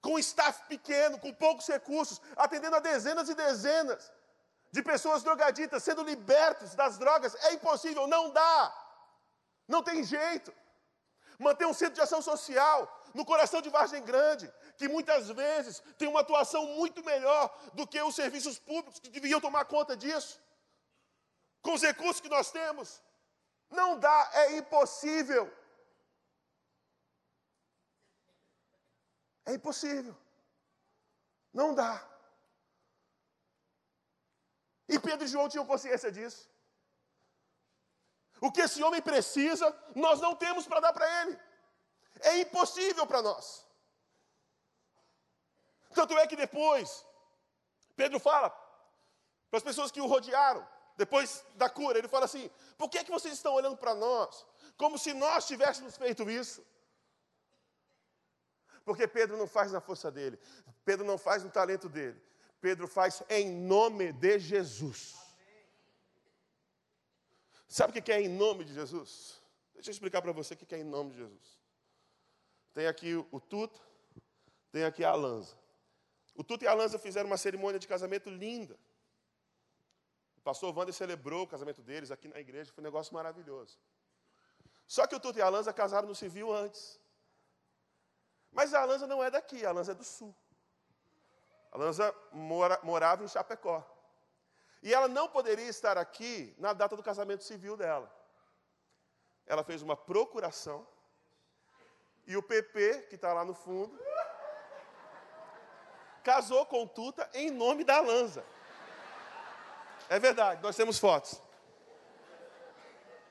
com 0.02 0.16
um 0.16 0.20
staff 0.20 0.64
pequeno, 0.68 1.20
com 1.20 1.34
poucos 1.34 1.68
recursos, 1.68 2.20
atendendo 2.36 2.76
a 2.76 2.80
dezenas 2.80 3.30
e 3.30 3.36
dezenas 3.36 4.12
de 4.76 4.84
pessoas 4.84 5.24
drogaditas 5.24 5.82
sendo 5.82 6.04
libertos 6.04 6.76
das 6.76 6.98
drogas, 6.98 7.34
é 7.46 7.54
impossível, 7.54 8.06
não 8.08 8.30
dá. 8.30 8.58
Não 9.74 9.82
tem 9.82 10.04
jeito 10.04 10.54
manter 11.40 11.66
um 11.66 11.74
centro 11.74 11.96
de 11.96 12.02
ação 12.02 12.22
social 12.22 12.80
no 13.14 13.26
coração 13.26 13.62
de 13.62 13.70
Vargem 13.70 14.04
Grande, 14.04 14.54
que 14.78 14.90
muitas 14.90 15.30
vezes 15.30 15.82
tem 15.98 16.10
uma 16.10 16.20
atuação 16.20 16.66
muito 16.80 17.02
melhor 17.06 17.44
do 17.74 17.88
que 17.88 18.02
os 18.02 18.16
serviços 18.16 18.60
públicos 18.60 19.00
que 19.00 19.10
deviam 19.10 19.40
tomar 19.40 19.64
conta 19.64 19.96
disso, 19.96 20.42
com 21.62 21.74
os 21.74 21.82
recursos 21.82 22.20
que 22.20 22.36
nós 22.38 22.52
temos. 22.52 23.02
Não 23.70 23.98
dá, 23.98 24.30
é 24.34 24.58
impossível. 24.58 25.50
É 29.46 29.54
impossível. 29.54 30.16
Não 31.54 31.74
dá. 31.74 32.15
E 34.88 35.00
Pedro 35.00 35.26
e 35.26 35.28
João 35.28 35.50
tinham 35.50 35.66
consciência 35.66 36.12
disso. 36.12 36.50
O 38.42 38.52
que 38.52 38.62
esse 38.62 38.84
homem 38.84 39.02
precisa, 39.02 39.68
nós 39.96 40.20
não 40.20 40.36
temos 40.36 40.68
para 40.68 40.80
dar 40.80 40.94
para 40.94 41.08
ele. 41.22 41.40
É 42.20 42.40
impossível 42.40 43.06
para 43.08 43.22
nós. 43.22 43.66
Tanto 45.94 46.18
é 46.18 46.28
que 46.28 46.36
depois, 46.36 47.06
Pedro 47.96 48.20
fala 48.20 48.50
para 49.50 49.58
as 49.58 49.64
pessoas 49.64 49.92
que 49.92 50.02
o 50.02 50.08
rodearam, 50.08 50.68
depois 50.98 51.44
da 51.56 51.70
cura, 51.70 51.98
ele 51.98 52.08
fala 52.08 52.26
assim: 52.26 52.50
por 52.78 52.90
que, 52.90 52.98
é 52.98 53.04
que 53.04 53.12
vocês 53.12 53.34
estão 53.34 53.54
olhando 53.54 53.78
para 53.78 53.96
nós 53.96 54.46
como 54.78 54.98
se 54.98 55.14
nós 55.14 55.48
tivéssemos 55.48 55.96
feito 55.98 56.30
isso? 56.30 56.66
Porque 58.84 59.08
Pedro 59.08 59.38
não 59.38 59.48
faz 59.48 59.72
na 59.72 59.82
força 59.82 60.12
dele, 60.12 60.40
Pedro 60.84 61.06
não 61.06 61.18
faz 61.18 61.44
no 61.44 61.50
talento 61.50 61.90
dele, 61.90 62.22
Pedro 62.66 62.88
faz 62.88 63.22
em 63.30 63.52
nome 63.52 64.12
de 64.12 64.40
Jesus. 64.40 65.16
Sabe 67.68 67.92
o 67.92 68.02
que 68.02 68.12
é 68.12 68.20
em 68.20 68.28
nome 68.28 68.64
de 68.64 68.74
Jesus? 68.74 69.40
Deixa 69.76 69.92
eu 69.92 69.92
explicar 69.92 70.20
para 70.20 70.32
você 70.32 70.56
o 70.56 70.58
que 70.58 70.74
é 70.74 70.80
em 70.80 70.84
nome 70.84 71.12
de 71.12 71.18
Jesus. 71.18 71.60
Tem 72.74 72.88
aqui 72.88 73.14
o 73.32 73.40
Tuta, 73.40 73.80
tem 74.72 74.84
aqui 74.84 75.04
a 75.04 75.12
Alanza. 75.12 75.56
O 76.34 76.44
Tuta 76.44 76.66
e 76.66 76.68
a 76.68 76.72
Alanza 76.72 76.98
fizeram 76.98 77.28
uma 77.28 77.38
cerimônia 77.38 77.80
de 77.80 77.88
casamento 77.88 78.32
linda. 78.32 78.76
O 80.36 80.42
pastor 80.42 80.76
Wander 80.76 80.92
celebrou 80.92 81.44
o 81.44 81.48
casamento 81.48 81.84
deles 81.84 82.10
aqui 82.10 82.28
na 82.28 82.40
igreja, 82.40 82.74
foi 82.74 82.82
um 82.82 82.90
negócio 82.90 83.14
maravilhoso. 83.14 83.78
Só 84.88 85.06
que 85.06 85.16
o 85.16 85.20
Tuta 85.20 85.38
e 85.38 85.42
a 85.44 85.46
Alanza 85.46 85.72
casaram 85.72 86.08
no 86.08 86.16
civil 86.16 86.52
antes. 86.52 87.00
Mas 88.52 88.74
a 88.74 88.82
Alanza 88.82 89.06
não 89.06 89.24
é 89.24 89.30
daqui, 89.30 89.64
a 89.64 89.70
Alanza 89.70 89.92
é 89.92 89.96
do 89.96 90.04
sul. 90.04 90.36
A 91.76 91.78
Alanza 91.78 92.16
mora, 92.32 92.80
morava 92.84 93.22
em 93.22 93.28
Chapecó. 93.28 93.86
E 94.82 94.94
ela 94.94 95.10
não 95.10 95.28
poderia 95.28 95.68
estar 95.68 95.98
aqui 95.98 96.56
na 96.58 96.72
data 96.72 96.96
do 96.96 97.04
casamento 97.04 97.44
civil 97.44 97.76
dela. 97.76 98.10
Ela 99.46 99.62
fez 99.62 99.82
uma 99.82 99.98
procuração. 99.98 100.88
E 102.26 102.38
o 102.38 102.42
PP, 102.42 103.08
que 103.10 103.16
está 103.16 103.34
lá 103.34 103.44
no 103.44 103.54
fundo, 103.54 104.00
casou 106.24 106.66
com 106.66 106.88
Tuta 106.88 107.30
em 107.34 107.52
nome 107.52 107.84
da 107.84 108.00
Lanza. 108.00 108.46
É 110.10 110.18
verdade, 110.18 110.64
nós 110.64 110.78
temos 110.78 110.98
fotos. 110.98 111.42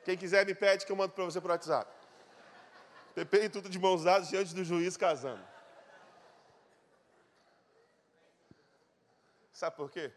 Quem 0.04 0.18
quiser 0.18 0.44
me 0.44 0.54
pede 0.54 0.84
que 0.84 0.92
eu 0.92 0.96
mando 0.96 1.14
para 1.14 1.24
você 1.24 1.40
por 1.40 1.50
WhatsApp. 1.50 1.90
Pepe 3.14 3.38
e 3.38 3.48
Tuta 3.48 3.70
de 3.70 3.78
mãos 3.78 4.04
dadas 4.04 4.28
diante 4.28 4.54
do 4.54 4.62
juiz 4.62 4.98
casando. 4.98 5.53
Sabe 9.54 9.76
por 9.76 9.88
quê? 9.88 10.12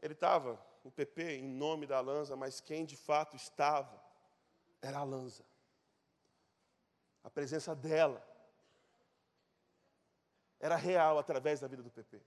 Ele 0.00 0.14
estava, 0.14 0.60
o 0.82 0.90
PP, 0.90 1.36
em 1.36 1.48
nome 1.48 1.86
da 1.86 2.00
Lanza, 2.00 2.34
mas 2.34 2.60
quem 2.60 2.84
de 2.84 2.96
fato 2.96 3.36
estava 3.36 4.02
era 4.82 4.98
a 4.98 5.04
Lanza. 5.04 5.44
A 7.22 7.30
presença 7.30 7.74
dela 7.74 8.26
era 10.58 10.74
real 10.74 11.18
através 11.18 11.60
da 11.60 11.68
vida 11.68 11.84
do 11.84 11.90
PP. 11.90 12.20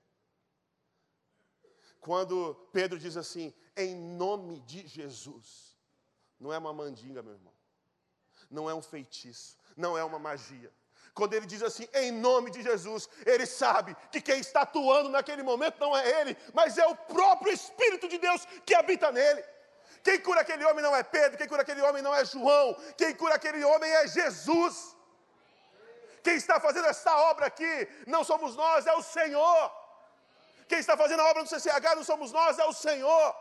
Quando 1.99 2.55
Pedro 2.71 2.97
diz 2.97 3.17
assim, 3.17 3.53
em 3.75 3.93
nome 3.93 4.61
de 4.61 4.87
Jesus, 4.87 5.77
não 6.39 6.51
é 6.53 6.57
uma 6.57 6.73
mandinga, 6.73 7.21
meu 7.21 7.33
irmão, 7.33 7.53
não 8.49 8.69
é 8.69 8.73
um 8.73 8.81
feitiço, 8.81 9.57
não 9.75 9.97
é 9.97 10.03
uma 10.03 10.17
magia, 10.17 10.73
quando 11.13 11.33
ele 11.33 11.45
diz 11.45 11.61
assim, 11.61 11.87
em 11.93 12.11
nome 12.11 12.51
de 12.51 12.61
Jesus, 12.61 13.09
ele 13.25 13.45
sabe 13.45 13.95
que 14.11 14.21
quem 14.21 14.39
está 14.39 14.61
atuando 14.61 15.09
naquele 15.09 15.43
momento 15.43 15.79
não 15.79 15.95
é 15.95 16.21
ele, 16.21 16.37
mas 16.53 16.77
é 16.77 16.85
o 16.85 16.95
próprio 16.95 17.51
Espírito 17.51 18.07
de 18.07 18.17
Deus 18.17 18.47
que 18.65 18.73
habita 18.73 19.11
nele. 19.11 19.43
Quem 20.03 20.19
cura 20.19 20.41
aquele 20.41 20.65
homem 20.65 20.81
não 20.81 20.95
é 20.95 21.03
Pedro, 21.03 21.37
quem 21.37 21.47
cura 21.47 21.61
aquele 21.61 21.81
homem 21.81 22.01
não 22.01 22.15
é 22.15 22.23
João, 22.25 22.75
quem 22.97 23.13
cura 23.13 23.35
aquele 23.35 23.63
homem 23.63 23.91
é 23.91 24.07
Jesus. 24.07 24.95
Quem 26.23 26.35
está 26.35 26.59
fazendo 26.59 26.87
esta 26.87 27.15
obra 27.29 27.47
aqui 27.47 27.87
não 28.07 28.23
somos 28.23 28.55
nós, 28.55 28.87
é 28.87 28.93
o 28.93 29.03
Senhor. 29.03 29.71
Quem 30.67 30.79
está 30.79 30.95
fazendo 30.95 31.19
a 31.19 31.29
obra 31.29 31.43
no 31.43 31.49
CCH 31.49 31.95
não 31.95 32.03
somos 32.03 32.31
nós, 32.31 32.57
é 32.57 32.65
o 32.65 32.73
Senhor. 32.73 33.35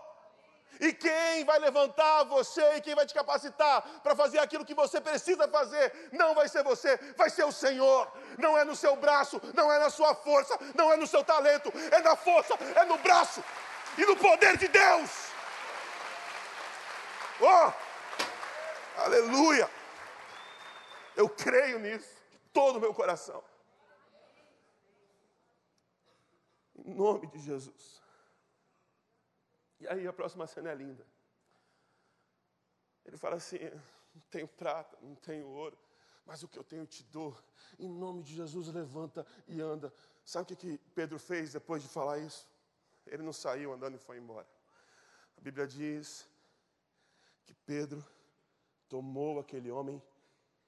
E 0.78 0.92
quem 0.92 1.44
vai 1.44 1.58
levantar 1.58 2.24
você 2.24 2.76
e 2.76 2.80
quem 2.80 2.94
vai 2.94 3.04
te 3.04 3.12
capacitar 3.12 3.82
para 4.02 4.14
fazer 4.14 4.38
aquilo 4.38 4.64
que 4.64 4.74
você 4.74 5.00
precisa 5.00 5.48
fazer, 5.48 6.08
não 6.12 6.34
vai 6.34 6.48
ser 6.48 6.62
você, 6.62 6.96
vai 7.16 7.28
ser 7.28 7.44
o 7.44 7.52
Senhor. 7.52 8.10
Não 8.38 8.56
é 8.56 8.64
no 8.64 8.76
seu 8.76 8.96
braço, 8.96 9.40
não 9.54 9.72
é 9.72 9.78
na 9.78 9.90
sua 9.90 10.14
força, 10.14 10.58
não 10.74 10.92
é 10.92 10.96
no 10.96 11.06
seu 11.06 11.24
talento, 11.24 11.72
é 11.90 12.00
na 12.00 12.16
força, 12.16 12.54
é 12.76 12.84
no 12.84 12.98
braço 12.98 13.42
e 13.98 14.06
no 14.06 14.16
poder 14.16 14.56
de 14.56 14.68
Deus. 14.68 15.10
Oh! 17.40 17.72
Aleluia! 19.02 19.68
Eu 21.16 21.28
creio 21.28 21.78
nisso, 21.78 22.08
de 22.30 22.38
todo 22.52 22.76
o 22.76 22.80
meu 22.80 22.94
coração. 22.94 23.42
Em 26.76 26.94
nome 26.94 27.26
de 27.26 27.38
Jesus. 27.38 27.99
E 29.80 29.88
aí 29.88 30.06
a 30.06 30.12
próxima 30.12 30.46
cena 30.46 30.70
é 30.70 30.74
linda. 30.74 31.06
Ele 33.04 33.16
fala 33.16 33.36
assim: 33.36 33.58
não 34.14 34.22
tenho 34.30 34.46
prata, 34.46 34.96
não 35.00 35.14
tenho 35.14 35.46
ouro, 35.48 35.78
mas 36.26 36.42
o 36.42 36.48
que 36.48 36.58
eu 36.58 36.64
tenho 36.64 36.86
te 36.86 37.02
dou. 37.04 37.36
Em 37.78 37.88
nome 37.88 38.22
de 38.22 38.34
Jesus, 38.34 38.68
levanta 38.68 39.26
e 39.48 39.60
anda. 39.60 39.92
Sabe 40.24 40.44
o 40.44 40.46
que, 40.46 40.56
que 40.56 40.78
Pedro 40.94 41.18
fez 41.18 41.52
depois 41.52 41.82
de 41.82 41.88
falar 41.88 42.18
isso? 42.18 42.46
Ele 43.06 43.22
não 43.22 43.32
saiu 43.32 43.72
andando 43.72 43.94
e 43.94 43.98
foi 43.98 44.18
embora. 44.18 44.46
A 45.36 45.40
Bíblia 45.40 45.66
diz 45.66 46.28
que 47.44 47.54
Pedro 47.54 48.04
tomou 48.88 49.38
aquele 49.40 49.70
homem 49.70 50.02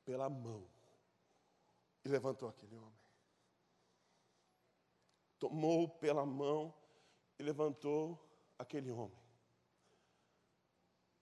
pela 0.04 0.28
mão 0.30 0.66
e 2.04 2.08
levantou 2.08 2.48
aquele 2.48 2.76
homem. 2.76 3.00
Tomou 5.38 5.88
pela 5.88 6.24
mão 6.24 6.74
e 7.38 7.42
levantou 7.42 8.18
aquele 8.62 8.90
homem. 8.90 9.20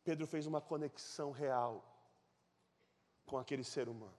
Pedro 0.04 0.26
fez 0.26 0.46
uma 0.46 0.60
conexão 0.60 1.30
real 1.30 1.84
com 3.26 3.38
aquele 3.38 3.64
ser 3.64 3.88
humano. 3.88 4.18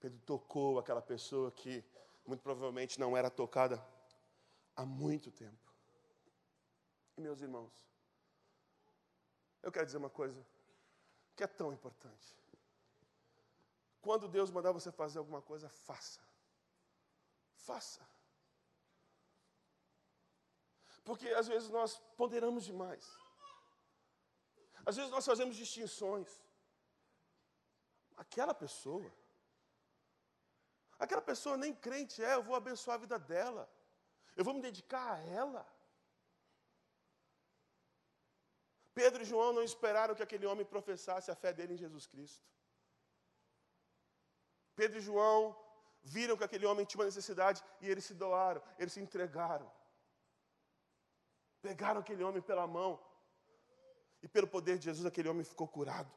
Pedro 0.00 0.18
tocou 0.20 0.78
aquela 0.78 1.02
pessoa 1.02 1.50
que 1.50 1.84
muito 2.26 2.42
provavelmente 2.42 2.98
não 2.98 3.16
era 3.16 3.30
tocada 3.30 3.84
há 4.74 4.84
muito 4.84 5.30
tempo. 5.30 5.72
E 7.16 7.20
meus 7.20 7.40
irmãos, 7.40 7.72
eu 9.62 9.70
quero 9.70 9.86
dizer 9.86 9.98
uma 9.98 10.10
coisa. 10.10 10.44
que 11.36 11.44
é 11.44 11.46
tão 11.46 11.72
importante. 11.72 12.36
Quando 14.00 14.28
Deus 14.28 14.50
mandar 14.50 14.72
você 14.72 14.90
fazer 14.90 15.18
alguma 15.18 15.40
coisa, 15.40 15.68
faça. 15.68 16.20
Faça. 17.54 18.11
Porque 21.04 21.28
às 21.28 21.48
vezes 21.48 21.68
nós 21.68 21.98
ponderamos 22.16 22.64
demais. 22.64 23.04
Às 24.84 24.96
vezes 24.96 25.10
nós 25.10 25.24
fazemos 25.24 25.56
distinções. 25.56 26.30
Aquela 28.16 28.54
pessoa, 28.54 29.10
aquela 30.98 31.22
pessoa 31.22 31.56
nem 31.56 31.74
crente 31.74 32.22
é, 32.22 32.34
eu 32.34 32.42
vou 32.42 32.54
abençoar 32.54 32.96
a 32.96 33.00
vida 33.00 33.18
dela. 33.18 33.68
Eu 34.36 34.44
vou 34.44 34.54
me 34.54 34.62
dedicar 34.62 35.14
a 35.14 35.18
ela. 35.18 35.66
Pedro 38.94 39.22
e 39.22 39.24
João 39.24 39.52
não 39.52 39.62
esperaram 39.62 40.14
que 40.14 40.22
aquele 40.22 40.46
homem 40.46 40.66
professasse 40.66 41.30
a 41.30 41.34
fé 41.34 41.52
dele 41.52 41.74
em 41.74 41.82
Jesus 41.84 42.06
Cristo. 42.06 42.44
Pedro 44.74 44.98
e 44.98 45.00
João 45.00 45.56
viram 46.02 46.36
que 46.36 46.44
aquele 46.44 46.66
homem 46.66 46.84
tinha 46.84 47.00
uma 47.00 47.06
necessidade 47.06 47.62
e 47.80 47.88
eles 47.88 48.04
se 48.04 48.14
doaram, 48.14 48.62
eles 48.78 48.92
se 48.92 49.00
entregaram. 49.00 49.70
Pegaram 51.62 52.00
aquele 52.00 52.22
homem 52.24 52.42
pela 52.42 52.66
mão 52.66 53.00
e 54.22 54.28
pelo 54.28 54.46
poder 54.46 54.78
de 54.78 54.84
Jesus 54.84 55.06
aquele 55.06 55.28
homem 55.28 55.44
ficou 55.44 55.68
curado. 55.68 56.12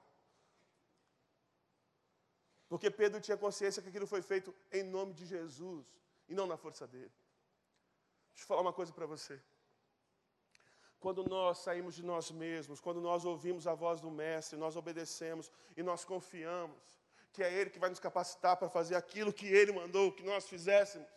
Porque 2.67 2.89
Pedro 2.89 3.21
tinha 3.21 3.37
consciência 3.37 3.81
que 3.81 3.89
aquilo 3.89 4.07
foi 4.07 4.21
feito 4.21 4.53
em 4.71 4.83
nome 4.83 5.13
de 5.13 5.25
Jesus 5.25 5.85
e 6.27 6.33
não 6.33 6.47
na 6.47 6.57
força 6.57 6.87
dele. 6.87 7.13
Deixa 8.31 8.43
eu 8.43 8.47
falar 8.47 8.61
uma 8.61 8.73
coisa 8.73 8.91
para 8.91 9.05
você. 9.05 9.39
Quando 10.99 11.23
nós 11.23 11.59
saímos 11.59 11.93
de 11.95 12.03
nós 12.03 12.31
mesmos, 12.31 12.81
quando 12.81 12.99
nós 12.99 13.23
ouvimos 13.23 13.67
a 13.67 13.75
voz 13.75 14.01
do 14.01 14.09
Mestre, 14.09 14.57
nós 14.57 14.75
obedecemos 14.75 15.51
e 15.77 15.83
nós 15.83 16.03
confiamos 16.03 16.99
que 17.31 17.43
é 17.43 17.53
Ele 17.53 17.69
que 17.69 17.77
vai 17.77 17.89
nos 17.89 17.99
capacitar 17.99 18.57
para 18.57 18.69
fazer 18.69 18.95
aquilo 18.95 19.31
que 19.31 19.45
Ele 19.45 19.71
mandou 19.71 20.11
que 20.11 20.23
nós 20.23 20.47
fizéssemos, 20.47 21.07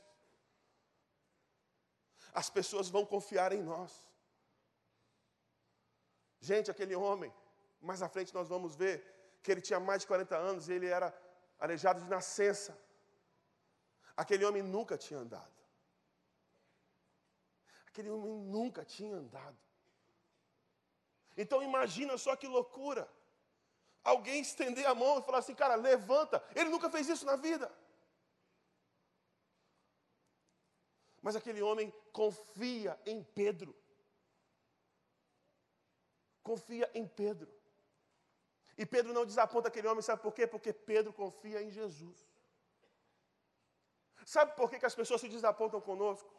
as 2.34 2.50
pessoas 2.50 2.88
vão 2.88 3.06
confiar 3.06 3.52
em 3.52 3.62
nós. 3.62 4.08
Gente, 6.40 6.70
aquele 6.70 6.94
homem, 6.94 7.33
mais 7.81 8.03
à 8.03 8.09
frente 8.09 8.35
nós 8.35 8.48
vamos 8.48 8.74
ver 8.77 9.05
que 9.42 9.51
ele 9.51 9.61
tinha 9.61 9.81
mais 9.81 10.03
de 10.03 10.07
40 10.07 10.37
anos 10.37 10.68
e 10.68 10.72
ele 10.72 10.87
era 10.87 11.16
aleijado 11.59 12.01
de 12.01 12.09
nascença. 12.09 12.79
Aquele 14.16 14.44
homem 14.44 14.62
nunca 14.62 14.96
tinha 14.96 15.20
andado. 15.20 15.59
Aquele 17.87 18.11
homem 18.11 18.33
nunca 18.33 18.85
tinha 18.85 19.16
andado. 19.16 19.57
Então 21.37 21.62
imagina 21.62 22.16
só 22.18 22.35
que 22.35 22.46
loucura. 22.46 23.09
Alguém 24.03 24.40
estender 24.40 24.87
a 24.87 24.94
mão 24.94 25.18
e 25.18 25.22
falar 25.22 25.38
assim, 25.38 25.55
cara, 25.55 25.74
levanta. 25.74 26.42
Ele 26.55 26.70
nunca 26.70 26.90
fez 26.90 27.09
isso 27.09 27.24
na 27.24 27.37
vida. 27.37 27.70
Mas 31.20 31.37
aquele 31.37 31.62
homem 31.62 31.92
confia 32.12 32.98
em 33.05 33.22
Pedro. 33.22 33.74
Confia 36.50 36.90
em 36.94 37.06
Pedro. 37.06 37.50
E 38.80 38.87
Pedro 38.87 39.12
não 39.12 39.26
desaponta 39.30 39.68
aquele 39.68 39.88
homem, 39.88 40.02
sabe 40.02 40.22
por 40.22 40.32
quê? 40.32 40.46
Porque 40.46 40.72
Pedro 40.72 41.12
confia 41.12 41.61
em 41.62 41.70
Jesus. 41.70 42.18
Sabe 44.24 44.50
por 44.58 44.70
que, 44.70 44.78
que 44.78 44.87
as 44.87 44.94
pessoas 45.00 45.20
se 45.20 45.28
desapontam 45.28 45.80
conosco? 45.88 46.32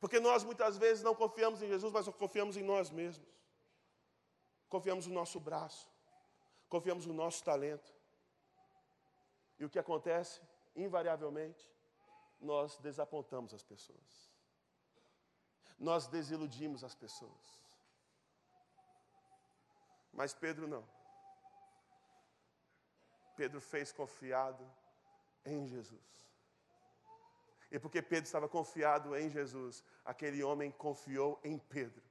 Porque 0.00 0.18
nós 0.18 0.42
muitas 0.42 0.76
vezes 0.76 1.04
não 1.04 1.14
confiamos 1.14 1.62
em 1.62 1.68
Jesus, 1.68 1.92
mas 1.92 2.08
confiamos 2.24 2.56
em 2.56 2.64
nós 2.72 2.90
mesmos. 2.90 3.32
Confiamos 4.68 5.06
no 5.06 5.14
nosso 5.14 5.38
braço, 5.38 5.88
confiamos 6.68 7.06
no 7.06 7.14
nosso 7.14 7.44
talento. 7.44 7.94
E 9.58 9.64
o 9.64 9.70
que 9.70 9.78
acontece? 9.78 10.40
Invariavelmente, 10.74 11.64
nós 12.40 12.76
desapontamos 12.78 13.54
as 13.54 13.62
pessoas. 13.62 14.12
Nós 15.78 16.08
desiludimos 16.08 16.82
as 16.82 16.94
pessoas. 16.94 17.66
Mas 20.16 20.32
Pedro 20.32 20.66
não. 20.66 20.84
Pedro 23.36 23.60
fez 23.60 23.92
confiado 23.92 24.64
em 25.44 25.66
Jesus. 25.66 26.16
E 27.70 27.78
porque 27.78 28.00
Pedro 28.00 28.24
estava 28.24 28.48
confiado 28.48 29.14
em 29.14 29.28
Jesus, 29.28 29.84
aquele 30.04 30.42
homem 30.42 30.70
confiou 30.70 31.38
em 31.44 31.58
Pedro. 31.58 32.02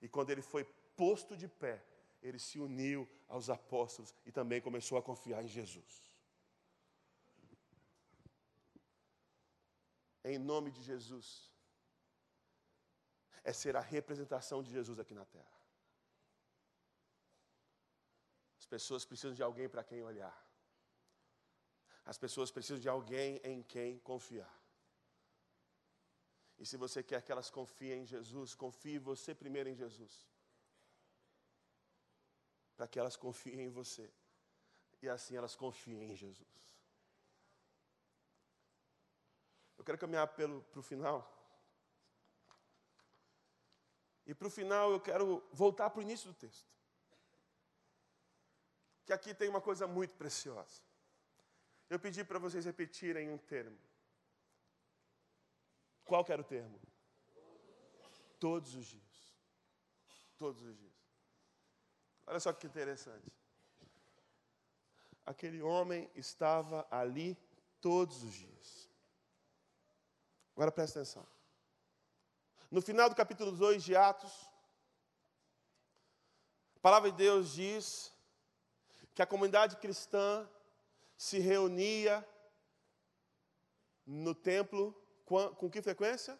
E 0.00 0.08
quando 0.08 0.30
ele 0.30 0.40
foi 0.40 0.64
posto 0.96 1.36
de 1.36 1.46
pé, 1.46 1.84
ele 2.22 2.38
se 2.38 2.58
uniu 2.58 3.06
aos 3.28 3.50
apóstolos 3.50 4.14
e 4.24 4.32
também 4.32 4.60
começou 4.60 4.96
a 4.96 5.02
confiar 5.02 5.44
em 5.44 5.48
Jesus. 5.48 6.10
Em 10.24 10.38
nome 10.38 10.70
de 10.70 10.82
Jesus, 10.82 11.52
é 13.44 13.52
ser 13.52 13.76
a 13.76 13.80
representação 13.80 14.62
de 14.62 14.70
Jesus 14.70 14.98
aqui 14.98 15.14
na 15.14 15.24
terra. 15.24 15.62
As 18.56 18.61
pessoas 18.74 19.04
precisam 19.04 19.34
de 19.38 19.42
alguém 19.42 19.68
para 19.68 19.84
quem 19.88 20.02
olhar. 20.10 20.36
As 22.10 22.18
pessoas 22.24 22.50
precisam 22.56 22.80
de 22.84 22.88
alguém 22.88 23.30
em 23.50 23.58
quem 23.74 23.98
confiar. 24.10 24.54
E 26.60 26.64
se 26.70 26.78
você 26.84 27.02
quer 27.10 27.20
que 27.24 27.32
elas 27.34 27.50
confiem 27.58 28.02
em 28.02 28.06
Jesus, 28.06 28.54
confie 28.54 28.98
você 29.10 29.34
primeiro 29.42 29.68
em 29.68 29.76
Jesus. 29.82 30.14
Para 32.76 32.88
que 32.88 32.98
elas 33.02 33.16
confiem 33.24 33.60
em 33.66 33.68
você. 33.80 34.06
E 35.02 35.08
assim 35.16 35.36
elas 35.36 35.54
confiem 35.54 36.12
em 36.12 36.16
Jesus. 36.16 36.54
Eu 39.76 39.84
quero 39.84 39.98
caminhar 39.98 40.28
para 40.28 40.80
o 40.82 40.88
final. 40.90 41.18
E 44.24 44.34
para 44.34 44.48
o 44.48 44.56
final 44.60 44.92
eu 44.92 45.00
quero 45.08 45.26
voltar 45.52 45.90
para 45.90 46.00
o 46.00 46.06
início 46.08 46.32
do 46.32 46.38
texto. 46.46 46.72
Que 49.04 49.12
aqui 49.12 49.34
tem 49.34 49.48
uma 49.48 49.60
coisa 49.60 49.86
muito 49.86 50.14
preciosa. 50.14 50.80
Eu 51.90 51.98
pedi 51.98 52.24
para 52.24 52.38
vocês 52.38 52.64
repetirem 52.64 53.28
um 53.30 53.38
termo. 53.38 53.78
Qual 56.04 56.24
que 56.24 56.32
era 56.32 56.42
o 56.42 56.44
termo? 56.44 56.80
Todos 58.38 58.74
os 58.74 58.86
dias. 58.86 59.36
Todos 60.38 60.62
os 60.62 60.76
dias. 60.76 60.92
Olha 62.26 62.40
só 62.40 62.52
que 62.52 62.66
interessante. 62.66 63.30
Aquele 65.24 65.62
homem 65.62 66.10
estava 66.14 66.86
ali 66.90 67.36
todos 67.80 68.22
os 68.22 68.34
dias. 68.34 68.88
Agora 70.54 70.72
presta 70.72 71.00
atenção. 71.00 71.26
No 72.70 72.80
final 72.80 73.08
do 73.08 73.14
capítulo 73.14 73.52
2 73.52 73.84
de 73.84 73.94
Atos, 73.94 74.32
a 76.76 76.80
palavra 76.80 77.10
de 77.10 77.16
Deus 77.18 77.52
diz 77.52 78.12
que 79.14 79.22
a 79.22 79.26
comunidade 79.26 79.76
cristã 79.76 80.48
se 81.16 81.38
reunia 81.38 82.26
no 84.06 84.34
templo 84.34 84.92
com 85.24 85.70
que 85.70 85.80
frequência? 85.82 86.38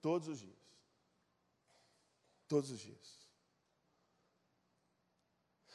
Todos 0.00 0.28
os 0.28 0.38
dias. 0.38 0.56
Todos 2.48 2.70
os 2.70 2.78
dias. 2.78 3.26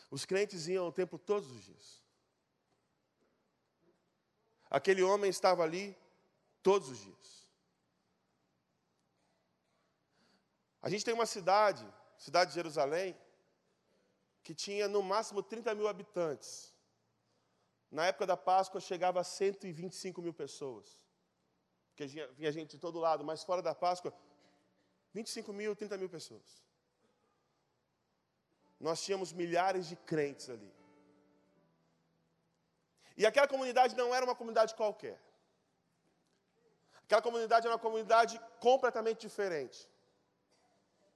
Os 0.10 0.26
crentes 0.26 0.68
iam 0.68 0.86
ao 0.86 0.92
templo 0.92 1.18
todos 1.18 1.50
os 1.52 1.64
dias. 1.64 2.02
Aquele 4.70 5.02
homem 5.02 5.30
estava 5.30 5.64
ali 5.64 5.98
todos 6.62 6.90
os 6.90 6.98
dias. 6.98 7.48
A 10.82 10.90
gente 10.90 11.06
tem 11.06 11.14
uma 11.14 11.26
cidade, 11.26 11.86
cidade 12.18 12.52
de 12.52 12.56
Jerusalém, 12.56 13.16
que 14.44 14.54
tinha 14.54 14.88
no 14.88 15.02
máximo 15.04 15.42
30 15.44 15.76
mil 15.76 15.88
habitantes. 15.88 16.74
Na 17.92 18.06
época 18.06 18.26
da 18.26 18.38
Páscoa 18.38 18.80
chegava 18.80 19.20
a 19.20 19.24
125 19.24 20.22
mil 20.22 20.34
pessoas 20.34 21.02
porque 22.02 22.06
vinha 22.38 22.52
gente 22.52 22.72
de 22.72 22.80
todo 22.80 23.00
lado, 23.00 23.24
mas 23.24 23.44
fora 23.44 23.62
da 23.62 23.76
Páscoa, 23.76 24.14
25 25.14 25.54
mil, 25.54 25.76
30 25.76 25.98
mil 25.98 26.10
pessoas. 26.10 26.64
Nós 28.80 29.04
tínhamos 29.04 29.32
milhares 29.32 29.88
de 29.88 29.96
crentes 29.96 30.50
ali. 30.50 30.74
E 33.16 33.26
aquela 33.26 33.48
comunidade 33.48 33.96
não 33.96 34.16
era 34.16 34.26
uma 34.26 34.36
comunidade 34.36 34.74
qualquer. 34.74 35.22
Aquela 37.04 37.22
comunidade 37.22 37.68
era 37.68 37.76
uma 37.76 37.86
comunidade 37.88 38.40
completamente 38.60 39.20
diferente. 39.22 39.88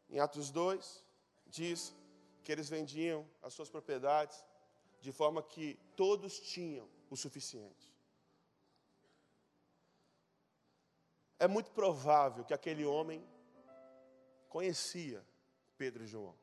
Em 0.09 0.19
Atos 0.19 0.51
2, 0.51 1.03
diz 1.47 1.95
que 2.45 2.51
eles 2.51 2.69
vendiam 2.69 3.27
as 3.41 3.53
suas 3.53 3.69
propriedades 3.69 4.37
de 5.01 5.11
forma 5.11 5.41
que 5.41 5.67
todos 5.95 6.39
tinham 6.39 6.87
o 7.09 7.17
suficiente. 7.17 7.91
É 11.39 11.47
muito 11.47 11.71
provável 11.71 12.45
que 12.45 12.53
aquele 12.53 12.85
homem 12.85 13.19
conhecia 14.47 15.25
Pedro 15.77 16.03
e 16.03 16.07
João. 16.07 16.35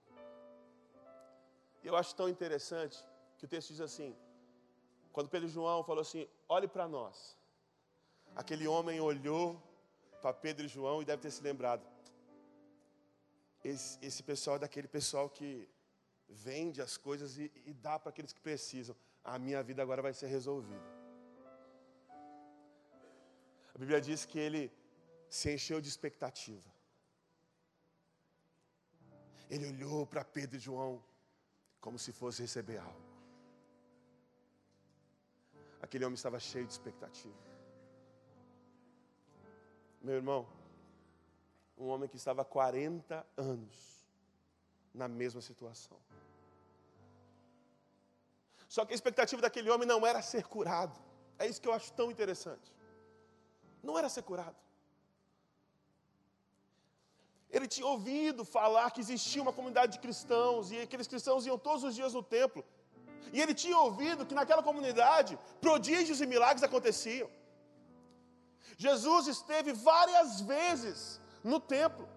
E 1.83 1.87
eu 1.87 1.97
acho 1.97 2.15
tão 2.15 2.29
interessante 2.29 2.99
que 3.39 3.45
o 3.45 3.49
texto 3.49 3.69
diz 3.69 3.81
assim: 3.81 4.15
quando 5.13 5.31
Pedro 5.31 5.49
e 5.49 5.53
João 5.53 5.85
falou 5.85 6.03
assim, 6.03 6.29
olhe 6.49 6.69
para 6.69 6.87
nós. 6.89 7.37
Aquele 8.35 8.67
homem 8.67 9.01
olhou 9.01 9.63
para 10.21 10.33
Pedro 10.33 10.67
e 10.67 10.69
João 10.69 11.01
e 11.01 11.05
deve 11.05 11.23
ter 11.23 11.31
se 11.31 11.43
lembrado. 11.43 11.87
Esse, 13.65 13.99
esse 14.03 14.23
pessoal 14.23 14.57
é 14.57 14.61
daquele 14.61 14.89
pessoal 14.89 15.29
que 15.29 15.69
vende 16.33 16.81
as 16.81 16.97
coisas 16.97 17.39
e, 17.39 17.51
e 17.67 17.73
dá 17.73 17.99
para 17.99 18.11
aqueles 18.11 18.33
que 18.33 18.41
precisam. 18.41 18.97
A 19.23 19.39
minha 19.39 19.63
vida 19.63 19.83
agora 19.83 20.03
vai 20.03 20.13
ser 20.13 20.27
resolvida. 20.27 21.03
A 23.75 23.79
Bíblia 23.79 24.01
diz 24.01 24.25
que 24.25 24.39
ele 24.39 24.73
se 25.29 25.53
encheu 25.53 25.81
de 25.81 25.89
expectativa. 25.89 26.71
Ele 29.49 29.67
olhou 29.67 30.07
para 30.07 30.25
Pedro 30.25 30.57
e 30.57 30.61
João 30.61 31.03
como 31.81 31.99
se 31.99 32.13
fosse 32.13 32.43
receber 32.43 32.79
algo. 32.79 33.13
Aquele 35.81 36.05
homem 36.05 36.15
estava 36.15 36.39
cheio 36.39 36.67
de 36.67 36.73
expectativa. 36.73 37.35
Meu 40.01 40.15
irmão, 40.15 40.49
um 41.77 41.89
homem 41.89 42.09
que 42.09 42.17
estava 42.17 42.43
há 42.43 42.45
40 42.45 43.27
anos 43.37 44.02
na 44.95 45.09
mesma 45.09 45.41
situação. 45.41 45.99
Só 48.69 48.85
que 48.85 48.93
a 48.95 48.99
expectativa 48.99 49.41
daquele 49.43 49.71
homem 49.71 49.87
não 49.87 50.07
era 50.07 50.21
ser 50.23 50.45
curado. 50.55 50.99
É 51.39 51.47
isso 51.47 51.61
que 51.61 51.69
eu 51.69 51.75
acho 51.79 51.93
tão 51.93 52.11
interessante. 52.11 52.69
Não 53.83 53.99
era 53.99 54.09
ser 54.09 54.23
curado. 54.23 54.57
Ele 57.51 57.69
tinha 57.69 57.87
ouvido 57.87 58.45
falar 58.45 58.91
que 58.91 59.01
existia 59.01 59.43
uma 59.43 59.53
comunidade 59.53 59.93
de 59.93 59.99
cristãos 59.99 60.71
e 60.73 60.79
aqueles 60.81 61.07
cristãos 61.07 61.45
iam 61.45 61.59
todos 61.59 61.85
os 61.85 61.95
dias 61.95 62.15
no 62.15 62.23
templo. 62.23 62.65
E 63.35 63.41
ele 63.43 63.55
tinha 63.63 63.79
ouvido 63.79 64.25
que 64.25 64.35
naquela 64.35 64.63
comunidade 64.63 65.39
prodígios 65.61 66.21
e 66.23 66.27
milagres 66.27 66.63
aconteciam. 66.63 67.29
Jesus 68.77 69.27
esteve 69.27 69.73
várias 69.73 70.41
vezes 70.41 71.21
no 71.45 71.61
templo. 71.61 72.09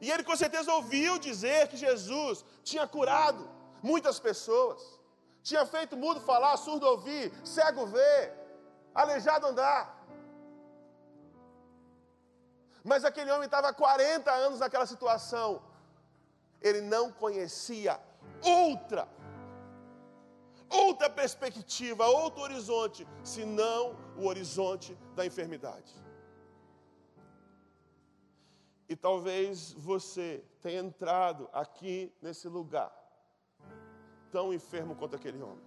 E 0.00 0.10
ele 0.10 0.22
com 0.22 0.36
certeza 0.36 0.72
ouviu 0.72 1.18
dizer 1.18 1.68
que 1.68 1.76
Jesus 1.76 2.44
tinha 2.62 2.86
curado 2.86 3.48
muitas 3.82 4.18
pessoas, 4.18 4.80
tinha 5.42 5.64
feito 5.64 5.96
mudo 5.96 6.20
falar, 6.20 6.56
surdo 6.56 6.86
ouvir, 6.86 7.32
cego 7.44 7.86
ver, 7.86 8.34
aleijado 8.94 9.46
andar. 9.46 9.96
Mas 12.82 13.04
aquele 13.04 13.30
homem 13.30 13.46
estava 13.46 13.68
há 13.68 13.72
40 13.72 14.30
anos 14.30 14.60
naquela 14.60 14.86
situação. 14.86 15.62
Ele 16.60 16.80
não 16.80 17.10
conhecia 17.12 18.00
outra 18.42 19.08
outra 20.68 21.08
perspectiva, 21.08 22.06
outro 22.06 22.42
horizonte, 22.42 23.06
senão 23.22 23.96
o 24.16 24.26
horizonte 24.26 24.96
da 25.14 25.24
enfermidade. 25.24 25.94
E 28.88 28.94
talvez 28.94 29.72
você 29.72 30.44
tenha 30.60 30.80
entrado 30.80 31.48
aqui 31.52 32.12
nesse 32.22 32.48
lugar, 32.48 32.92
tão 34.30 34.52
enfermo 34.54 34.94
quanto 34.94 35.16
aquele 35.16 35.42
homem. 35.42 35.64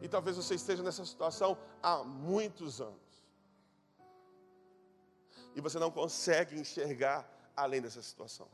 E 0.00 0.08
talvez 0.08 0.36
você 0.36 0.54
esteja 0.54 0.82
nessa 0.82 1.04
situação 1.04 1.56
há 1.82 2.02
muitos 2.02 2.80
anos. 2.80 3.24
E 5.54 5.60
você 5.60 5.78
não 5.78 5.90
consegue 5.90 6.58
enxergar 6.58 7.28
além 7.56 7.80
dessa 7.80 8.02
situação. 8.02 8.48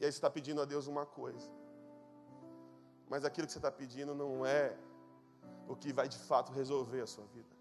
E 0.00 0.04
aí 0.04 0.10
você 0.10 0.18
está 0.18 0.30
pedindo 0.30 0.60
a 0.60 0.64
Deus 0.64 0.86
uma 0.86 1.04
coisa. 1.04 1.50
Mas 3.08 3.24
aquilo 3.24 3.46
que 3.46 3.52
você 3.52 3.58
está 3.58 3.70
pedindo 3.70 4.14
não 4.14 4.46
é 4.46 4.76
o 5.68 5.76
que 5.76 5.92
vai 5.92 6.08
de 6.08 6.18
fato 6.18 6.52
resolver 6.52 7.00
a 7.00 7.06
sua 7.06 7.24
vida. 7.26 7.56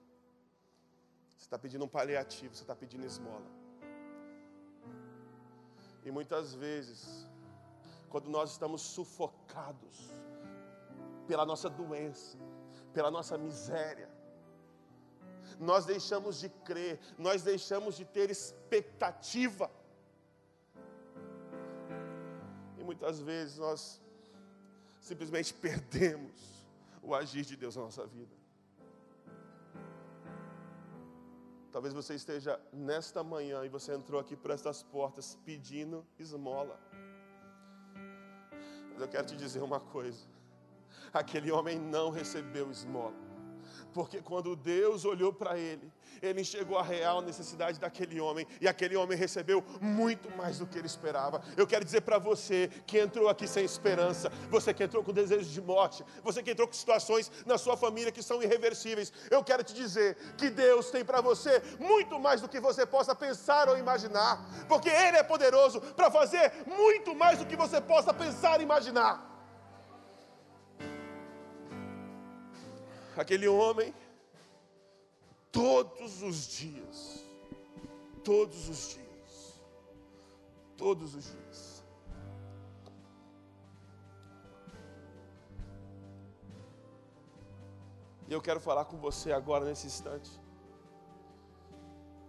Você 1.37 1.45
está 1.45 1.57
pedindo 1.57 1.85
um 1.85 1.87
paliativo, 1.87 2.55
você 2.55 2.63
está 2.63 2.75
pedindo 2.75 3.05
esmola. 3.05 3.45
E 6.03 6.11
muitas 6.11 6.53
vezes, 6.53 7.27
quando 8.09 8.29
nós 8.29 8.51
estamos 8.51 8.81
sufocados 8.81 10.11
pela 11.27 11.45
nossa 11.45 11.69
doença, 11.69 12.37
pela 12.93 13.11
nossa 13.11 13.37
miséria, 13.37 14.09
nós 15.59 15.85
deixamos 15.85 16.39
de 16.39 16.49
crer, 16.49 16.99
nós 17.17 17.43
deixamos 17.43 17.95
de 17.95 18.05
ter 18.05 18.29
expectativa 18.31 19.69
muitas 22.91 23.21
vezes 23.21 23.57
nós 23.57 24.01
simplesmente 24.99 25.53
perdemos 25.65 26.60
o 27.01 27.15
agir 27.15 27.43
de 27.43 27.55
Deus 27.55 27.75
na 27.75 27.83
nossa 27.83 28.05
vida. 28.05 28.41
Talvez 31.71 31.93
você 31.93 32.15
esteja 32.15 32.59
nesta 32.73 33.23
manhã 33.23 33.63
e 33.63 33.69
você 33.69 33.93
entrou 33.93 34.19
aqui 34.19 34.35
por 34.35 34.51
estas 34.51 34.83
portas 34.83 35.37
pedindo 35.45 36.05
esmola. 36.19 36.77
Mas 38.91 39.01
eu 39.01 39.07
quero 39.07 39.25
te 39.25 39.37
dizer 39.37 39.61
uma 39.61 39.79
coisa: 39.79 40.27
aquele 41.13 41.51
homem 41.51 41.79
não 41.79 42.09
recebeu 42.09 42.69
esmola. 42.69 43.30
Porque 43.93 44.21
quando 44.21 44.55
Deus 44.55 45.05
olhou 45.05 45.33
para 45.33 45.57
ele, 45.57 45.91
ele 46.21 46.41
enxergou 46.41 46.77
a 46.77 46.83
real 46.83 47.21
necessidade 47.21 47.79
daquele 47.79 48.19
homem, 48.19 48.45
e 48.59 48.67
aquele 48.67 48.95
homem 48.95 49.17
recebeu 49.17 49.63
muito 49.79 50.29
mais 50.37 50.59
do 50.59 50.67
que 50.67 50.77
ele 50.77 50.87
esperava. 50.87 51.41
Eu 51.57 51.65
quero 51.65 51.83
dizer 51.83 52.01
para 52.01 52.17
você 52.17 52.69
que 52.85 52.99
entrou 52.99 53.27
aqui 53.27 53.47
sem 53.47 53.65
esperança, 53.65 54.31
você 54.49 54.73
que 54.73 54.83
entrou 54.83 55.03
com 55.03 55.11
desejo 55.11 55.49
de 55.49 55.61
morte, 55.61 56.05
você 56.23 56.43
que 56.43 56.51
entrou 56.51 56.67
com 56.67 56.73
situações 56.73 57.31
na 57.45 57.57
sua 57.57 57.75
família 57.75 58.11
que 58.11 58.21
são 58.21 58.41
irreversíveis, 58.41 59.11
eu 59.29 59.43
quero 59.43 59.63
te 59.63 59.73
dizer 59.73 60.15
que 60.37 60.49
Deus 60.49 60.91
tem 60.91 61.03
para 61.03 61.21
você 61.21 61.61
muito 61.79 62.19
mais 62.19 62.41
do 62.41 62.49
que 62.49 62.59
você 62.59 62.85
possa 62.85 63.15
pensar 63.15 63.67
ou 63.67 63.77
imaginar, 63.77 64.45
porque 64.67 64.89
Ele 64.89 65.17
é 65.17 65.23
poderoso 65.23 65.81
para 65.81 66.11
fazer 66.11 66.51
muito 66.65 67.15
mais 67.15 67.39
do 67.39 67.45
que 67.45 67.55
você 67.55 67.81
possa 67.81 68.13
pensar 68.13 68.59
e 68.59 68.63
imaginar. 68.63 69.30
Aquele 73.21 73.47
homem, 73.47 73.93
todos 75.51 76.23
os 76.23 76.47
dias, 76.47 77.23
todos 78.23 78.67
os 78.67 78.89
dias, 78.95 79.61
todos 80.75 81.13
os 81.13 81.25
dias. 81.31 81.83
E 88.27 88.33
eu 88.33 88.41
quero 88.41 88.59
falar 88.59 88.85
com 88.85 88.97
você 88.97 89.31
agora, 89.31 89.65
nesse 89.65 89.85
instante, 89.85 90.31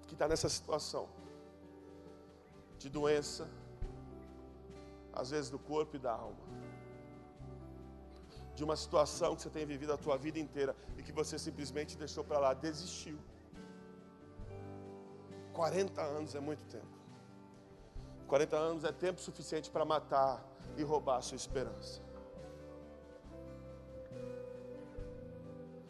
que 0.07 0.15
está 0.15 0.29
nessa 0.29 0.49
situação 0.49 1.09
de 2.79 2.91
doença, 2.91 3.49
às 5.13 5.31
vezes 5.31 5.49
do 5.49 5.59
corpo 5.59 5.97
e 5.97 5.99
da 5.99 6.13
alma 6.13 6.72
de 8.55 8.63
uma 8.65 8.77
situação 8.77 9.35
que 9.35 9.43
você 9.43 9.51
tem 9.51 9.65
vivido 9.65 9.93
a 9.93 9.97
tua 9.97 10.17
vida 10.17 10.39
inteira 10.39 10.77
e 10.97 11.03
que 11.03 11.13
você 11.13 11.39
simplesmente 11.39 11.97
deixou 11.97 12.23
para 12.25 12.39
lá, 12.39 12.55
desistiu. 12.55 13.19
40 15.53 16.01
anos 16.01 16.35
é 16.35 16.41
muito 16.41 16.65
tempo. 16.67 16.99
40 18.27 18.57
anos 18.57 18.85
é 18.85 18.93
tempo 18.93 19.21
suficiente 19.21 19.71
para 19.71 19.85
matar 19.85 20.43
e 20.77 20.83
roubar 20.83 21.19
a 21.19 21.23
sua 21.23 21.37
esperança. 21.37 22.01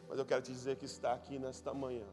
Mas 0.09 0.19
eu 0.19 0.27
quero 0.27 0.43
te 0.43 0.53
dizer 0.53 0.77
que 0.77 0.85
está 0.85 1.13
aqui 1.13 1.39
nesta 1.39 1.73
manhã 1.73 2.07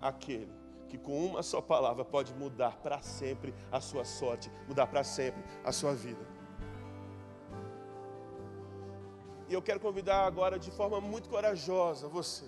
aquele 0.00 0.52
que 0.88 0.98
com 0.98 1.24
uma 1.24 1.42
só 1.42 1.60
palavra 1.60 2.04
pode 2.04 2.34
mudar 2.34 2.76
para 2.78 3.00
sempre 3.00 3.54
a 3.70 3.80
sua 3.80 4.04
sorte, 4.04 4.50
mudar 4.66 4.88
para 4.88 5.04
sempre 5.04 5.40
a 5.64 5.70
sua 5.70 5.94
vida. 5.94 6.20
E 9.50 9.52
eu 9.52 9.60
quero 9.60 9.80
convidar 9.80 10.20
agora 10.26 10.56
de 10.64 10.70
forma 10.70 10.98
muito 11.00 11.28
corajosa 11.28 12.06
você. 12.06 12.44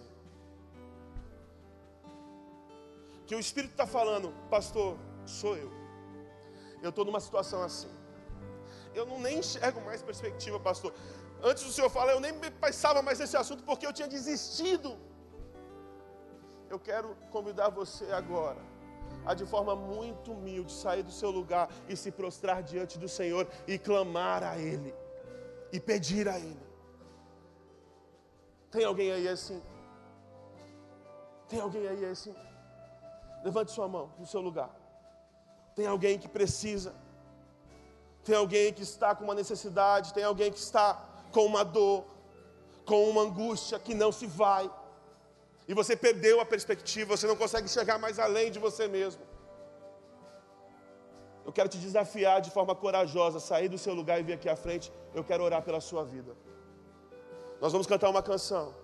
Que 3.27 3.35
o 3.35 3.41
Espírito 3.41 3.73
está 3.73 3.87
falando, 3.87 4.29
pastor, 4.49 4.97
sou 5.27 5.57
eu. 5.57 5.71
Eu 6.81 6.91
estou 6.91 7.05
numa 7.05 7.19
situação 7.19 7.61
assim. 7.61 7.91
Eu 8.95 9.05
não 9.05 9.19
nem 9.19 9.41
enxergo 9.41 9.81
mais 9.81 10.01
perspectiva, 10.01 10.61
pastor. 10.61 10.95
Antes 11.43 11.65
do 11.65 11.73
senhor 11.73 11.91
falar, 11.91 12.13
eu 12.13 12.21
nem 12.21 12.33
pensava 12.67 13.03
mais 13.03 13.19
nesse 13.19 13.37
assunto 13.37 13.65
porque 13.65 13.85
eu 13.85 13.93
tinha 13.93 14.07
desistido. 14.07 14.97
Eu 16.71 16.79
quero 16.79 17.17
convidar 17.33 17.69
você 17.69 18.05
agora 18.13 18.63
a 19.27 19.35
de 19.35 19.45
forma 19.45 19.75
muito 19.75 20.31
humilde 20.31 20.73
sair 20.73 21.03
do 21.03 21.11
seu 21.11 21.33
lugar 21.33 21.69
e 21.89 21.97
se 21.97 22.13
prostrar 22.13 22.63
diante 22.63 22.97
do 22.97 23.09
Senhor 23.09 23.49
e 23.67 23.77
clamar 23.77 24.45
a 24.45 24.57
Ele 24.57 24.95
e 25.73 25.81
pedir 25.81 26.29
a 26.29 26.39
Ele. 26.39 26.72
Tem 28.73 28.85
alguém 28.91 29.13
aí 29.13 29.29
assim? 29.29 29.63
Tem 31.49 31.61
alguém 31.61 31.87
aí 31.87 32.05
assim? 32.07 32.35
Levante 33.45 33.71
sua 33.71 33.87
mão 33.87 34.11
no 34.19 34.27
seu 34.27 34.41
lugar. 34.41 34.71
Tem 35.77 35.87
alguém 35.87 36.19
que 36.19 36.29
precisa. 36.37 36.95
Tem 38.25 38.35
alguém 38.35 38.73
que 38.73 38.83
está 38.83 39.15
com 39.15 39.25
uma 39.25 39.35
necessidade, 39.35 40.15
tem 40.15 40.25
alguém 40.25 40.51
que 40.51 40.59
está 40.59 40.87
com 41.33 41.45
uma 41.45 41.65
dor, 41.65 42.05
com 42.87 43.11
uma 43.11 43.23
angústia 43.23 43.79
que 43.79 43.95
não 44.03 44.11
se 44.11 44.27
vai. 44.27 44.71
E 45.69 45.75
você 45.75 45.95
perdeu 45.95 46.41
a 46.41 46.47
perspectiva, 46.55 47.17
você 47.17 47.27
não 47.27 47.37
consegue 47.37 47.69
chegar 47.69 47.99
mais 47.99 48.19
além 48.19 48.51
de 48.51 48.59
você 48.59 48.87
mesmo. 48.89 49.23
Eu 51.45 51.53
quero 51.53 51.69
te 51.69 51.79
desafiar 51.79 52.41
de 52.41 52.51
forma 52.51 52.75
corajosa, 52.75 53.41
sair 53.41 53.69
do 53.69 53.77
seu 53.85 53.95
lugar 54.01 54.19
e 54.21 54.23
vir 54.23 54.35
aqui 54.35 54.49
à 54.49 54.57
frente. 54.57 54.93
Eu 55.13 55.25
quero 55.25 55.43
orar 55.43 55.63
pela 55.63 55.81
sua 55.81 56.05
vida. 56.05 56.33
Nós 57.63 57.71
vamos 57.71 57.87
cantar 57.87 58.11
uma 58.11 58.25
canção. 58.25 58.75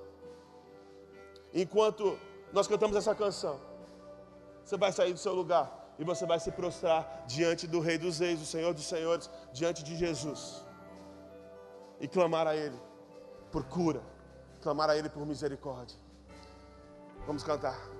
Enquanto 1.52 2.16
nós 2.52 2.68
cantamos 2.68 2.96
essa 2.96 3.12
canção, 3.12 3.58
você 4.64 4.76
vai 4.76 4.92
sair 4.92 5.12
do 5.12 5.18
seu 5.18 5.34
lugar 5.34 5.66
e 5.98 6.04
você 6.04 6.24
vai 6.24 6.38
se 6.38 6.52
prostrar 6.52 7.24
diante 7.26 7.66
do 7.66 7.80
Rei 7.80 7.98
dos 7.98 8.20
Reis, 8.20 8.38
do 8.38 8.46
Senhor 8.46 8.72
dos 8.72 8.86
Senhores, 8.86 9.28
diante 9.52 9.82
de 9.82 9.96
Jesus. 9.96 10.64
E 11.98 12.06
clamar 12.06 12.46
a 12.46 12.54
Ele 12.54 12.80
por 13.50 13.64
cura, 13.64 14.00
clamar 14.62 14.88
a 14.88 14.96
Ele 14.96 15.08
por 15.08 15.26
misericórdia. 15.26 15.98
Vamos 17.26 17.42
cantar. 17.42 17.97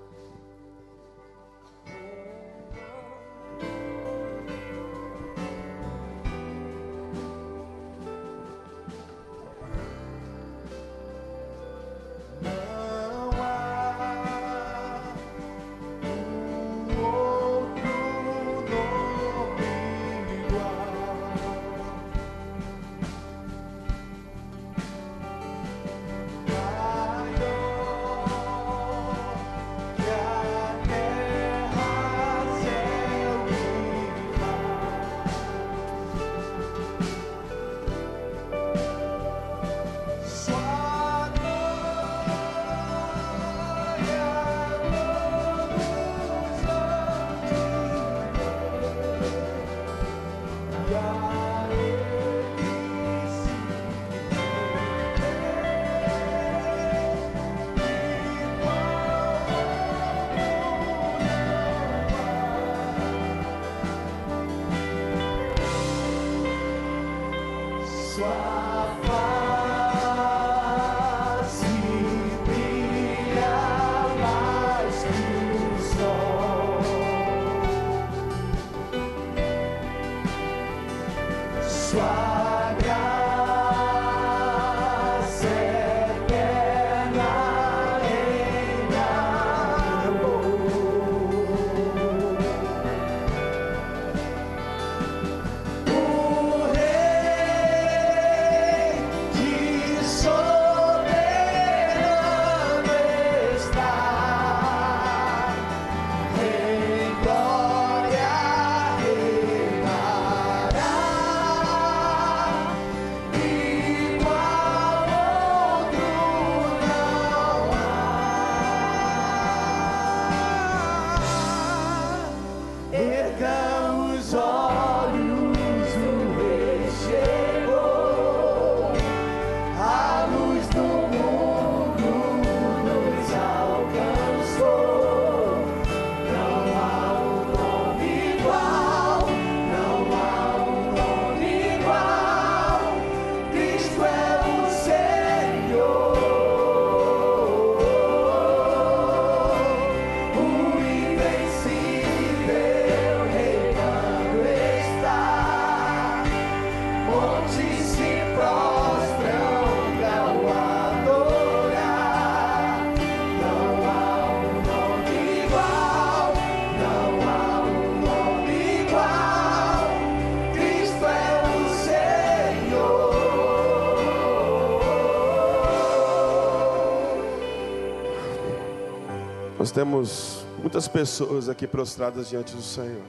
Nós 179.68 179.72
temos 179.74 180.46
muitas 180.60 180.88
pessoas 180.88 181.46
aqui 181.46 181.66
prostradas 181.66 182.30
diante 182.30 182.56
do 182.56 182.62
Senhor. 182.62 183.04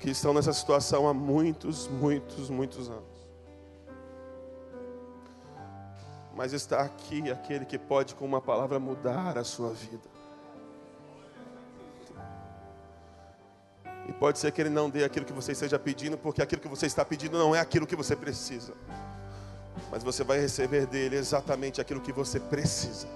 Que 0.00 0.10
estão 0.10 0.34
nessa 0.34 0.52
situação 0.52 1.06
há 1.06 1.14
muitos, 1.14 1.86
muitos, 1.86 2.50
muitos 2.50 2.90
anos. 2.90 3.28
Mas 6.34 6.52
está 6.52 6.80
aqui 6.80 7.30
aquele 7.30 7.64
que 7.64 7.78
pode, 7.78 8.16
com 8.16 8.24
uma 8.24 8.40
palavra, 8.40 8.80
mudar 8.80 9.38
a 9.38 9.44
sua 9.44 9.70
vida. 9.70 10.08
E 14.08 14.12
pode 14.14 14.40
ser 14.40 14.50
que 14.50 14.60
ele 14.60 14.70
não 14.70 14.90
dê 14.90 15.04
aquilo 15.04 15.24
que 15.24 15.32
você 15.32 15.52
esteja 15.52 15.78
pedindo, 15.78 16.18
porque 16.18 16.42
aquilo 16.42 16.60
que 16.60 16.66
você 16.66 16.86
está 16.86 17.04
pedindo 17.04 17.38
não 17.38 17.54
é 17.54 17.60
aquilo 17.60 17.86
que 17.86 17.94
você 17.94 18.16
precisa 18.16 18.74
mas 19.90 20.02
você 20.02 20.24
vai 20.24 20.40
receber 20.40 20.86
dele 20.86 21.16
exatamente 21.16 21.80
aquilo 21.80 22.00
que 22.00 22.12
você 22.12 22.38
precisa. 22.38 23.08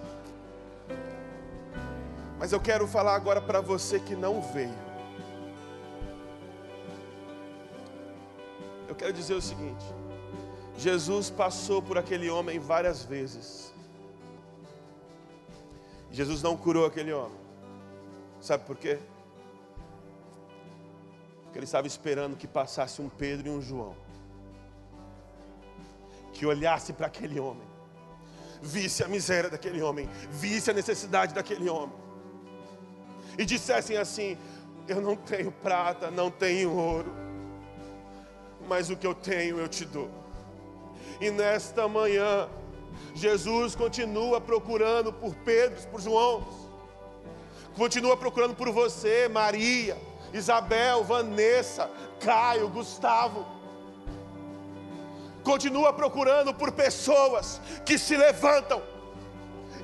Mas 2.38 2.52
eu 2.52 2.60
quero 2.60 2.86
falar 2.86 3.14
agora 3.14 3.40
para 3.40 3.60
você 3.60 4.00
que 4.00 4.16
não 4.16 4.40
veio. 4.40 4.74
Eu 8.88 8.94
quero 8.94 9.12
dizer 9.12 9.34
o 9.34 9.42
seguinte: 9.42 9.84
Jesus 10.76 11.30
passou 11.30 11.80
por 11.80 11.98
aquele 11.98 12.28
homem 12.30 12.58
várias 12.58 13.04
vezes. 13.04 13.72
Jesus 16.10 16.42
não 16.42 16.56
curou 16.56 16.84
aquele 16.84 17.12
homem. 17.12 17.40
Sabe 18.40 18.64
por 18.64 18.76
quê? 18.76 18.98
Porque 21.44 21.58
ele 21.58 21.64
estava 21.64 21.86
esperando 21.86 22.36
que 22.36 22.46
passasse 22.46 23.00
um 23.00 23.08
Pedro 23.08 23.48
e 23.48 23.50
um 23.50 23.62
João 23.62 23.94
que 26.43 26.47
olhasse 26.47 26.93
para 26.93 27.07
aquele 27.07 27.38
homem, 27.38 27.62
visse 28.61 29.05
a 29.05 29.07
miséria 29.07 29.49
daquele 29.49 29.80
homem, 29.80 30.11
visse 30.28 30.72
a 30.72 30.74
necessidade 30.74 31.32
daquele 31.32 31.68
homem, 31.68 31.95
e 33.38 33.45
dissessem 33.45 33.97
assim: 33.97 34.36
Eu 34.88 35.01
não 35.01 35.14
tenho 35.14 35.53
prata, 35.53 36.11
não 36.11 36.32
tenho 36.32 36.72
ouro, 36.76 37.14
mas 38.66 38.90
o 38.90 38.97
que 38.97 39.07
eu 39.07 39.14
tenho 39.14 39.61
eu 39.61 39.68
te 39.68 39.84
dou. 39.84 40.11
E 41.20 41.30
nesta 41.30 41.86
manhã, 41.86 42.49
Jesus 43.14 43.76
continua 43.76 44.40
procurando 44.40 45.12
por 45.12 45.36
Pedro, 45.45 45.80
por 45.93 46.01
João, 46.01 46.45
continua 47.76 48.16
procurando 48.16 48.57
por 48.57 48.68
você, 48.72 49.28
Maria, 49.28 49.97
Isabel, 50.34 51.05
Vanessa, 51.05 51.88
Caio, 52.18 52.68
Gustavo. 52.68 53.61
Continua 55.43 55.93
procurando 55.93 56.55
por 56.55 56.72
pessoas 56.72 57.61
que 57.84 57.99
se 57.99 58.16
levantam 58.16 58.82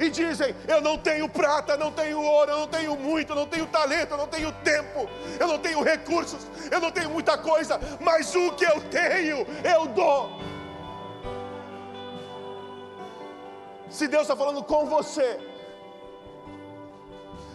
e 0.00 0.08
dizem: 0.10 0.54
Eu 0.66 0.80
não 0.80 0.96
tenho 0.96 1.28
prata, 1.28 1.76
não 1.76 1.90
tenho 1.90 2.20
ouro, 2.20 2.50
eu 2.50 2.58
não 2.60 2.68
tenho 2.68 2.96
muito, 2.96 3.32
eu 3.32 3.36
não 3.36 3.46
tenho 3.46 3.66
talento, 3.66 4.12
eu 4.12 4.18
não 4.18 4.28
tenho 4.28 4.52
tempo, 4.52 5.08
eu 5.38 5.48
não 5.48 5.58
tenho 5.58 5.82
recursos, 5.82 6.46
eu 6.70 6.80
não 6.80 6.90
tenho 6.90 7.10
muita 7.10 7.36
coisa, 7.36 7.80
mas 8.00 8.34
o 8.34 8.52
que 8.52 8.64
eu 8.64 8.80
tenho, 8.82 9.46
eu 9.64 9.86
dou. 9.86 10.38
Se 13.90 14.06
Deus 14.06 14.22
está 14.22 14.36
falando 14.36 14.62
com 14.62 14.86
você, 14.86 15.40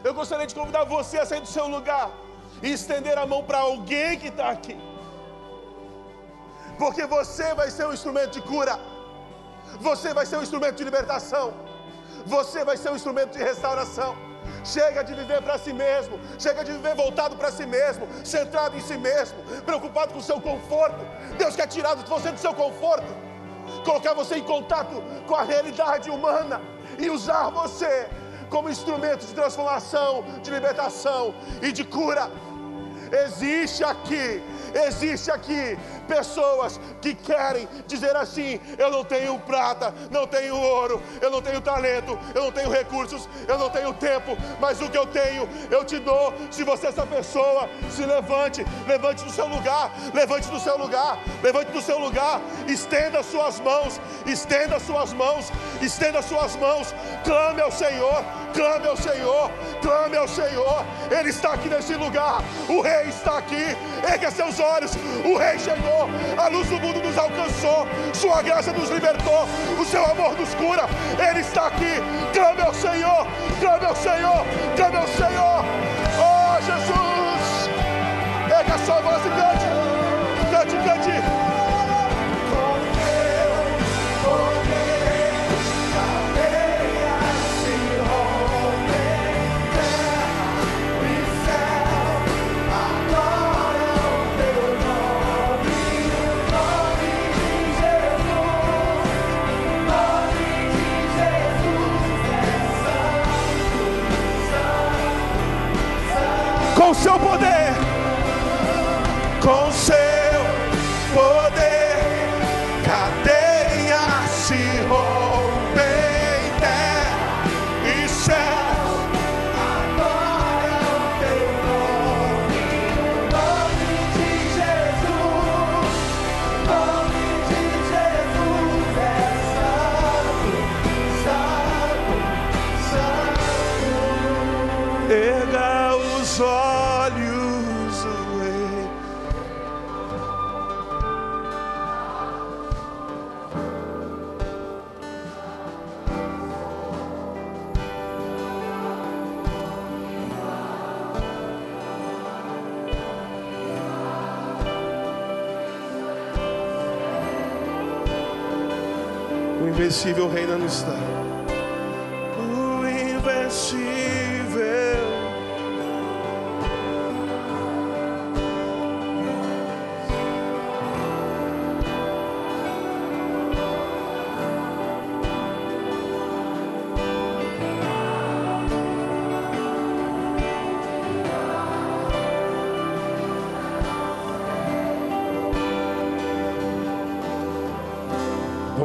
eu 0.03 0.13
gostaria 0.13 0.47
de 0.47 0.55
convidar 0.55 0.83
você 0.83 1.19
a 1.19 1.25
sair 1.25 1.41
do 1.41 1.47
seu 1.47 1.67
lugar 1.67 2.11
e 2.61 2.71
estender 2.71 3.17
a 3.17 3.25
mão 3.25 3.43
para 3.43 3.59
alguém 3.59 4.17
que 4.17 4.27
está 4.27 4.49
aqui, 4.49 4.75
porque 6.83 7.05
você 7.05 7.53
vai 7.59 7.71
ser 7.71 7.85
um 7.87 7.93
instrumento 7.93 8.31
de 8.37 8.41
cura, 8.41 8.77
você 9.79 10.13
vai 10.13 10.25
ser 10.25 10.35
um 10.37 10.43
instrumento 10.43 10.75
de 10.79 10.83
libertação, 10.83 11.53
você 12.25 12.65
vai 12.65 12.75
ser 12.75 12.89
um 12.91 12.97
instrumento 12.97 13.31
de 13.37 13.41
restauração. 13.51 14.11
Chega 14.65 15.01
de 15.01 15.13
viver 15.13 15.41
para 15.41 15.57
si 15.57 15.71
mesmo, 15.71 16.19
chega 16.37 16.61
de 16.61 16.73
viver 16.73 16.93
voltado 16.93 17.37
para 17.37 17.49
si 17.57 17.65
mesmo, 17.65 18.05
centrado 18.25 18.75
em 18.75 18.81
si 18.81 18.97
mesmo, 18.97 19.37
preocupado 19.65 20.11
com 20.11 20.19
o 20.19 20.27
seu 20.31 20.41
conforto. 20.41 20.99
Deus 21.37 21.55
quer 21.55 21.67
tirar 21.67 21.95
você 21.95 22.31
do 22.33 22.37
seu 22.37 22.53
conforto, 22.53 23.11
colocar 23.85 24.13
você 24.13 24.35
em 24.35 24.43
contato 24.43 25.01
com 25.25 25.35
a 25.35 25.43
realidade 25.43 26.09
humana 26.09 26.61
e 26.99 27.09
usar 27.09 27.49
você 27.49 28.09
como 28.49 28.69
instrumento 28.69 29.25
de 29.25 29.33
transformação, 29.33 30.25
de 30.43 30.51
libertação 30.51 31.33
e 31.61 31.71
de 31.71 31.85
cura. 31.85 32.29
Existe 33.13 33.83
aqui, 33.83 34.41
existe 34.87 35.29
aqui 35.29 35.77
pessoas 36.07 36.79
que 36.99 37.13
querem 37.13 37.67
dizer 37.85 38.15
assim: 38.15 38.59
eu 38.75 38.89
não 38.89 39.03
tenho 39.03 39.37
prata, 39.39 39.93
não 40.09 40.25
tenho 40.25 40.55
ouro, 40.57 40.99
eu 41.21 41.29
não 41.29 41.39
tenho 41.39 41.61
talento, 41.61 42.17
eu 42.33 42.45
não 42.45 42.51
tenho 42.51 42.71
recursos, 42.71 43.29
eu 43.47 43.59
não 43.59 43.69
tenho 43.69 43.93
tempo, 43.93 44.35
mas 44.59 44.81
o 44.81 44.89
que 44.89 44.97
eu 44.97 45.05
tenho 45.05 45.47
eu 45.69 45.85
te 45.85 45.99
dou. 45.99 46.33
Se 46.49 46.63
você 46.63 46.87
é 46.87 46.89
essa 46.89 47.05
pessoa, 47.05 47.69
se 47.91 48.03
levante, 48.03 48.65
levante 48.87 49.23
do 49.23 49.31
seu 49.31 49.47
lugar, 49.47 49.91
levante 50.11 50.47
do 50.49 50.59
seu 50.59 50.75
lugar, 50.75 51.19
levante 51.43 51.71
do 51.71 51.81
seu 51.81 51.99
lugar, 51.99 52.41
estenda 52.67 53.21
suas 53.21 53.59
mãos, 53.59 54.01
estenda 54.25 54.79
suas 54.79 55.13
mãos, 55.13 55.51
estenda 55.81 56.19
suas 56.23 56.55
mãos, 56.55 56.95
clame 57.23 57.61
ao 57.61 57.71
Senhor, 57.71 58.23
clame 58.55 58.87
ao 58.87 58.97
Senhor, 58.97 59.51
clame 59.83 60.17
ao 60.17 60.27
Senhor, 60.27 60.83
Ele 61.11 61.29
está 61.29 61.53
aqui 61.53 61.69
nesse 61.69 61.93
lugar, 61.93 62.41
o 62.67 62.81
Rei 62.81 63.02
está 63.09 63.37
aqui, 63.37 63.75
erga 64.07 64.31
seus 64.31 64.59
olhos, 64.59 64.91
o 65.23 65.37
Rei 65.37 65.57
chegou. 65.59 66.09
A 66.37 66.47
luz 66.47 66.67
do 66.67 66.79
mundo 66.79 67.01
nos 67.01 67.17
alcançou, 67.17 67.87
Sua 68.13 68.41
graça 68.41 68.71
nos 68.71 68.89
libertou, 68.89 69.47
o 69.79 69.85
Seu 69.85 70.05
amor 70.05 70.37
nos 70.37 70.53
cura. 70.55 70.83
Ele 71.29 71.39
está 71.39 71.67
aqui. 71.67 72.01
Clame 72.33 72.61
ao 72.61 72.73
Senhor, 72.73 73.27
clame 73.59 73.85
ao 73.85 73.95
Senhor, 73.95 74.45
clame 74.75 74.97
ao 74.97 75.07
Senhor. 75.07 75.65
Oh 76.19 76.61
Jesus, 76.61 77.69
pega 78.47 78.75
a 78.75 78.79
sua 78.79 79.01
voz 79.01 79.21
e 79.25 79.29
cante, 79.29 79.65
cante, 80.51 80.75
cante. 80.87 81.42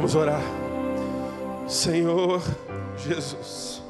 Vamos 0.09 0.27
orar. 0.27 0.41
Senhor 1.67 2.41
Jesus, 2.97 3.83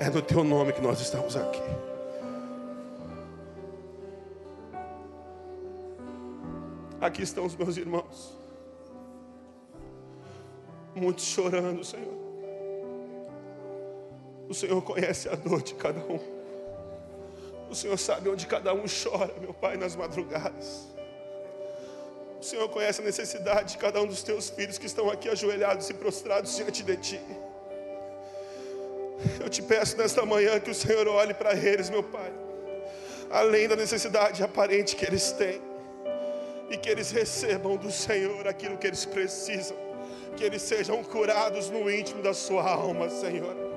é 0.00 0.10
no 0.10 0.20
Teu 0.20 0.42
nome 0.42 0.72
que 0.72 0.80
nós 0.80 1.00
estamos 1.00 1.36
aqui. 1.36 1.62
Aqui 7.00 7.22
estão 7.22 7.46
os 7.46 7.54
meus 7.54 7.76
irmãos, 7.76 8.36
muitos 10.92 11.24
chorando, 11.24 11.84
Senhor. 11.84 12.12
O 14.48 14.54
Senhor 14.54 14.82
conhece 14.82 15.28
a 15.28 15.36
dor 15.36 15.62
de 15.62 15.74
cada 15.74 16.00
um. 16.00 16.18
O 17.70 17.74
Senhor 17.76 17.96
sabe 17.98 18.28
onde 18.28 18.48
cada 18.48 18.74
um 18.74 18.82
chora, 18.88 19.32
meu 19.40 19.54
Pai, 19.54 19.76
nas 19.76 19.94
madrugadas. 19.94 20.93
O 22.44 22.46
Senhor 22.46 22.68
conhece 22.68 23.00
a 23.00 23.04
necessidade 23.04 23.72
de 23.72 23.78
cada 23.78 24.02
um 24.02 24.06
dos 24.06 24.22
teus 24.22 24.50
filhos 24.50 24.76
que 24.76 24.84
estão 24.84 25.08
aqui 25.08 25.30
ajoelhados 25.30 25.88
e 25.88 25.94
prostrados 25.94 26.54
diante 26.54 26.82
de 26.82 26.94
ti. 26.98 27.20
Eu 29.40 29.48
te 29.48 29.62
peço 29.62 29.96
nesta 29.96 30.26
manhã 30.26 30.60
que 30.60 30.70
o 30.70 30.74
Senhor 30.74 31.08
olhe 31.08 31.32
para 31.32 31.54
eles, 31.54 31.88
meu 31.88 32.02
Pai, 32.02 32.30
além 33.30 33.66
da 33.66 33.74
necessidade 33.74 34.42
aparente 34.42 34.94
que 34.94 35.06
eles 35.06 35.32
têm, 35.32 35.58
e 36.68 36.76
que 36.76 36.90
eles 36.90 37.10
recebam 37.10 37.78
do 37.78 37.90
Senhor 37.90 38.46
aquilo 38.46 38.76
que 38.76 38.88
eles 38.88 39.06
precisam, 39.06 39.78
que 40.36 40.44
eles 40.44 40.60
sejam 40.60 41.02
curados 41.02 41.70
no 41.70 41.90
íntimo 41.90 42.22
da 42.22 42.34
sua 42.34 42.62
alma, 42.70 43.08
Senhor. 43.08 43.73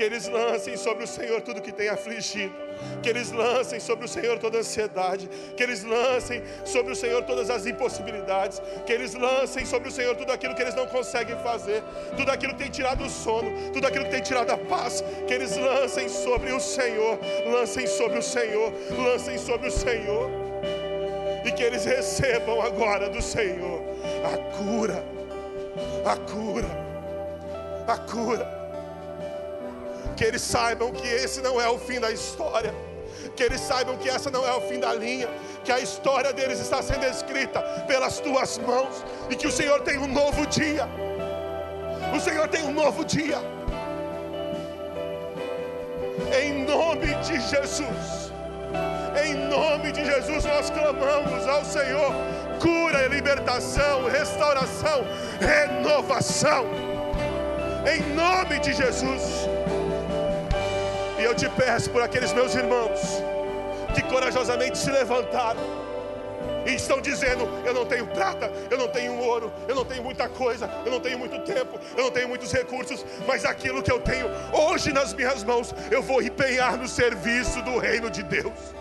Que 0.00 0.04
eles 0.04 0.26
lancem 0.28 0.78
sobre 0.78 1.04
o 1.04 1.06
Senhor 1.06 1.42
tudo 1.42 1.60
que 1.60 1.70
tem 1.70 1.90
afligido. 1.90 2.54
Que 3.02 3.10
eles 3.10 3.30
lancem 3.32 3.78
sobre 3.78 4.06
o 4.06 4.08
Senhor 4.08 4.38
toda 4.38 4.56
ansiedade, 4.56 5.28
que 5.54 5.62
eles 5.62 5.84
lancem 5.84 6.42
sobre 6.64 6.94
o 6.94 6.96
Senhor 6.96 7.22
todas 7.24 7.50
as 7.50 7.66
impossibilidades, 7.66 8.62
que 8.86 8.94
eles 8.94 9.12
lancem 9.12 9.66
sobre 9.66 9.90
o 9.90 9.92
Senhor 9.92 10.16
tudo 10.16 10.32
aquilo 10.32 10.54
que 10.54 10.62
eles 10.62 10.74
não 10.74 10.86
conseguem 10.86 11.36
fazer, 11.42 11.82
tudo 12.16 12.30
aquilo 12.30 12.54
que 12.54 12.60
tem 12.60 12.70
tirado 12.70 13.04
o 13.04 13.10
sono, 13.10 13.50
tudo 13.74 13.86
aquilo 13.86 14.06
que 14.06 14.10
tem 14.12 14.22
tirado 14.22 14.48
a 14.48 14.56
paz, 14.56 15.04
que 15.28 15.34
eles 15.34 15.54
lancem 15.58 16.08
sobre 16.08 16.50
o 16.50 16.60
Senhor, 16.60 17.18
lancem 17.52 17.86
sobre 17.86 18.20
o 18.20 18.22
Senhor, 18.22 18.72
lancem 18.96 19.36
sobre 19.36 19.68
o 19.68 19.70
Senhor, 19.70 20.30
e 21.44 21.52
que 21.52 21.62
eles 21.62 21.84
recebam 21.84 22.62
agora 22.62 23.10
do 23.10 23.20
Senhor 23.20 23.82
a 24.24 24.38
cura, 24.56 25.04
a 26.06 26.16
cura, 26.16 26.70
a 27.86 27.98
cura 27.98 28.59
que 30.20 30.24
eles 30.26 30.42
saibam 30.42 30.92
que 30.92 31.08
esse 31.08 31.40
não 31.40 31.58
é 31.58 31.66
o 31.66 31.78
fim 31.78 31.98
da 31.98 32.10
história, 32.12 32.74
que 33.34 33.42
eles 33.42 33.58
saibam 33.58 33.96
que 33.96 34.06
essa 34.06 34.30
não 34.30 34.46
é 34.46 34.52
o 34.54 34.60
fim 34.60 34.78
da 34.78 34.92
linha, 34.92 35.26
que 35.64 35.72
a 35.72 35.80
história 35.80 36.30
deles 36.30 36.60
está 36.60 36.82
sendo 36.82 37.06
escrita 37.06 37.62
pelas 37.88 38.20
tuas 38.20 38.58
mãos 38.58 39.02
e 39.30 39.34
que 39.34 39.46
o 39.46 39.50
Senhor 39.50 39.80
tem 39.80 39.96
um 39.96 40.06
novo 40.06 40.46
dia. 40.46 40.86
O 42.14 42.20
Senhor 42.20 42.46
tem 42.48 42.62
um 42.64 42.70
novo 42.70 43.02
dia. 43.02 43.38
Em 46.38 46.64
nome 46.64 47.14
de 47.26 47.40
Jesus. 47.40 48.30
Em 49.24 49.34
nome 49.48 49.90
de 49.90 50.04
Jesus 50.04 50.44
nós 50.44 50.68
clamamos 50.68 51.46
ao 51.48 51.64
Senhor 51.64 52.12
cura, 52.60 53.06
libertação, 53.06 54.04
restauração, 54.04 55.02
renovação. 55.40 56.66
Em 57.90 58.02
nome 58.14 58.58
de 58.58 58.74
Jesus. 58.74 59.49
Eu 61.30 61.36
te 61.36 61.48
peço 61.50 61.88
por 61.90 62.02
aqueles 62.02 62.32
meus 62.32 62.56
irmãos 62.56 63.00
que 63.94 64.02
corajosamente 64.02 64.76
se 64.76 64.90
levantaram 64.90 65.60
e 66.66 66.74
estão 66.74 67.00
dizendo: 67.00 67.48
Eu 67.64 67.72
não 67.72 67.86
tenho 67.86 68.04
prata, 68.08 68.50
eu 68.68 68.76
não 68.76 68.88
tenho 68.88 69.16
ouro, 69.16 69.52
eu 69.68 69.76
não 69.76 69.84
tenho 69.84 70.02
muita 70.02 70.28
coisa, 70.28 70.68
eu 70.84 70.90
não 70.90 70.98
tenho 70.98 71.20
muito 71.20 71.38
tempo, 71.42 71.78
eu 71.96 72.02
não 72.02 72.10
tenho 72.10 72.28
muitos 72.28 72.50
recursos, 72.50 73.06
mas 73.28 73.44
aquilo 73.44 73.80
que 73.80 73.92
eu 73.92 74.00
tenho 74.00 74.26
hoje 74.52 74.92
nas 74.92 75.14
minhas 75.14 75.44
mãos, 75.44 75.72
eu 75.88 76.02
vou 76.02 76.20
empenhar 76.20 76.76
no 76.76 76.88
serviço 76.88 77.62
do 77.62 77.78
reino 77.78 78.10
de 78.10 78.24
Deus. 78.24 78.74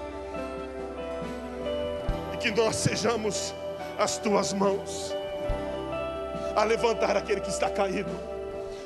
E 2.33 2.37
que 2.37 2.49
nós 2.49 2.77
sejamos 2.77 3.53
as 3.99 4.17
tuas 4.17 4.53
mãos 4.53 5.15
a 6.55 6.63
levantar 6.63 7.15
aquele 7.15 7.41
que 7.41 7.49
está 7.51 7.69
caído, 7.69 8.09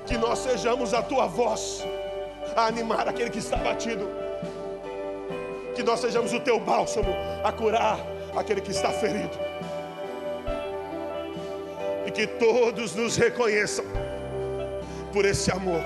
que 0.05 0.17
nós 0.17 0.39
sejamos 0.39 0.93
a 0.93 1.01
tua 1.01 1.27
voz 1.27 1.81
a 2.55 2.67
animar 2.67 3.07
aquele 3.07 3.29
que 3.29 3.39
está 3.39 3.57
batido, 3.57 4.07
que 5.75 5.83
nós 5.83 5.99
sejamos 5.99 6.33
o 6.33 6.39
teu 6.39 6.59
bálsamo 6.59 7.13
a 7.43 7.51
curar 7.51 7.99
aquele 8.35 8.61
que 8.61 8.71
está 8.71 8.89
ferido, 8.89 9.37
e 12.05 12.11
que 12.11 12.27
todos 12.27 12.95
nos 12.95 13.15
reconheçam 13.15 13.85
por 15.11 15.25
esse 15.25 15.51
amor, 15.51 15.81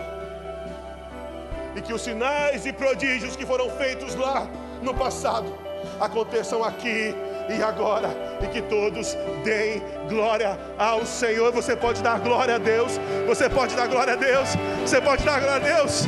e 1.76 1.82
que 1.82 1.94
os 1.94 2.02
sinais 2.02 2.66
e 2.66 2.74
prodígios 2.74 3.36
que 3.36 3.46
foram 3.46 3.70
feitos 3.70 4.16
lá 4.16 4.48
no 4.82 4.94
passado 4.94 5.54
aconteçam 6.00 6.64
aqui 6.64 7.14
e 7.50 7.64
agora, 7.64 8.10
e 8.42 8.48
que 8.48 8.62
todos 8.62 9.16
deem 9.44 9.82
glória 10.10 10.58
ao 10.78 11.06
Senhor. 11.06 11.52
Você 11.54 11.76
pode 11.76 12.02
dar 12.02 12.20
glória 12.20 12.56
a 12.56 12.58
Deus, 12.58 13.00
você 13.26 13.50
pode 13.50 13.76
dar 13.76 13.88
glória 13.88 14.14
a 14.14 14.16
Deus, 14.18 14.50
você 14.82 15.00
pode 15.00 15.24
dar 15.24 15.40
glória 15.40 15.56
a 15.56 15.78
Deus. 15.78 16.08